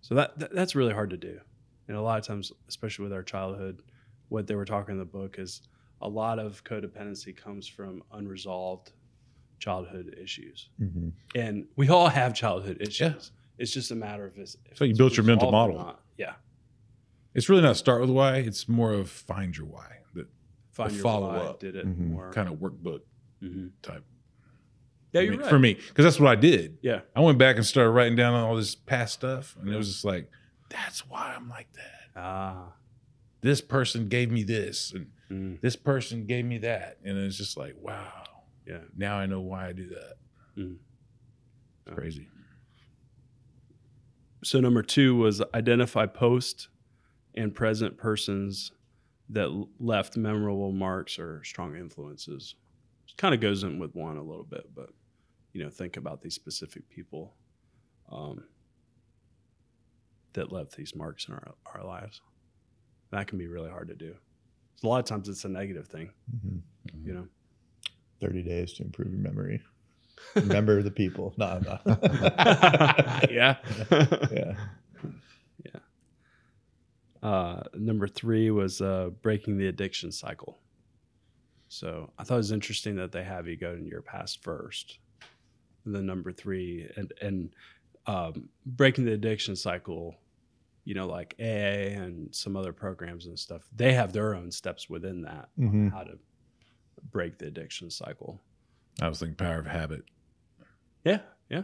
[0.00, 1.40] So that, that that's really hard to do,
[1.88, 3.82] and a lot of times, especially with our childhood,
[4.28, 5.62] what they were talking in the book is
[6.00, 8.92] a lot of codependency comes from unresolved
[9.58, 13.00] childhood issues, hmm and we all have childhood issues.
[13.00, 13.14] Yeah.
[13.58, 15.96] It's just a matter of if, if So you it's built your mental model.
[16.16, 16.32] Yeah,
[17.34, 18.36] It's really not start with why.
[18.38, 19.98] It's more of find your why.
[20.14, 20.26] That
[20.72, 21.60] find The your follow why, up.
[21.60, 22.08] Did it Mhm.
[22.10, 22.32] more?
[22.32, 23.02] kind of workbook
[23.42, 23.70] Mhm.
[23.82, 24.04] type.
[25.12, 25.48] Yeah, for you're me, right.
[25.50, 26.78] for me because that's what I did.
[26.82, 29.88] Yeah, I went back and started writing down all this past stuff, and it was
[29.88, 30.28] just like,
[30.68, 32.20] that's why I'm like that.
[32.20, 32.72] ah,
[33.40, 37.56] This person gave me this, and mm, this person gave me that, and it's just
[37.56, 38.22] like, wow.
[38.66, 38.78] yeah.
[38.96, 40.14] Now I know why I do that.
[40.56, 40.76] Mm.
[41.86, 42.28] It's crazy.
[44.42, 46.68] So number two was identify post
[47.34, 48.72] and present persons
[49.28, 52.54] that left memorable marks or strong influences.
[53.16, 54.90] Kind of goes in with one a little bit, but
[55.52, 57.34] you know, think about these specific people
[58.10, 58.44] um,
[60.32, 62.20] that left these marks in our, our lives.
[63.10, 64.14] That can be really hard to do.
[64.82, 66.10] A lot of times it's a negative thing,
[66.42, 66.58] hmm
[67.04, 67.26] you know.
[68.20, 69.62] 30 days to improve your memory.
[70.34, 71.34] Remember the people.
[71.38, 71.78] No, no.
[73.30, 73.56] yeah.
[74.30, 74.54] yeah.
[77.22, 80.58] Uh, number three was uh, breaking the addiction cycle.
[81.68, 84.98] So I thought it was interesting that they have you go in your past first,
[85.86, 87.50] then number three, and and
[88.06, 90.16] um, breaking the addiction cycle.
[90.84, 93.62] You know, like AA and some other programs and stuff.
[93.76, 95.92] They have their own steps within that on Mhm.
[95.92, 96.18] how to
[97.12, 98.40] break the addiction cycle.
[99.00, 100.04] I was thinking power of habit.
[101.04, 101.20] Yeah,
[101.50, 101.62] yeah,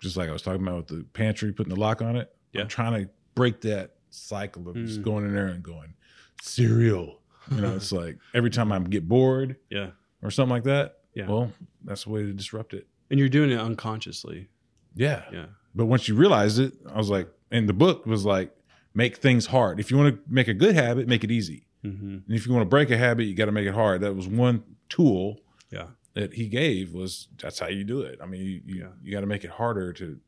[0.00, 2.34] Just like I was talking about with the pantry, putting the lock on it.
[2.52, 2.62] Yeah.
[2.62, 5.04] I'm trying to break that cycle of just Mm.
[5.04, 5.94] going in there and going,
[6.42, 7.20] cereal.
[7.50, 9.90] You know, it's like every time I get bored yeah.
[10.22, 11.00] or something like that.
[11.14, 11.28] Yeah.
[11.28, 11.52] Well,
[11.84, 12.86] that's the way to disrupt it.
[13.10, 14.48] And you're doing it unconsciously.
[14.94, 15.24] Yeah.
[15.32, 18.52] Yeah, But once you realize it, I was like, and the book was like,
[18.94, 19.78] make things hard.
[19.78, 21.66] If you want to make a good habit, make it easy.
[21.82, 21.90] hmm
[22.26, 24.00] And if you want to break a habit, you got to make it hard.
[24.00, 25.38] That was one tool
[25.70, 28.18] yeah, that he gave was that's how you do it.
[28.22, 28.88] I mean, you you, Yeah.
[29.02, 30.18] you got to make it harder to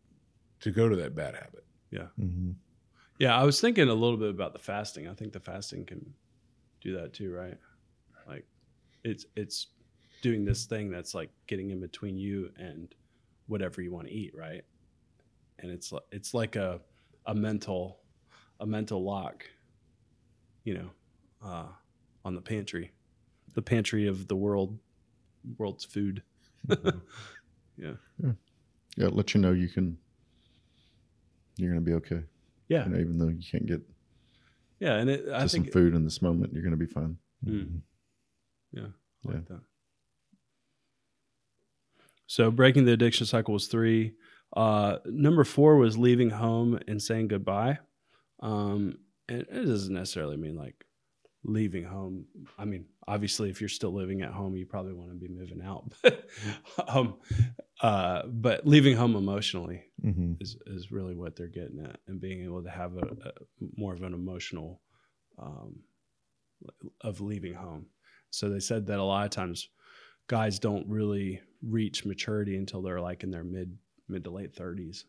[0.60, 1.64] to go to that bad habit.
[1.90, 2.09] Yeah.
[2.18, 2.50] hmm
[3.18, 5.09] Yeah, I was thinking a little bit about the fasting.
[5.09, 6.14] I think the fasting can
[6.82, 7.56] do that too, right?
[8.28, 8.44] Like
[9.02, 9.68] it's it's
[10.22, 12.94] doing this thing that's like getting in between you and
[13.46, 14.62] whatever you want to eat, right?
[15.60, 16.80] And it's it's like a
[17.26, 18.00] a mental
[18.60, 19.44] a mental lock,
[20.64, 20.90] you know,
[21.44, 21.66] uh,
[22.24, 22.92] on the pantry,
[23.54, 24.78] the pantry of the world
[25.56, 26.22] world's food.
[27.78, 27.92] yeah,
[28.96, 29.96] Yeah, let you know you can.
[31.56, 32.22] You're gonna be okay.
[32.68, 33.80] yeah, You know, even though you can't get
[34.80, 34.94] yeah.
[34.94, 37.16] And it, I to some think food in this moment, you're gonna be fine.
[37.44, 37.80] Mm.
[38.72, 38.86] Yeah, I
[39.28, 39.34] Yeah.
[39.34, 39.60] like that.
[42.28, 44.12] So breaking the addiction cycle was three.
[44.56, 47.78] Uh, number four was leaving home and saying goodbye.
[48.40, 48.98] Um,
[49.28, 50.84] and it doesn't necessarily mean like
[51.42, 52.26] leaving home.
[52.59, 55.62] I mean, obviously, if you're still living at home, you probably want to be moving
[55.62, 55.92] out.
[56.02, 56.24] But,
[56.86, 57.16] um,
[57.80, 62.44] uh, but leaving home emotionally hmm is, is really what they're getting at and being
[62.44, 63.32] able to have a, a
[63.76, 64.80] more of an emotional
[65.38, 65.80] um,
[67.00, 67.86] of leaving home
[68.30, 69.68] so they said that a lot of times
[70.28, 73.76] guys don't really reach maturity until they're like in their mid
[74.09, 75.05] mid to late 30s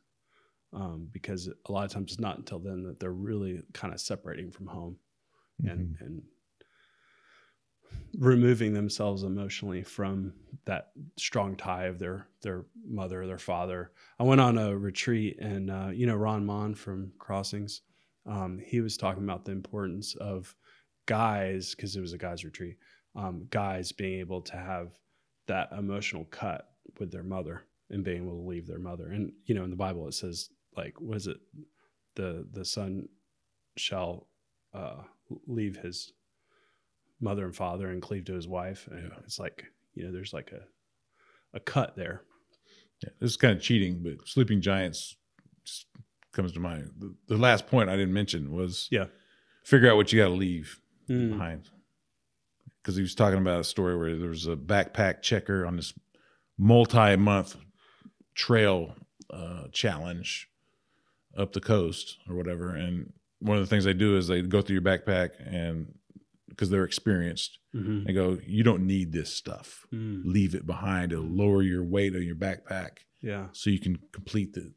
[0.74, 4.00] um, because a lot of times it's not until then that they're really kind of
[4.00, 4.98] separating from home
[5.64, 6.22] and and
[8.18, 10.34] removing themselves emotionally from
[10.66, 13.92] that strong tie of their their mother or their father.
[14.20, 17.82] I went on a retreat and uh, you know Ron Mon from Crossings,
[18.26, 20.56] um, he was talking about the importance of
[21.06, 22.78] guys because it was a guys retreat,
[23.16, 24.92] um, guys being able to have
[25.50, 26.70] that emotional cut
[27.00, 29.08] with their mother and being able to leave their mother.
[29.12, 31.38] And you know in the Bible it says like was it
[32.16, 33.08] the the son
[33.78, 34.28] shall
[34.74, 35.02] uh,
[35.48, 36.14] leave his
[37.22, 39.18] mother and father and cleave to his wife and Yeah.
[39.26, 40.62] it's like you know there's like a
[41.54, 42.22] a cut there
[43.04, 45.16] Yeah, this is kind of cheating, but sleeping giants
[45.66, 45.88] just
[46.34, 46.92] comes to mind.
[47.00, 49.06] The, the last point I didn't mention was Yeah.
[49.64, 51.32] figure out what you got to leave Mm.
[51.32, 51.70] behind.
[52.90, 55.94] Because he was talking about a story where there was a backpack checker on this
[56.57, 57.56] multi-month
[58.34, 58.95] trail
[59.30, 60.49] uh, challenge
[61.38, 64.60] up the coast or whatever, and one of the things they do is they go
[64.64, 65.94] through your backpack and
[66.48, 68.07] because they're experienced Mhm.
[68.07, 69.86] and go, you don't need this stuff.
[69.94, 70.24] Mm.
[70.26, 71.11] Leave it behind.
[71.14, 73.49] It'll lower your weight on your backpack Yeah.
[73.52, 74.74] so you can complete the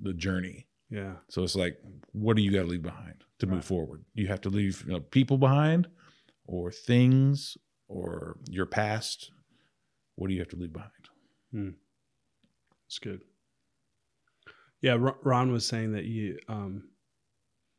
[0.00, 0.68] the journey.
[0.90, 1.16] Yeah.
[1.30, 1.78] So it's like,
[2.12, 4.04] what do you got to leave behind to move forward?
[4.14, 5.88] You have to leave you know, people behind,
[6.48, 7.56] or things,
[7.86, 9.30] or your past.
[10.16, 10.92] What do you have to leave behind?
[12.86, 13.20] It's good.
[14.80, 16.88] Yeah, Ron was saying that you um,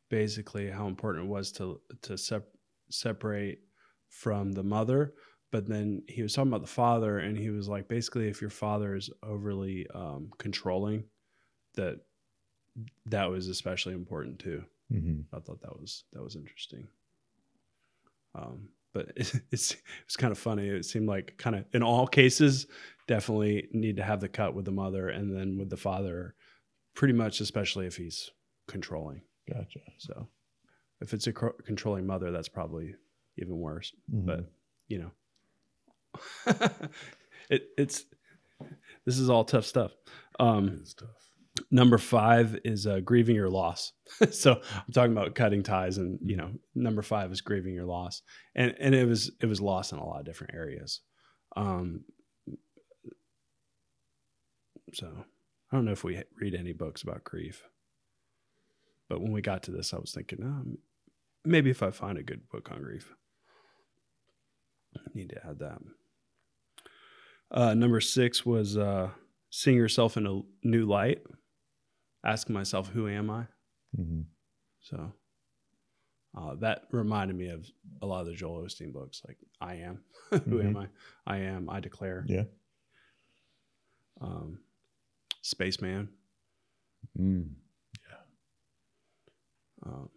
[0.10, 2.54] basically how important it was to to sep-
[2.90, 3.60] separate
[4.10, 5.14] from the mother,
[5.52, 8.50] but then he was talking about the father, and he was like, basically, if your
[8.50, 11.06] father is overly um, controlling,
[11.76, 12.00] that
[13.08, 14.64] that was especially important too.
[14.92, 15.26] Mhm.
[15.34, 16.88] I thought that was that was interesting.
[18.36, 19.76] Um, but it, it's
[20.06, 20.68] it's kind of funny.
[20.68, 22.68] It seemed like kind of in all cases,
[23.08, 26.36] definitely need to have the cut with the mother, and then with the father,
[26.96, 28.30] pretty much, especially if he's
[28.68, 29.22] controlling.
[29.52, 29.80] Gotcha.
[29.98, 30.28] So,
[31.02, 32.96] if it's a cro- controlling mother, that's probably
[33.38, 33.94] even worse.
[34.14, 34.26] Mhm.
[34.26, 34.52] But
[34.88, 35.12] you know,
[37.50, 38.06] it it's
[39.06, 39.92] this is all tough stuff.
[40.40, 41.29] Um, Good stuff.
[41.72, 43.94] Number five is uh, grieving your loss.
[44.32, 48.22] so I'm talking about cutting ties, and you know, number five is grieving your loss,
[48.56, 51.02] and and it was it was lost in a lot of different areas.
[51.56, 52.04] Um,
[54.94, 55.08] so
[55.72, 57.64] I don't know if we read any books about grief,
[59.08, 60.78] but when we got to this, I was thinking, oh,
[61.46, 63.14] maybe if I find a good book on grief,
[64.98, 65.80] I need to add that.
[67.52, 69.10] Uh, number six was uh,
[69.50, 71.22] seeing yourself in a new light
[72.24, 73.46] asking myself, who am I?
[73.98, 74.26] Mhm.
[74.82, 75.12] So
[76.38, 77.66] uh, that reminded me of
[78.02, 80.04] a lot of the Joel Osteen books, like I am.
[80.46, 80.88] who am I?
[81.26, 81.70] I am.
[81.70, 82.26] I declare.
[82.28, 82.44] Yeah.
[84.22, 84.60] Um,
[85.42, 86.10] Spaceman.
[87.18, 87.50] Mm.
[88.10, 88.18] Yeah.
[89.86, 90.10] Um,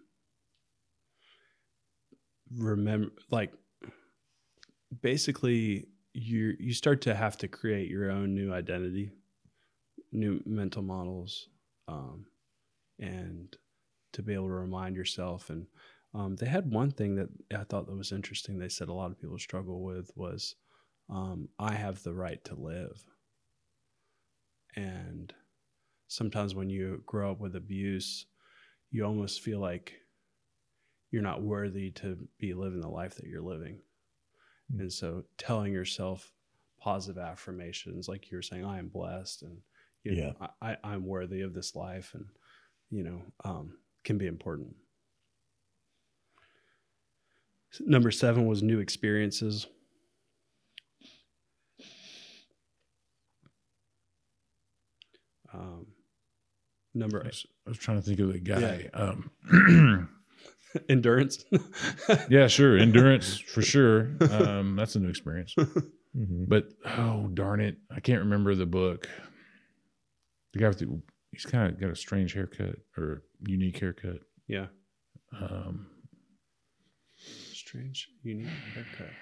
[2.57, 3.53] remember, like,
[5.01, 9.13] basically, you you start to have to create your own new identity,
[10.11, 11.49] new mental models,
[11.93, 12.27] um,
[12.99, 13.57] and
[14.13, 15.51] to be able to remind yourself.
[15.51, 15.67] And
[16.15, 18.59] um, they had one thing that I thought that was interesting.
[18.59, 20.57] They said a lot of people struggle with was,
[21.09, 23.05] um, "I have the right to live,"
[24.77, 25.33] and
[26.09, 28.27] sometimes when you grow up with abuse,
[28.91, 29.95] you almost feel like
[31.11, 33.79] you're not worthy to be living the life that you're living.
[34.75, 34.81] Mm.
[34.81, 36.33] And so telling yourself
[36.79, 39.59] positive affirmations, like you were saying, I am blessed and
[40.05, 42.27] you know, I, I, I'm worthy of this life and
[42.91, 44.75] you know, um, can be important.
[47.81, 49.67] Number seven was new experiences.
[55.55, 55.87] Um,
[56.95, 58.89] I number was, I was trying to think of the guy.
[58.93, 59.01] Yeah.
[59.53, 60.09] Um,
[60.91, 61.45] endurance.
[62.29, 62.77] yeah, sure.
[62.77, 64.11] Endurance for sure.
[64.31, 65.55] Um, that's a new experience.
[65.57, 65.89] Mhm.
[66.15, 69.09] But oh darn it, I can't remember the book.
[70.53, 71.01] The guy with the
[71.31, 74.21] he's kind of got a strange haircut or unique haircut.
[74.47, 74.67] yeah.
[75.41, 75.87] Um,
[77.55, 79.13] Strange, unique haircut.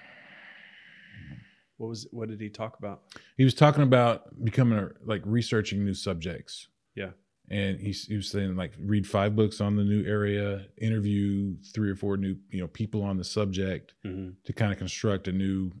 [1.77, 2.07] What was?
[2.11, 3.03] What did he talk about?
[3.37, 6.67] he was talking about becoming a, like researching new subjects.
[6.95, 7.11] Yeah.
[7.49, 11.89] And he, he was saying like read five books on the new area, interview three
[11.89, 14.31] or four new you know people on the subject Mm-hmm.
[14.45, 15.71] to kind of construct a new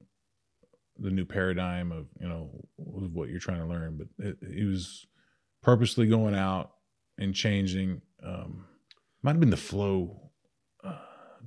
[0.99, 2.49] the new paradigm of you know
[2.79, 3.97] of what you're trying to learn.
[3.97, 5.05] But it, he was
[5.61, 6.71] purposely going out
[7.17, 8.01] and changing.
[8.23, 8.65] Um,
[9.23, 10.31] might have been the flow
[10.83, 10.97] uh,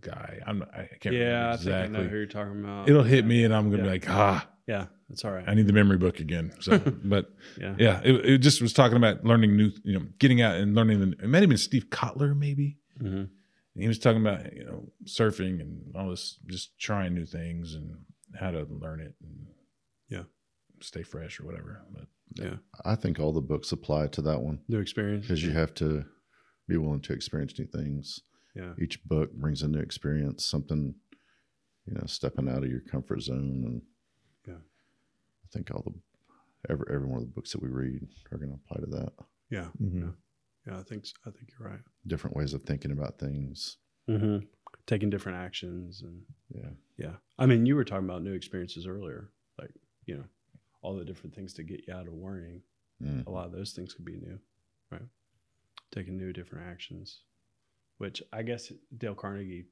[0.00, 0.40] guy.
[0.46, 1.72] I'm I can't Yeah, I exactly.
[1.72, 2.88] think I know who you're talking about.
[2.88, 3.28] It'll hit Yeah.
[3.28, 3.82] me, and I'm gonna Yeah.
[3.84, 5.44] be like, ah, Yeah, that's all right.
[5.46, 6.52] I need the memory book again.
[6.60, 7.74] So, but yeah.
[7.78, 11.00] yeah, it, it just was talking about learning new, you know, getting out and learning.
[11.00, 12.78] The, it might have been Steve Kotler, maybe.
[13.02, 13.24] Mm-hmm.
[13.76, 17.96] He was talking about you know surfing and all this, just trying new things and
[18.38, 19.46] how to learn it and
[20.08, 20.22] Yeah.
[20.80, 21.82] stay fresh or whatever.
[21.92, 22.56] But Yeah.
[22.84, 25.26] I think all the books apply to that one New experience.
[25.26, 26.04] because you have to
[26.68, 28.20] be willing to experience new things.
[28.56, 28.72] Yeah.
[28.80, 30.94] Each book brings a new experience, something,
[31.86, 33.62] you know, stepping out of your comfort zone.
[33.66, 33.82] And
[34.46, 34.60] Yeah.
[34.62, 35.94] I think all the,
[36.70, 39.12] every, every one of the books that we read are going to apply to that.
[39.50, 39.68] Yeah.
[39.80, 40.14] Mhm.
[40.66, 40.78] Yeah.
[40.78, 41.04] I think.
[41.26, 41.80] I think you're right.
[42.06, 43.76] Different ways of thinking about things.
[44.08, 44.46] Mm-hmm.
[44.86, 46.70] Taking different actions and Yeah.
[46.98, 47.16] yeah.
[47.38, 49.70] I mean, you were talking about new experiences earlier, like
[50.06, 50.24] you know,
[50.84, 52.60] all the different things to get you out of worrying.
[53.02, 53.26] Mm.
[53.26, 54.38] A lot of those things could be new,
[54.90, 55.02] right?
[55.90, 57.22] Taking new, different actions,
[57.98, 59.64] which I guess Dale Carnegie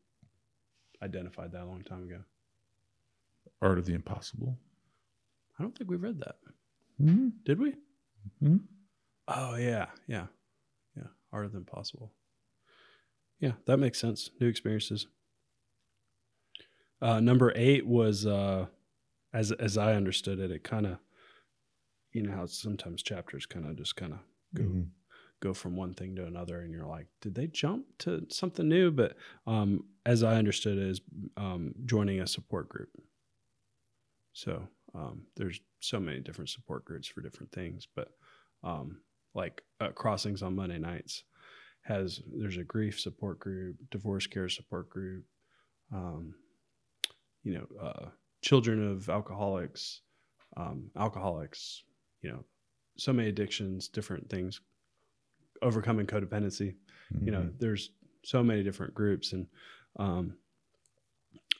[1.02, 2.20] identified that a long time ago.
[3.60, 4.56] Art of the Impossible.
[5.58, 6.36] I don't think we read that.
[7.00, 7.28] Mm-hmm.
[7.44, 7.74] Did we?
[8.42, 8.60] Mhm.
[9.28, 10.26] Oh yeah, yeah,
[10.96, 11.08] yeah.
[11.32, 12.10] Art of the Impossible.
[13.38, 14.30] Yeah, that makes sense.
[14.40, 15.08] New experiences.
[17.02, 18.66] Uh, number eight was, uh,
[19.32, 20.98] as as I understood it, it kind of,
[22.12, 24.20] you know how sometimes chapters kind of just kind of
[24.54, 24.92] go Mhm.
[25.40, 28.90] go from one thing to another, and you're like, did they jump to something new?
[28.90, 31.00] But um, as I understood it, is
[31.36, 32.90] um, joining a support group.
[34.32, 38.16] So um, there's so many different support groups for different things, but
[38.62, 39.02] um,
[39.34, 41.24] like uh, crossings on Monday nights
[41.82, 45.26] has there's a grief support group, divorce care support group,
[45.92, 46.36] um,
[47.42, 48.10] you know, uh,
[48.42, 50.02] children of alcoholics,
[50.56, 51.84] um, alcoholics,
[52.20, 52.44] you know,
[52.96, 54.60] so many addictions, different things,
[55.62, 56.74] overcoming codependency.
[57.24, 57.58] You know, Mhm.
[57.58, 57.90] there's
[58.24, 59.46] so many different groups, and
[59.96, 60.36] um,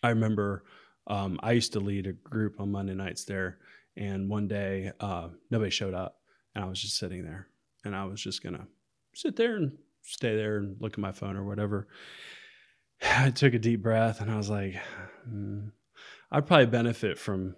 [0.03, 0.65] I remember
[1.09, 3.59] um, I used to lead a group on Monday nights there,
[3.97, 6.21] and one day uh, nobody showed up,
[6.55, 7.49] and I was just sitting there,
[7.85, 8.67] and I was just gonna
[9.15, 11.89] sit there and stay there and look at my phone or whatever.
[13.03, 14.77] I took a deep breath, and I was like,
[15.25, 15.69] hmm,
[16.33, 17.55] I'd probably benefit from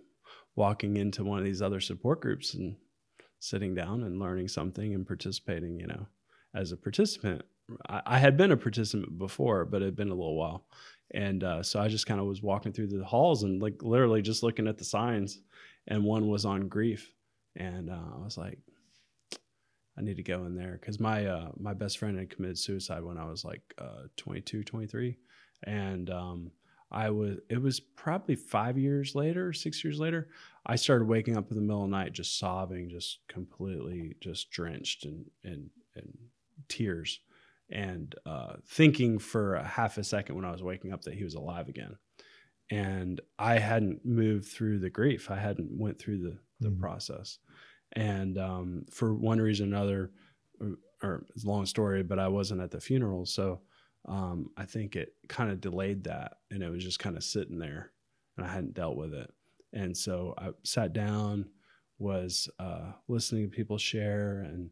[0.56, 2.76] walking into one of these other support groups and
[3.38, 6.06] sitting down and learning something and participating, you know,
[6.54, 7.42] as a participant.
[7.88, 10.66] I, I had been a participant before, but it had been a little while.
[11.12, 14.22] And uh, so I just kind of was walking through the halls and like literally
[14.22, 15.40] just looking at the signs.
[15.86, 17.12] And one was on grief.
[17.54, 18.58] And uh, I was like,
[19.96, 23.04] I need to go in there because my uh, my best friend had committed suicide
[23.04, 25.16] when I was like uh, 22, 23.
[25.62, 26.50] And um,
[26.94, 30.28] I was, it was probably five years later, six years later,
[30.64, 34.50] I started waking up in the middle of the night just sobbing, just completely just
[34.50, 36.16] drenched in, in, in
[36.68, 37.18] tears
[37.68, 41.24] and uh, thinking for a half a second when I was waking up that he
[41.24, 41.96] was alive again.
[42.70, 45.30] And I hadn't moved through the grief.
[45.30, 46.80] I hadn't went through the, the Mhm.
[46.80, 47.38] process.
[47.92, 50.10] And um, for one reason or another,
[50.60, 53.26] or, or it's a long story, but I wasn't at the funeral.
[53.26, 53.60] So
[54.06, 56.38] um, I think it kind of delayed that.
[56.50, 57.92] And it was just kind of sitting there
[58.36, 59.32] and I hadn't dealt with it.
[59.72, 61.46] And so I sat down,
[61.98, 64.70] was uh, listening to people share and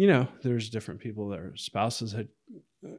[0.00, 2.28] you know, there's different people their spouses had
[2.86, 2.96] uh,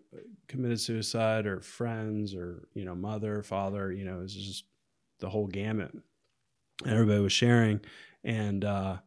[0.47, 4.65] committed suicide or friends or, you know, mother, father, you know, it was just
[5.19, 5.91] the whole gamut.
[6.83, 7.79] And everybody was sharing.
[8.23, 8.97] And uh,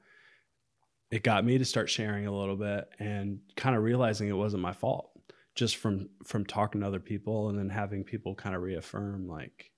[1.12, 4.62] it got me to start sharing a little bit and kind of realizing it wasn't
[4.62, 5.10] my fault
[5.54, 9.70] just from from talking to other people and then having people kind of reaffirm like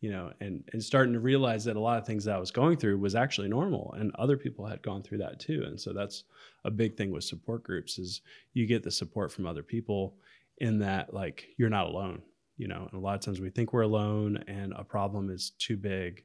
[0.00, 2.50] you know and and starting to realize that a lot of things that i was
[2.50, 5.62] going through was actually normal and other people had gone through that too.
[5.66, 6.24] And so that's
[6.64, 8.22] a big thing with support groups is
[8.54, 10.16] you get the support from other people
[10.58, 12.22] in that like you're not alone
[12.56, 15.50] you know and a lot of times we think we're alone and a problem is
[15.58, 16.24] too big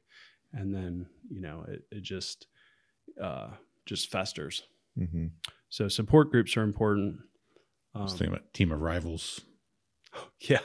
[0.52, 2.46] and then you know it, it just
[3.22, 3.48] uh
[3.84, 4.64] just festers.
[4.98, 5.30] Mhm.
[5.68, 7.20] so support groups are important
[7.96, 9.40] I was um, thinking about Team of Rivals
[10.40, 10.58] yeah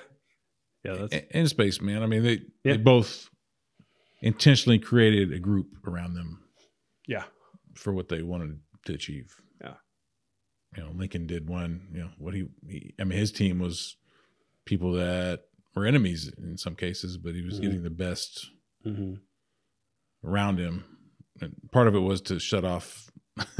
[0.83, 2.03] yeah that's and, and Spaceman.
[2.03, 2.73] I mean, they Yeah.
[2.73, 3.29] they both
[4.21, 6.43] intentionally created a group around them
[7.07, 7.23] yeah
[7.75, 9.35] for what they wanted to achieve.
[9.61, 9.75] Yeah.
[10.75, 11.87] You know, Lincoln did one.
[11.93, 13.95] You know what he, he I mean, his team was
[14.65, 15.41] people that
[15.75, 17.61] were enemies in some cases, but he was Mhm.
[17.61, 18.49] getting the best
[18.83, 19.15] hmm
[20.23, 20.83] around him.
[21.41, 23.09] And part of it was to shut off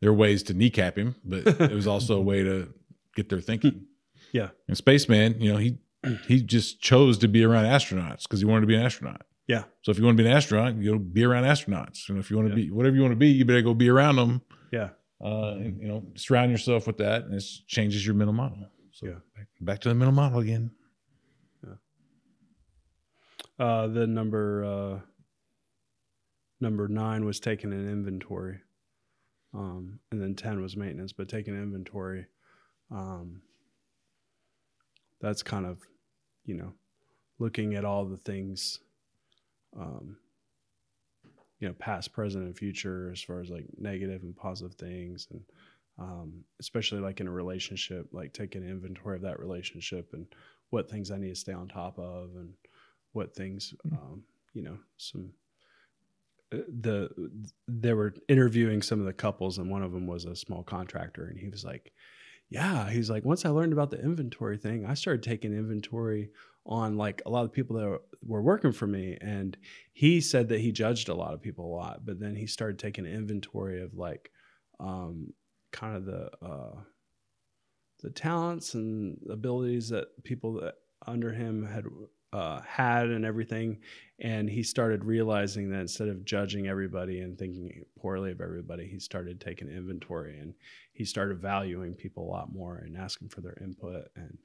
[0.00, 2.72] their ways to kneecap him, but it was also a way to
[3.16, 3.84] get their thinking.
[4.30, 4.50] Yeah.
[4.68, 5.78] And Spaceman, you know, he
[6.26, 9.22] he just chose to be around astronauts because he wanted to be an astronaut.
[9.46, 9.64] Yeah.
[9.80, 12.10] So if you want to be an astronaut, you go be around astronauts.
[12.10, 12.66] And if you want to Yeah.
[12.66, 14.42] be whatever you want to be, you better go be around them.
[14.70, 14.90] yeah
[15.24, 18.58] Uh, and, you know, surround yourself with that, and it changes your mental model.
[18.92, 19.14] So Yeah.
[19.34, 20.72] back, back to the mental model again.
[21.66, 21.74] Yeah.
[23.58, 25.00] Uh, the number uh,
[26.60, 28.60] number nine was taking an inventory,
[29.54, 31.12] um, and then ten was maintenance.
[31.12, 32.26] But taking inventory,
[32.90, 33.42] um,
[35.20, 35.78] that's kind of,
[36.44, 36.72] you know,
[37.38, 38.80] looking at all the things,
[39.78, 40.16] um,
[41.60, 45.42] you know, past, present, and future, as far as like negative and positive things, and
[45.98, 50.26] um, especially like in a relationship, like taking inventory of that relationship and
[50.70, 52.52] what things I need to stay on top of, and
[53.12, 54.22] what things um,
[54.54, 55.30] you know some
[56.50, 57.08] the
[57.66, 61.26] they were interviewing some of the couples and one of them was a small contractor
[61.26, 61.92] and he was like
[62.50, 62.88] yeah.
[62.88, 66.30] He's like once i learned about the inventory thing i started taking inventory
[66.64, 69.16] on like a lot of people that were- working for me.
[69.22, 69.56] And
[69.92, 72.78] he said that he judged a lot of people a lot but then he started
[72.78, 74.30] taking inventory of like
[74.80, 75.32] um,
[75.72, 76.80] kind of the uh,
[78.00, 80.74] the talents and abilities that people that
[81.06, 81.84] under him had
[82.32, 83.78] uh, had and everything.
[84.20, 88.98] And he started realizing that instead of judging everybody and thinking poorly of everybody, he
[88.98, 90.54] started taking inventory and
[90.92, 94.06] he started valuing people a lot more and asking for their input.
[94.16, 94.38] And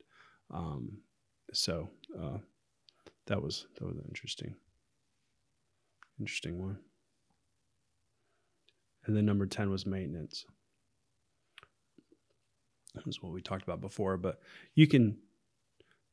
[0.52, 0.98] um,
[1.52, 1.90] so
[2.20, 2.38] uh,
[3.26, 4.56] that was that was an interesting.
[6.20, 6.78] Interesting one.
[9.06, 10.46] And then number 10 was maintenance.
[12.94, 14.40] That was what we talked about before, but
[14.76, 15.18] you can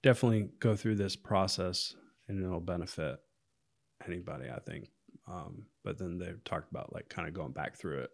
[0.03, 1.95] definitely go through this process
[2.29, 3.19] and it'll benefit
[4.07, 4.89] anybody, I think.
[5.29, 8.11] Um, but then they talked about like kind of going back through it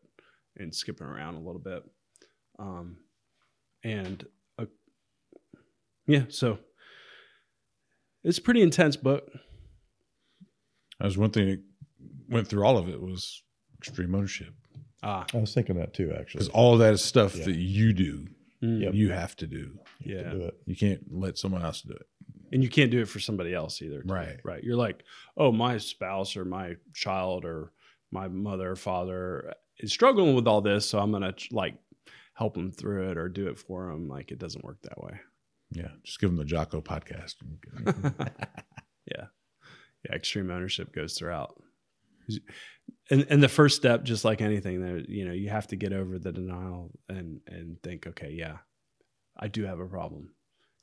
[0.56, 1.82] and skipping around a little bit.
[2.58, 2.96] Um,
[3.84, 4.24] and
[4.58, 4.66] uh,
[6.06, 6.58] yeah, so
[8.24, 9.30] it's a pretty intense book.
[10.98, 11.62] That was one thing that
[12.28, 13.42] went through all of it was
[13.78, 14.52] extreme ownership.
[15.02, 16.38] Ah, I was thinking that too, actually.
[16.38, 17.44] Because all of that is stuff Yeah.
[17.44, 18.26] that you do,
[18.60, 18.94] Yep.
[18.94, 19.78] you have to do.
[20.00, 20.34] You have to yeah.
[20.38, 20.54] do it.
[20.66, 22.06] You can't let someone else do it.
[22.52, 24.02] and you can't do it for somebody else either.
[24.02, 24.38] too, Right.
[24.44, 24.64] Right.
[24.64, 25.04] You're like,
[25.36, 27.72] oh, my spouse or my child or
[28.10, 31.74] my mother or father is struggling with all this, so I'm gonna like
[32.34, 34.08] help them through it or do it for them.
[34.08, 35.20] Like it doesn't work that way.
[35.70, 37.34] Yeah, just give them the Jocko podcast.
[39.06, 39.26] yeah.
[40.04, 40.14] Yeah.
[40.14, 41.60] Extreme ownership goes throughout.
[43.10, 45.92] And and the first step, just like anything, there, you know, you have to get
[45.92, 48.58] over the denial and and think, okay, yeah,
[49.36, 50.30] I do have a problem,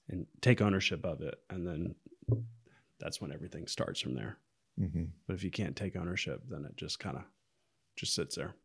[0.10, 1.96] and take ownership of it, and then
[3.00, 4.38] that's when everything starts from there.
[4.78, 7.24] hmm But if you can't take ownership, then it just kind of
[7.98, 8.56] just sits there.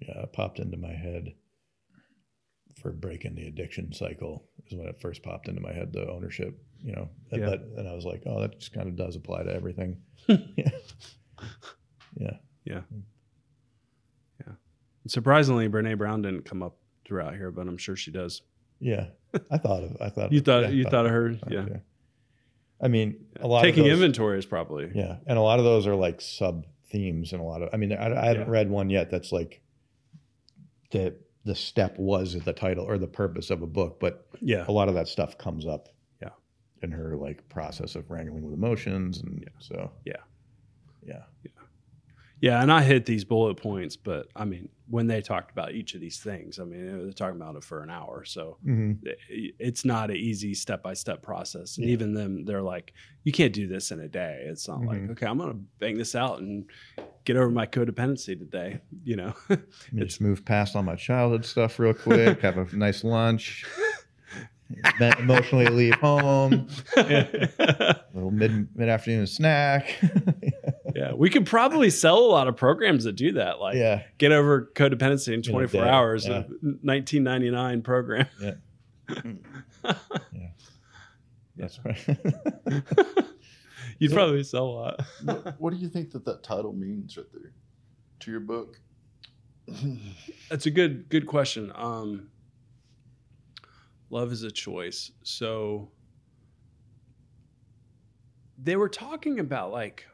[0.00, 1.32] Yeah, it popped into my head
[2.82, 5.92] for breaking the addiction cycle is when it first popped into my head.
[5.92, 7.50] The ownership, you know, and, Yeah.
[7.50, 10.02] that, and I was like, oh, that just kind of does apply to everything.
[10.28, 10.70] yeah,
[12.16, 12.36] yeah.
[12.66, 12.80] Yeah.
[12.80, 13.00] Hmm.
[14.40, 14.52] Yeah.
[15.06, 16.76] Surprisingly, Brene Brown didn't come up
[17.06, 18.42] throughout here, but I'm sure she does.
[18.80, 19.06] Yeah,
[19.50, 19.96] I thought of.
[20.00, 21.66] I thought You thought yeah, you thought of her, thought- yeah.
[22.82, 25.64] I mean, a lot Taking of those, inventory is probably Yeah, and a lot of
[25.64, 27.70] those are like sub themes, and a lot of.
[27.72, 28.52] I mean, I, I haven't Yeah.
[28.52, 29.62] read one yet that's like
[30.90, 31.14] the
[31.44, 34.64] the step was the title or the purpose of a book, but yeah.
[34.68, 35.88] a lot of that stuff comes up.
[36.20, 36.30] Yeah.
[36.82, 39.48] In her like process of wrangling with emotions, and yeah.
[39.60, 40.16] so Yeah.
[41.06, 41.50] yeah, Yeah,
[42.42, 46.00] and I hit these bullet points, but I mean, when they talked about each of
[46.00, 48.92] these things, I mean, they're talking about it for an hour, so hmm
[49.58, 51.76] it's not an easy step by step process.
[51.78, 51.92] And Yeah.
[51.92, 52.92] even them, they're like,
[53.24, 54.44] you can't do this in a day.
[54.48, 55.10] It's not like, Mhm.
[55.12, 56.64] okay, I'm gonna bang this out and
[57.24, 58.80] get over my codependency today.
[59.04, 59.34] You know,
[59.94, 62.40] just move past all my childhood stuff real quick.
[62.42, 63.64] have a nice lunch.
[64.98, 66.68] then emotionally leave home.
[66.96, 69.96] A little mid mid afternoon snack.
[71.16, 74.32] Yeah, we could probably sell a lot of programs that do that, like yeah, get
[74.32, 76.38] over codependency in a 24 day, hours, yeah.
[76.38, 76.42] a
[76.82, 78.26] 1999 program.
[78.40, 78.52] yeah,
[81.56, 81.98] that's right.
[83.98, 85.02] You'd So- probably sell a lot.
[85.24, 87.52] what, what do you think that that title means right there
[88.20, 88.80] to your book?
[90.50, 91.72] That's a good good question.
[91.74, 92.28] Um,
[94.10, 95.10] love is a choice.
[95.24, 95.90] So
[98.58, 100.06] they were talking about like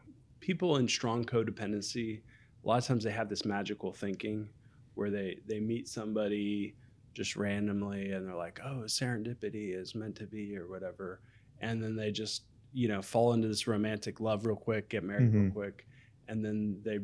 [0.43, 2.25] people in strong codependency.
[2.65, 4.51] A lot of times they have this magical thinking
[4.95, 6.77] where they they meet somebody
[7.15, 11.23] just randomly and they're like, "Oh, serendipity is meant to be" or whatever,
[11.61, 15.35] and then they just you know fall into this romantic love real quick, get married
[15.35, 15.51] real Mhm.
[15.51, 15.87] quick,
[16.29, 17.01] and then they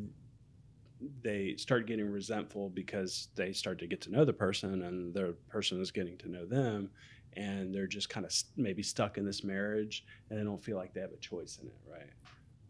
[1.23, 5.36] they start getting resentful because they start to get to know the person and the
[5.48, 6.90] person is getting to know them
[7.35, 10.93] and they're just kind of maybe stuck in this marriage and they don't feel like
[10.93, 12.10] they have a choice in it right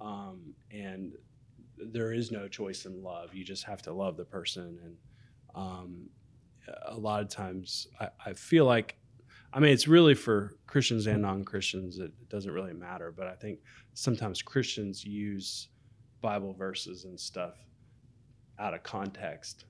[0.00, 1.12] um, and
[1.76, 3.34] there is no choice in love.
[3.34, 4.78] You just have to love the person.
[4.84, 4.96] And
[5.54, 6.08] um,
[6.86, 8.96] a lot of times I, I feel like
[9.52, 13.12] i mean it's really for christians and non-christians it doesn't really matter.
[13.16, 13.60] But i think
[13.94, 15.68] sometimes christians use
[16.20, 17.54] bible verses and stuff
[18.58, 19.64] out of context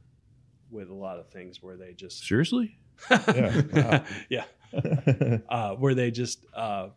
[0.71, 2.79] with a lot of things where they just Seriously?
[3.11, 4.45] Yeah, yeah.
[5.49, 6.89] Uh, where they just uh,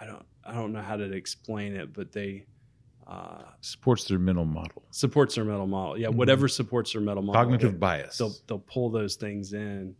[0.00, 2.46] I don't I don't know how to explain it, but they
[3.06, 4.82] uh, Supports their mental model.
[4.90, 5.96] supports their mental model.
[5.98, 6.16] Yeah, Mhm.
[6.16, 7.40] whatever supports their mental model.
[7.42, 8.18] Cognitive bias.
[8.18, 9.94] They'll they'll pull those things in,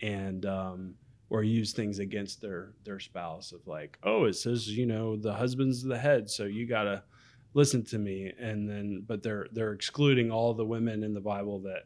[0.00, 0.94] and um,
[1.28, 5.32] or use things against their their spouse of like, oh, it says you know the
[5.34, 7.02] husband's the head, so you gotta
[7.54, 11.58] listen to me, and then but they're they're excluding all the women in the Bible
[11.62, 11.82] that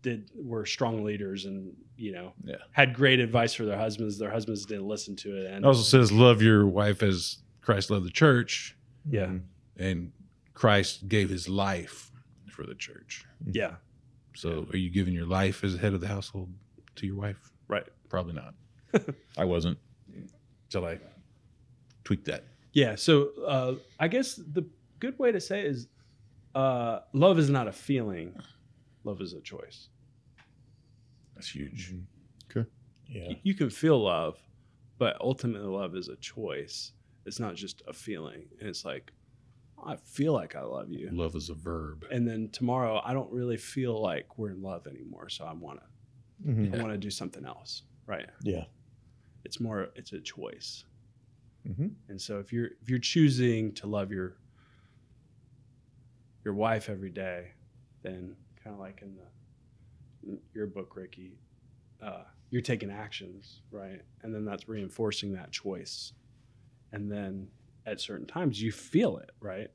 [0.00, 2.56] did were strong leaders and you know Yeah.
[2.72, 4.18] had great advice for their husbands.
[4.18, 7.90] Their husbands didn't listen to it, and It also says, love your wife as Christ
[7.90, 8.76] loved the church,
[9.10, 9.32] yeah,
[9.78, 10.12] and
[10.52, 12.10] Christ gave his life
[12.50, 13.24] for the church.
[13.52, 13.76] yeah,
[14.36, 16.52] So are you giving your life as the head of the household
[16.96, 17.50] to your wife?
[17.68, 17.86] right.
[18.10, 18.54] Probably not.
[19.38, 19.78] I wasn't
[20.66, 20.98] until I
[22.04, 22.44] tweaked that.
[22.72, 22.94] Yeah.
[22.94, 24.64] So uh, I guess the
[25.00, 25.88] good way to say it is
[26.54, 28.36] uh, love is not a feeling,
[29.02, 29.88] love is a choice.
[31.34, 31.92] That's huge.
[31.92, 32.66] Mhm.
[33.08, 33.28] Yeah.
[33.28, 34.36] Y- You can feel love,
[34.98, 36.92] but ultimately love is a choice.
[37.26, 38.46] It's not just a feeling.
[38.60, 39.12] And it's like,
[39.84, 41.10] I feel like I love you.
[41.12, 42.06] Love is a verb.
[42.10, 45.28] And then tomorrow, I don't really feel like we're in love anymore.
[45.28, 46.74] So I want to, Mhm.
[46.78, 47.82] I want to do something else.
[48.06, 48.28] Right.
[48.42, 48.64] Yeah.
[49.44, 50.84] It's more, it's a choice.
[51.66, 54.36] hmm And so if you're if you're choosing to love your
[56.44, 57.52] your wife every day,
[58.02, 61.38] then kind of like in the in your book, Ricky,
[62.02, 64.00] uh, you're taking actions, right?
[64.22, 66.12] And then that's reinforcing that choice.
[66.92, 67.48] And then
[67.86, 69.68] at certain times you feel it, right?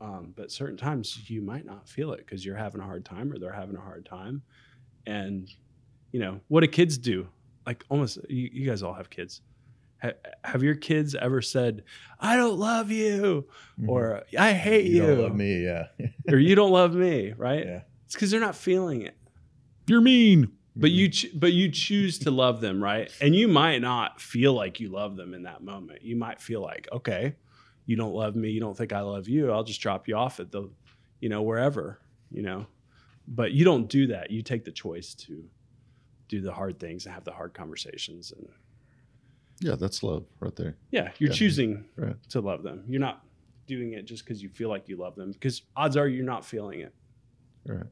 [0.00, 3.32] Um, but certain times you might not feel it because you're having a hard time
[3.32, 4.42] or they're having a hard time.
[5.06, 5.48] And
[6.12, 7.28] you know what do kids do?
[7.66, 9.42] Like almost you, you guys all have kids
[10.00, 10.12] ha-
[10.44, 11.82] have your kids ever said
[12.20, 13.46] i don't love you
[13.86, 15.10] or i hate you, Mm-hmm.
[15.10, 15.64] you don't love me.
[15.64, 15.86] Yeah.
[16.30, 17.80] or you don't love me right yeah.
[18.06, 19.16] it's because they're not feeling it
[19.86, 20.52] You're mean.
[20.78, 20.96] But mm-hmm.
[20.98, 23.10] you ch- but you choose to love them right?
[23.20, 26.02] And you might not feel like you love them in that moment.
[26.02, 27.34] You might feel like okay
[27.86, 30.40] you don't love me you don't think i love you i'll just drop you off
[30.40, 30.68] at the
[31.20, 31.98] you know wherever
[32.30, 32.66] you know?
[33.26, 34.30] But you don't do that.
[34.30, 35.44] You take the choice to
[36.28, 38.46] do the hard things and have the hard conversations and
[39.60, 40.76] Yeah, that's love right there.
[40.90, 41.36] yeah you're Yeah.
[41.36, 42.16] choosing Right.
[42.30, 42.84] to love them.
[42.88, 43.24] You're not
[43.66, 46.44] doing it just because you feel like you love them because odds are you're not
[46.44, 46.94] feeling it
[47.68, 47.86] Right.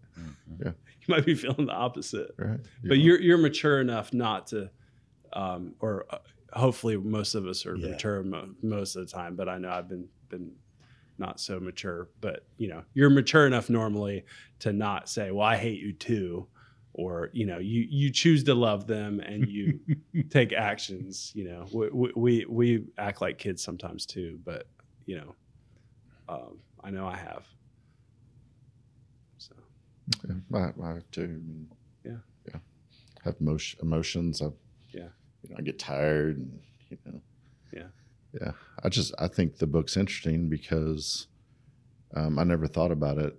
[0.65, 0.73] Yeah.
[1.09, 2.59] You might be feeling the opposite Right.
[2.83, 4.71] but you're you're mature enough not to
[5.33, 6.19] um, or uh,
[6.53, 7.91] hopefully most of us are Yeah.
[7.91, 10.51] mature mo- most of the time but i know i've been been
[11.19, 14.25] not so mature but you know you're mature enough normally
[14.61, 16.49] to not say well i hate you too
[16.95, 19.79] or you know you you choose to love them and you
[20.31, 24.67] take actions you know we, we- we we act like kids sometimes too but
[25.05, 25.35] you know
[26.29, 27.45] um, i know i have
[30.55, 31.23] I, I have too.
[31.23, 31.69] I mean,
[32.05, 32.17] Yeah.
[32.49, 32.61] Yeah.
[33.25, 34.41] Have emotion, emotions.
[34.43, 34.47] I,
[34.93, 35.09] Yeah.
[35.43, 36.61] You know, I get tired and,
[36.91, 37.21] you know.
[37.73, 37.89] Yeah.
[38.41, 38.53] Yeah.
[38.83, 41.27] I just, I think the book's interesting because
[42.15, 43.35] um, I never thought about it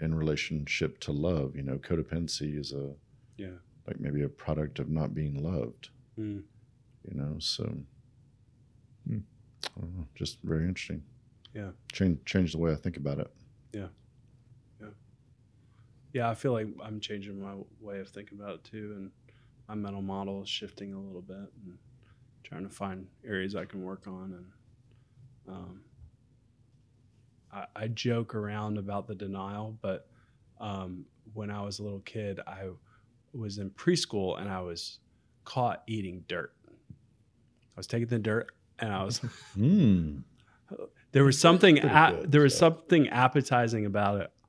[0.00, 1.56] in relationship to love.
[1.56, 2.92] You know, codependency is a,
[3.36, 3.56] yeah
[3.86, 6.42] like maybe a product of not being loved, Mm.
[7.06, 7.64] you know, so.
[9.06, 9.24] Don't
[9.96, 11.02] know, just very interesting.
[11.52, 11.70] Yeah.
[11.92, 13.30] Change, change the way I think about it.
[13.72, 13.88] Yeah,
[16.22, 19.10] I feel like I'm changing my way of thinking about it too, and
[19.68, 21.78] my mental model is shifting a little bit, and
[22.44, 24.34] trying to find areas I can work on.
[25.46, 25.80] And um,
[27.52, 30.08] I, I joke around about the denial, but
[30.60, 32.68] um, when I was a little kid, I
[33.32, 34.98] was in preschool and I was
[35.44, 36.52] caught eating dirt.
[36.70, 39.20] I was taking the dirt, and I was
[39.58, 40.22] Mm.
[41.12, 42.70] there was something a- good, there was so.
[42.70, 44.43] something appetizing about it Yeah.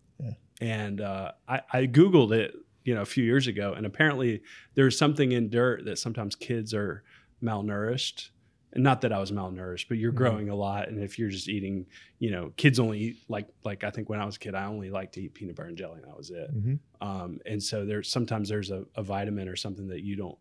[0.62, 2.54] And uh, I, I googled it
[2.84, 4.42] you know a few years ago and apparently
[4.76, 7.04] there's something in dirt that sometimes kids are
[7.50, 8.30] malnourished
[8.74, 10.16] and not that i was malnourished but you're Mhm.
[10.18, 11.86] growing a lot and if you're just eating
[12.20, 14.66] you know kids only eat like like i think when i was a kid i
[14.66, 16.80] only liked to eat peanut butter and jelly and that was it Mhm.
[17.02, 20.38] um, and so there's sometimes there's a, a vitamin or something that you don't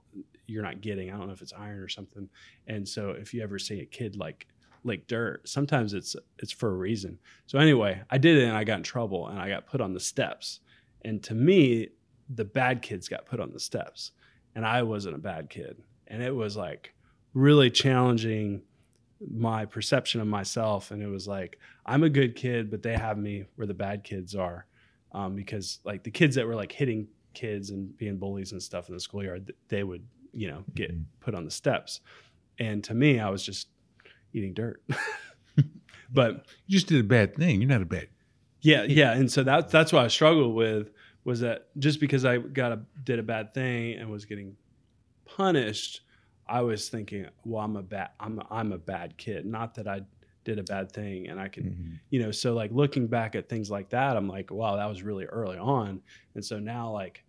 [0.47, 2.29] you're not getting i don't know if it's iron or something
[2.67, 4.47] and so if you ever see a kid like
[4.85, 5.49] like dirt.
[5.49, 7.19] Sometimes it's it's for a reason.
[7.47, 9.95] So anyway i did it and i got in trouble and i got put on
[9.95, 10.61] the steps.
[11.03, 11.89] And to me
[12.35, 14.13] the bad kids got put on the steps.
[14.55, 15.83] And i wasn't a bad kid.
[16.07, 16.95] And it was like
[17.33, 18.63] really challenging
[19.31, 20.91] my perception of myself.
[20.91, 24.05] And it was like i'm a good kid but they have me where the bad
[24.05, 24.67] kids are
[25.13, 28.89] um, because like the kids that were like hitting kids and being bullies and stuff
[28.89, 31.05] in the schoolyard they would you know get Mhm.
[31.21, 32.01] put on the steps.
[32.59, 33.69] And to me i was just
[34.35, 34.83] eating dirt
[36.13, 37.61] but You just did a bad thing.
[37.61, 38.09] You're not a bad.
[38.61, 40.91] yeah, yeah, and so that that's what I struggled with
[41.25, 44.57] was that just because I got a did a bad thing and was getting
[45.25, 46.03] punished,
[46.47, 49.47] I was thinking, well, I'm a bad I'm a, I'm a bad kid.
[49.47, 50.03] Not that I
[50.45, 51.99] did a bad thing, and I can Mhm.
[52.11, 55.03] you know so like looking back at things like that, I'm like, wow, that was
[55.03, 56.03] really early on,
[56.35, 57.25] and so now like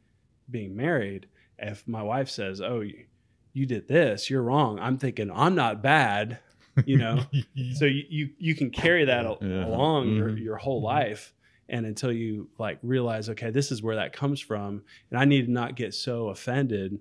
[0.52, 1.28] being married,
[1.58, 3.06] if my wife says, oh, you,
[3.54, 4.78] you did this, you're wrong.
[4.80, 6.40] I'm thinking I'm not bad,
[6.86, 7.20] you know
[7.76, 9.66] so you, you you can carry that al- Yeah.
[9.66, 10.44] along your, Mhm.
[10.44, 10.86] your whole Mhm.
[10.86, 11.34] life
[11.70, 15.46] and until you like realize okay this is where that comes from and i need
[15.46, 17.00] to not get so offended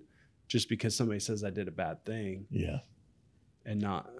[0.48, 2.80] just because somebody says i did a bad thing Yeah.
[3.66, 4.10] and not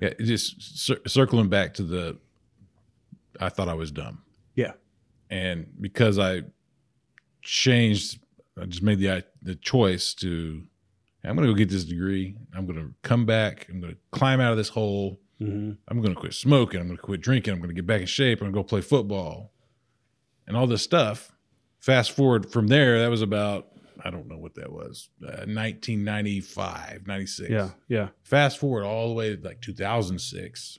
[0.00, 2.16] Yeah, just cir- circling back to the.
[3.38, 4.22] I thought I was dumb.
[4.54, 4.72] Yeah.
[5.28, 6.44] and because I
[7.42, 8.18] changed,
[8.60, 10.62] I just made the the choice to.
[11.24, 12.36] I'm going to go get this degree.
[12.54, 13.66] I'm going to come back.
[13.70, 15.20] I'm going to climb out of this hole.
[15.40, 15.76] Mhm.
[15.88, 16.80] I'm going to quit smoking.
[16.80, 17.52] I'm going to quit drinking.
[17.54, 18.40] I'm going to get back in shape.
[18.40, 19.52] I'm going to go play football,
[20.46, 21.32] and all this stuff.
[21.80, 23.68] Fast forward from there, that was about
[24.04, 29.14] I don't know what that was, uh, 1995, 96 yeah yeah fast forward all the
[29.14, 30.78] way to like 2006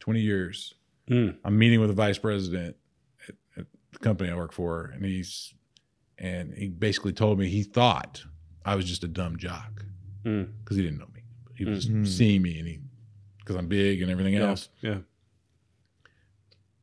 [0.00, 0.74] 20 years.
[1.10, 1.36] Mm.
[1.44, 2.76] I'm meeting with the vice president
[3.28, 5.54] at, at the company I work for, and he's
[6.18, 8.22] and he basically told me he thought
[8.64, 9.84] I was just a dumb jock
[10.24, 10.48] Mm.
[10.62, 11.22] because he didn't know me.
[11.54, 12.06] He was Mm.
[12.06, 12.80] seeing me, and he
[13.38, 14.48] because I'm big and everything Yeah.
[14.48, 14.68] else.
[14.82, 14.98] Yeah.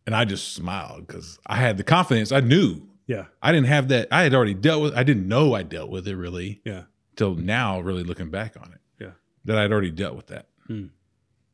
[0.06, 2.32] And I just smiled because I had the confidence.
[2.32, 3.26] I knew Yeah.
[3.42, 4.08] I didn't have that.
[4.12, 4.94] I had already dealt with.
[4.96, 6.84] I didn't know I dealt with it really Yeah.
[7.16, 7.80] till now.
[7.80, 9.12] Really looking back on it, Yeah.
[9.46, 10.50] that I'd already dealt with that.
[10.68, 10.88] Hmm.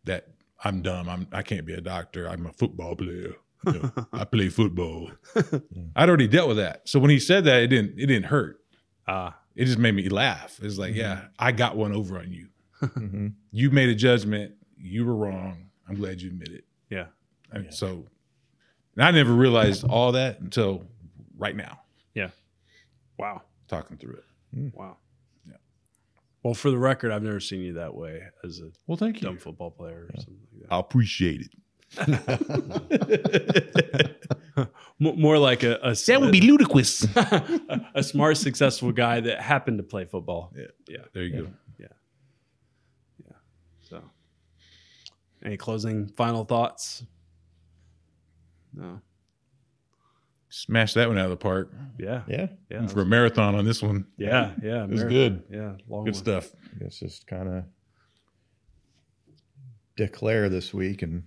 [0.05, 0.29] That
[0.63, 1.09] I'm dumb.
[1.09, 1.27] I'm.
[1.31, 2.27] I can't be a doctor.
[2.29, 3.35] I'm a football player.
[3.65, 5.09] You know, I play football.
[5.95, 6.87] I'd already dealt with that.
[6.89, 7.97] So when he said that, it didn't.
[7.97, 8.59] It didn't hurt.
[9.07, 9.37] Ah.
[9.55, 10.59] It just made me laugh.
[10.61, 11.25] It's like, yeah, mm-hmm.
[11.39, 12.47] I got one over on you.
[12.79, 14.53] hmm You made a judgment.
[14.77, 15.69] You were wrong.
[15.87, 16.65] I'm glad you admit it.
[16.89, 17.05] yeah.
[17.51, 17.71] And Yeah.
[17.71, 18.05] So,
[18.95, 20.83] and I never realized all that until
[21.37, 21.81] right now,
[22.13, 22.29] Yeah.
[23.17, 23.43] Wow.
[23.67, 24.23] talking through it.
[24.53, 24.67] Hmm.
[24.73, 24.97] Wow.
[25.47, 25.57] Yeah.
[26.43, 29.37] Well, for the record, I've never seen you that way as a Well, thank dumb
[29.37, 31.51] football player or something like I appreciate it.
[31.95, 32.39] That.
[34.99, 35.95] M- More like a, a
[36.41, 37.05] ludicrous.
[37.95, 40.53] a smart, successful guy that happened to play football.
[40.55, 40.65] Yeah.
[40.87, 40.97] Yeah.
[41.13, 41.49] There you go.
[41.79, 41.87] Yeah,
[43.25, 43.35] yeah.
[43.89, 44.01] So,
[45.43, 47.03] any closing final thoughts?
[48.73, 49.01] No.
[50.49, 52.21] Smash that one out of the park Yeah.
[52.27, 52.85] Yeah, Yeah.
[52.87, 54.05] for a marathon on this one.
[54.17, 54.51] Yeah.
[54.61, 54.83] Yeah.
[54.83, 55.43] It was Ameri- good.
[55.49, 55.75] Yeah.
[55.87, 56.23] Long Good one.
[56.23, 56.51] stuff.
[56.75, 57.63] I guess just kind of
[59.95, 61.23] declare this week and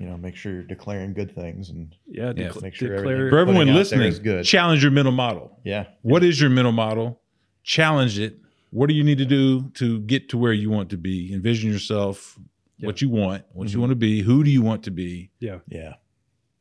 [0.00, 2.32] you know make sure you're declaring good things and Yeah.
[2.34, 2.48] Yeah.
[2.48, 3.14] decla- Make sure declare.
[3.14, 4.44] everything- For everyone out listening, is good.
[4.44, 5.58] challenge your mental model.
[5.64, 7.20] yeah, What is your mental model?
[7.62, 8.38] Challenge it.
[8.70, 11.32] What do you need to do to get to where you want to be?
[11.34, 12.38] Envision yourself,
[12.80, 13.80] what you want, what you Mhm.
[13.80, 15.58] want to be, who do you want to be, Yeah.
[15.68, 15.94] yeah,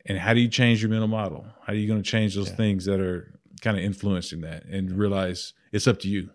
[0.05, 1.45] and how do you change your mental model?
[1.63, 2.55] How are you going to change those Yeah.
[2.55, 6.29] things that are kind of influencing that and realize it's up to you?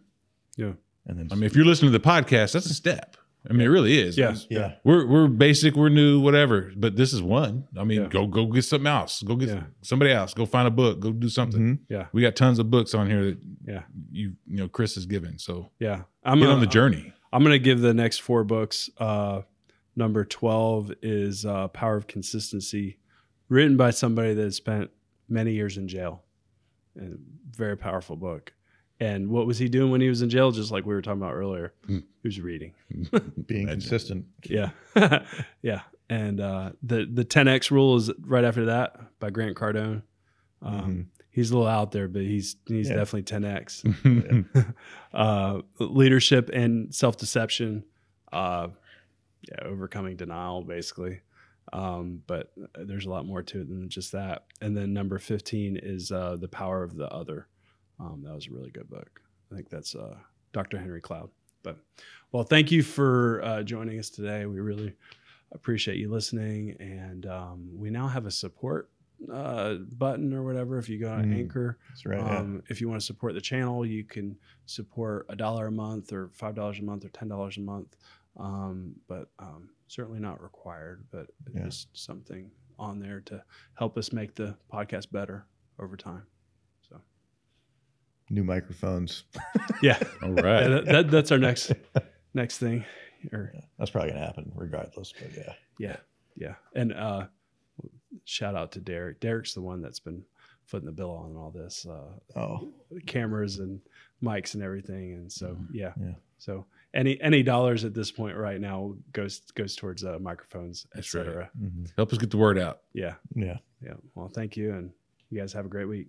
[0.57, 0.73] Yeah.
[1.07, 3.19] and then I mean, if you're listening to the podcast, that's a step.
[3.49, 4.17] I mean, it really is.
[4.17, 4.47] Yes.
[4.49, 6.73] yeah, We're we're basic, we're new, whatever.
[6.77, 7.69] But this is one.
[7.79, 8.09] I mean, Yeah.
[8.09, 9.23] go go get something else.
[9.23, 9.65] Go get Yeah.
[9.83, 10.33] somebody else.
[10.33, 11.01] Go find a book.
[11.01, 11.61] Go do something.
[11.61, 11.79] Mhm.
[11.91, 12.07] Yeah.
[12.13, 13.83] We got tons of books on here that Yeah.
[14.11, 15.39] you you know Chris has given.
[15.39, 16.05] So Yeah.
[16.25, 17.13] I'm get gonna- on the journey.
[17.33, 18.89] I'm going to give the next four books.
[18.97, 19.43] Uh,
[19.97, 22.99] number 12 is uh, Power of Consistency,
[23.49, 24.91] written by somebody that has spent
[25.29, 26.23] many years in jail.
[26.95, 27.19] And
[27.51, 28.53] very powerful book.
[29.01, 30.51] And what was he doing when he was in jail?
[30.53, 31.99] Just like we were talking about earlier, Hmm.
[32.23, 32.75] he was reading.
[33.47, 34.27] being consistent.
[34.45, 34.71] Yeah.
[35.63, 35.81] yeah.
[36.09, 40.03] And uh, the, the 10X rule is right after that by Grant Cardone.
[40.63, 41.07] Um, Mhm.
[41.31, 42.95] He's a little out there, but he's he's Yeah.
[42.95, 44.65] definitely 10X.
[45.13, 47.83] uh, leadership and self deception,
[48.33, 48.69] uh,
[49.49, 51.23] yeah, overcoming denial, basically.
[51.73, 54.45] Um, but there's a lot more to it than just that.
[54.61, 57.49] And then number 15 is uh, The Power of the Other.
[58.01, 59.21] Um, that was a really good book.
[59.53, 60.17] I think that's uh,
[60.53, 60.79] Dr.
[60.79, 61.31] Henry Cloud.
[61.63, 61.79] But,
[62.33, 64.45] well, thank you for uh, joining us today.
[64.47, 64.93] We really
[65.53, 66.77] appreciate you listening.
[66.81, 68.91] And um, we now have a support
[69.33, 70.77] uh, button or whatever.
[70.79, 71.39] If you go on Mm.
[71.39, 72.19] Anchor, That's right.
[72.19, 72.39] yeah.
[72.39, 76.13] um, if you want to support the channel, you can support a dollar a month
[76.13, 77.97] or five dollars a month or ten dollars a month.
[78.37, 81.65] Um, but um, certainly not required, but Yeah.
[81.65, 83.43] just something on there to
[83.75, 85.47] help us make the podcast better
[85.79, 86.25] over time.
[88.29, 89.25] So New microphones.
[89.83, 90.63] yeah, All right.
[90.63, 91.73] Yeah, that, that, that's our next
[92.35, 92.85] next thing.
[93.33, 95.13] Or Yeah, that's probably gonna happen regardless.
[95.13, 95.97] But yeah, yeah,
[96.37, 97.27] yeah, and uh,
[98.25, 99.21] shout out to Derek.
[99.21, 100.23] Derek's the one that's been
[100.67, 101.87] footing the bill on all this.
[101.87, 102.69] Uh, oh,
[103.07, 103.81] cameras and
[104.23, 106.09] mics and everything and so yeah, Mm-hmm.
[106.09, 106.15] Yeah.
[106.39, 106.65] so
[106.95, 111.21] any any dollars at this point right now goes goes towards uh, microphones That's right.
[111.27, 111.93] etc mhm.
[111.97, 112.81] Help us get the word out.
[112.95, 114.91] yeah yeah, yeah well thank you and
[115.29, 116.07] you guys have a great week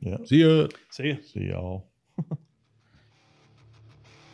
[0.00, 0.16] yeah.
[0.24, 0.68] See ya.
[0.90, 1.86] see you See y'all.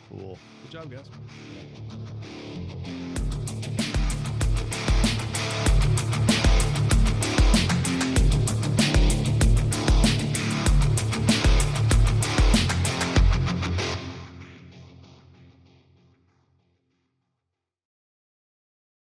[0.09, 0.37] cool.
[0.61, 1.09] good job guys